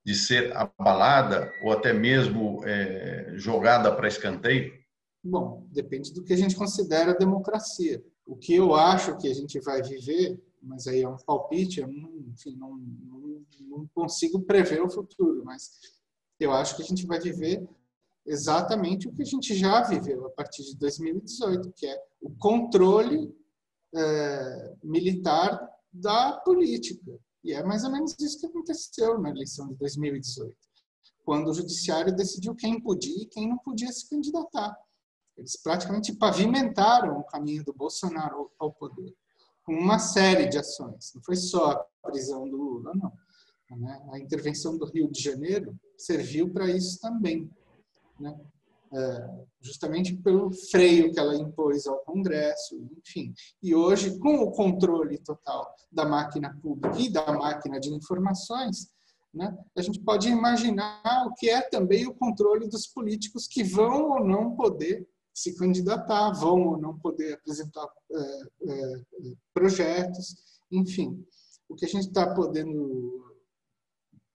de 0.05 0.15
ser 0.15 0.55
abalada 0.57 1.53
ou 1.63 1.73
até 1.73 1.93
mesmo 1.93 2.61
é, 2.65 3.33
jogada 3.37 3.95
para 3.95 4.09
escanteio? 4.09 4.73
Bom, 5.23 5.67
depende 5.73 6.13
do 6.13 6.23
que 6.23 6.35
a 6.35 6.37
gente 6.37 6.55
considera 6.55 7.15
democracia. 7.15 8.05
O 8.27 8.37
que 8.37 8.55
eu 8.55 8.75
acho 8.75 9.17
que 9.17 9.29
a 9.29 9.35
gente 9.35 9.59
vai 9.61 9.83
viver, 9.83 10.39
mas 10.63 10.87
aí 10.87 11.03
é 11.03 11.09
um 11.09 11.17
palpite, 11.17 11.81
eu 11.81 11.89
não, 11.89 12.11
enfim, 12.33 12.55
não, 12.57 12.77
não, 12.77 13.45
não 13.61 13.87
consigo 13.95 14.43
prever 14.43 14.83
o 14.83 14.91
futuro, 14.91 15.43
mas 15.45 15.71
eu 16.39 16.53
acho 16.53 16.77
que 16.77 16.83
a 16.83 16.85
gente 16.85 17.07
vai 17.07 17.19
viver 17.19 17.67
exatamente 18.27 19.09
o 19.09 19.13
que 19.13 19.23
a 19.23 19.27
gente 19.27 19.55
já 19.55 19.83
viveu 19.83 20.27
a 20.27 20.31
partir 20.31 20.63
de 20.65 20.77
2018, 20.77 21.73
que 21.73 21.87
é 21.87 22.03
o 22.21 22.31
controle 22.31 23.35
é, 23.95 24.75
militar 24.83 25.71
da 25.93 26.33
política. 26.39 27.19
E 27.45 27.53
é 27.53 27.63
mais 27.63 27.85
ou 27.85 27.93
menos 27.93 28.17
isso 28.19 28.41
que 28.41 28.47
aconteceu 28.47 29.21
na 29.21 29.29
eleição 29.29 29.69
de 29.69 29.75
2018, 29.77 30.57
quando 31.25 31.51
o 31.51 31.55
judiciário 31.55 32.17
decidiu 32.17 32.55
quem 32.55 32.81
podia 32.81 33.23
e 33.23 33.27
quem 33.27 33.47
não 33.47 33.59
podia 33.59 33.93
se 33.93 34.09
candidatar. 34.09 34.75
Eles 35.37 35.57
praticamente 35.61 36.15
pavimentaram 36.15 37.19
o 37.19 37.25
caminho 37.25 37.63
do 37.63 37.75
Bolsonaro 37.75 38.51
ao 38.59 38.73
poder, 38.73 39.15
com 39.65 39.75
uma 39.75 39.99
série 39.99 40.47
de 40.47 40.57
ações. 40.57 41.13
Não 41.15 41.23
foi 41.23 41.37
só 41.37 41.73
a 42.03 42.11
prisão 42.11 42.49
do 42.49 42.57
Lula, 42.57 42.93
não. 42.95 43.13
Né? 43.77 44.09
A 44.13 44.19
intervenção 44.19 44.79
do 44.79 44.87
Rio 44.87 45.11
de 45.11 45.21
Janeiro 45.21 45.79
serviu 45.99 46.51
para 46.51 46.71
isso 46.71 46.99
também. 47.01 47.51
Né? 48.19 48.35
É, 48.97 49.45
justamente 49.61 50.15
pelo 50.19 50.53
freio 50.53 51.13
que 51.13 51.19
ela 51.19 51.35
impôs 51.35 51.85
ao 51.85 51.99
Congresso, 52.05 52.77
enfim. 52.97 53.35
E 53.61 53.75
hoje, 53.75 54.17
com 54.21 54.37
o 54.37 54.53
controle 54.53 55.19
total 55.19 55.75
da 55.91 56.05
máquina 56.05 56.57
pública 56.63 56.97
e 57.01 57.11
da 57.11 57.33
máquina 57.33 57.81
de 57.81 57.93
informações, 57.93 58.89
né, 59.33 59.53
a 59.77 59.83
gente 59.83 59.99
pode 59.99 60.29
imaginar 60.29 61.27
o 61.27 61.35
que 61.35 61.51
é 61.51 61.61
também 61.61 62.07
o 62.07 62.15
controle 62.15 62.69
dos 62.69 62.87
políticos 62.87 63.49
que 63.49 63.65
vão 63.65 64.11
ou 64.11 64.25
não 64.25 64.55
poder 64.55 65.09
se 65.35 65.57
candidatar, 65.57 66.31
vão 66.31 66.69
ou 66.69 66.79
não 66.79 66.97
poder 66.97 67.35
apresentar 67.35 67.89
é, 68.13 68.43
é, 68.71 69.03
projetos, 69.53 70.37
enfim. 70.71 71.27
O 71.69 71.75
que 71.75 71.85
a 71.85 71.89
gente 71.89 72.07
está 72.07 72.33
podendo 72.33 73.35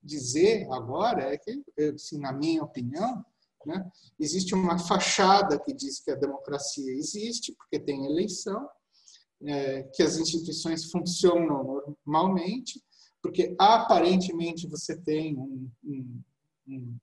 dizer 0.04 0.68
agora 0.72 1.34
é 1.34 1.38
que, 1.38 1.64
assim, 1.94 2.20
na 2.20 2.34
minha 2.34 2.62
opinião, 2.62 3.24
né? 3.66 3.90
Existe 4.20 4.54
uma 4.54 4.78
fachada 4.78 5.60
que 5.60 5.74
diz 5.74 6.00
que 6.00 6.12
a 6.12 6.16
democracia 6.16 6.92
existe, 6.94 7.54
porque 7.54 7.80
tem 7.80 8.06
eleição, 8.06 8.68
é, 9.42 9.84
que 9.94 10.04
as 10.04 10.18
instituições 10.18 10.92
funcionam 10.92 11.96
normalmente, 12.06 12.82
porque 13.22 13.56
aparentemente 13.58 14.68
você 14.68 14.96
tem 14.98 15.38
um, 15.38 15.70
um, 15.84 16.22
um, 16.68 16.98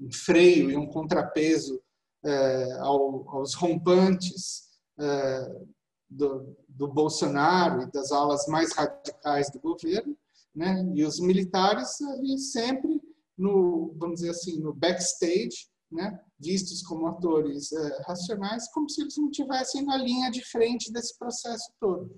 um 0.00 0.12
freio 0.12 0.70
e 0.70 0.76
um 0.76 0.86
contrapeso 0.86 1.80
é, 2.24 2.72
ao, 2.80 3.28
aos 3.30 3.54
rompantes 3.54 4.68
é, 4.98 5.62
do, 6.08 6.56
do, 6.68 6.88
Bolsonaro 6.88 7.82
e 7.82 7.90
das 7.90 8.10
alas 8.10 8.46
mais 8.48 8.72
radicais 8.72 9.50
do 9.50 9.60
governo, 9.60 10.16
né? 10.54 10.84
e 10.94 11.04
os 11.04 11.20
militares 11.20 12.00
ali 12.00 12.38
sempre 12.38 13.00
no, 13.36 13.94
vamos 13.96 14.16
dizer 14.16 14.30
assim, 14.30 14.58
no 14.58 14.74
backstage, 14.74 15.68
né, 15.90 16.20
vistos 16.38 16.82
como 16.82 17.06
atores 17.06 17.72
é, 17.72 18.02
racionais, 18.06 18.70
como 18.72 18.88
se 18.88 19.00
eles 19.00 19.16
não 19.16 19.30
estivessem 19.30 19.84
na 19.84 19.96
linha 19.96 20.30
de 20.30 20.44
frente 20.44 20.92
desse 20.92 21.16
processo 21.18 21.72
todo. 21.80 22.10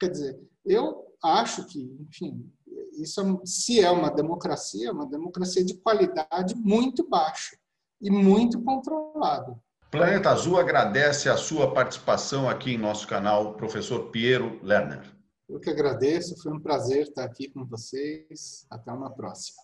Quer 0.00 0.10
dizer, 0.10 0.40
eu 0.64 1.04
acho 1.22 1.66
que, 1.66 1.80
enfim, 2.00 2.50
isso, 2.98 3.20
é 3.20 3.46
se 3.46 3.80
é 3.80 3.90
uma 3.90 4.10
democracia, 4.10 4.88
é 4.88 4.92
uma 4.92 5.06
democracia 5.06 5.64
de 5.64 5.74
qualidade 5.74 6.54
muito 6.54 7.08
baixa 7.08 7.56
e 8.00 8.10
muito 8.10 8.62
controlada. 8.62 9.58
Planeta 9.90 10.30
Azul 10.30 10.58
agradece 10.58 11.28
a 11.28 11.36
sua 11.36 11.72
participação 11.72 12.48
aqui 12.48 12.72
em 12.72 12.78
nosso 12.78 13.06
canal, 13.06 13.54
professor 13.54 14.10
Piero 14.10 14.60
Lerner. 14.62 15.16
Eu 15.48 15.60
que 15.60 15.70
agradeço, 15.70 16.36
foi 16.42 16.52
um 16.52 16.60
prazer 16.60 17.02
estar 17.02 17.24
aqui 17.24 17.48
com 17.48 17.64
vocês. 17.64 18.66
Até 18.68 18.92
uma 18.92 19.10
próxima. 19.10 19.62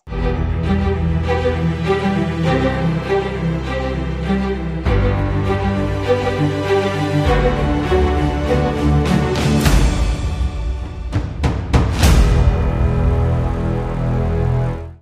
thank 2.63 3.33
you 3.33 3.42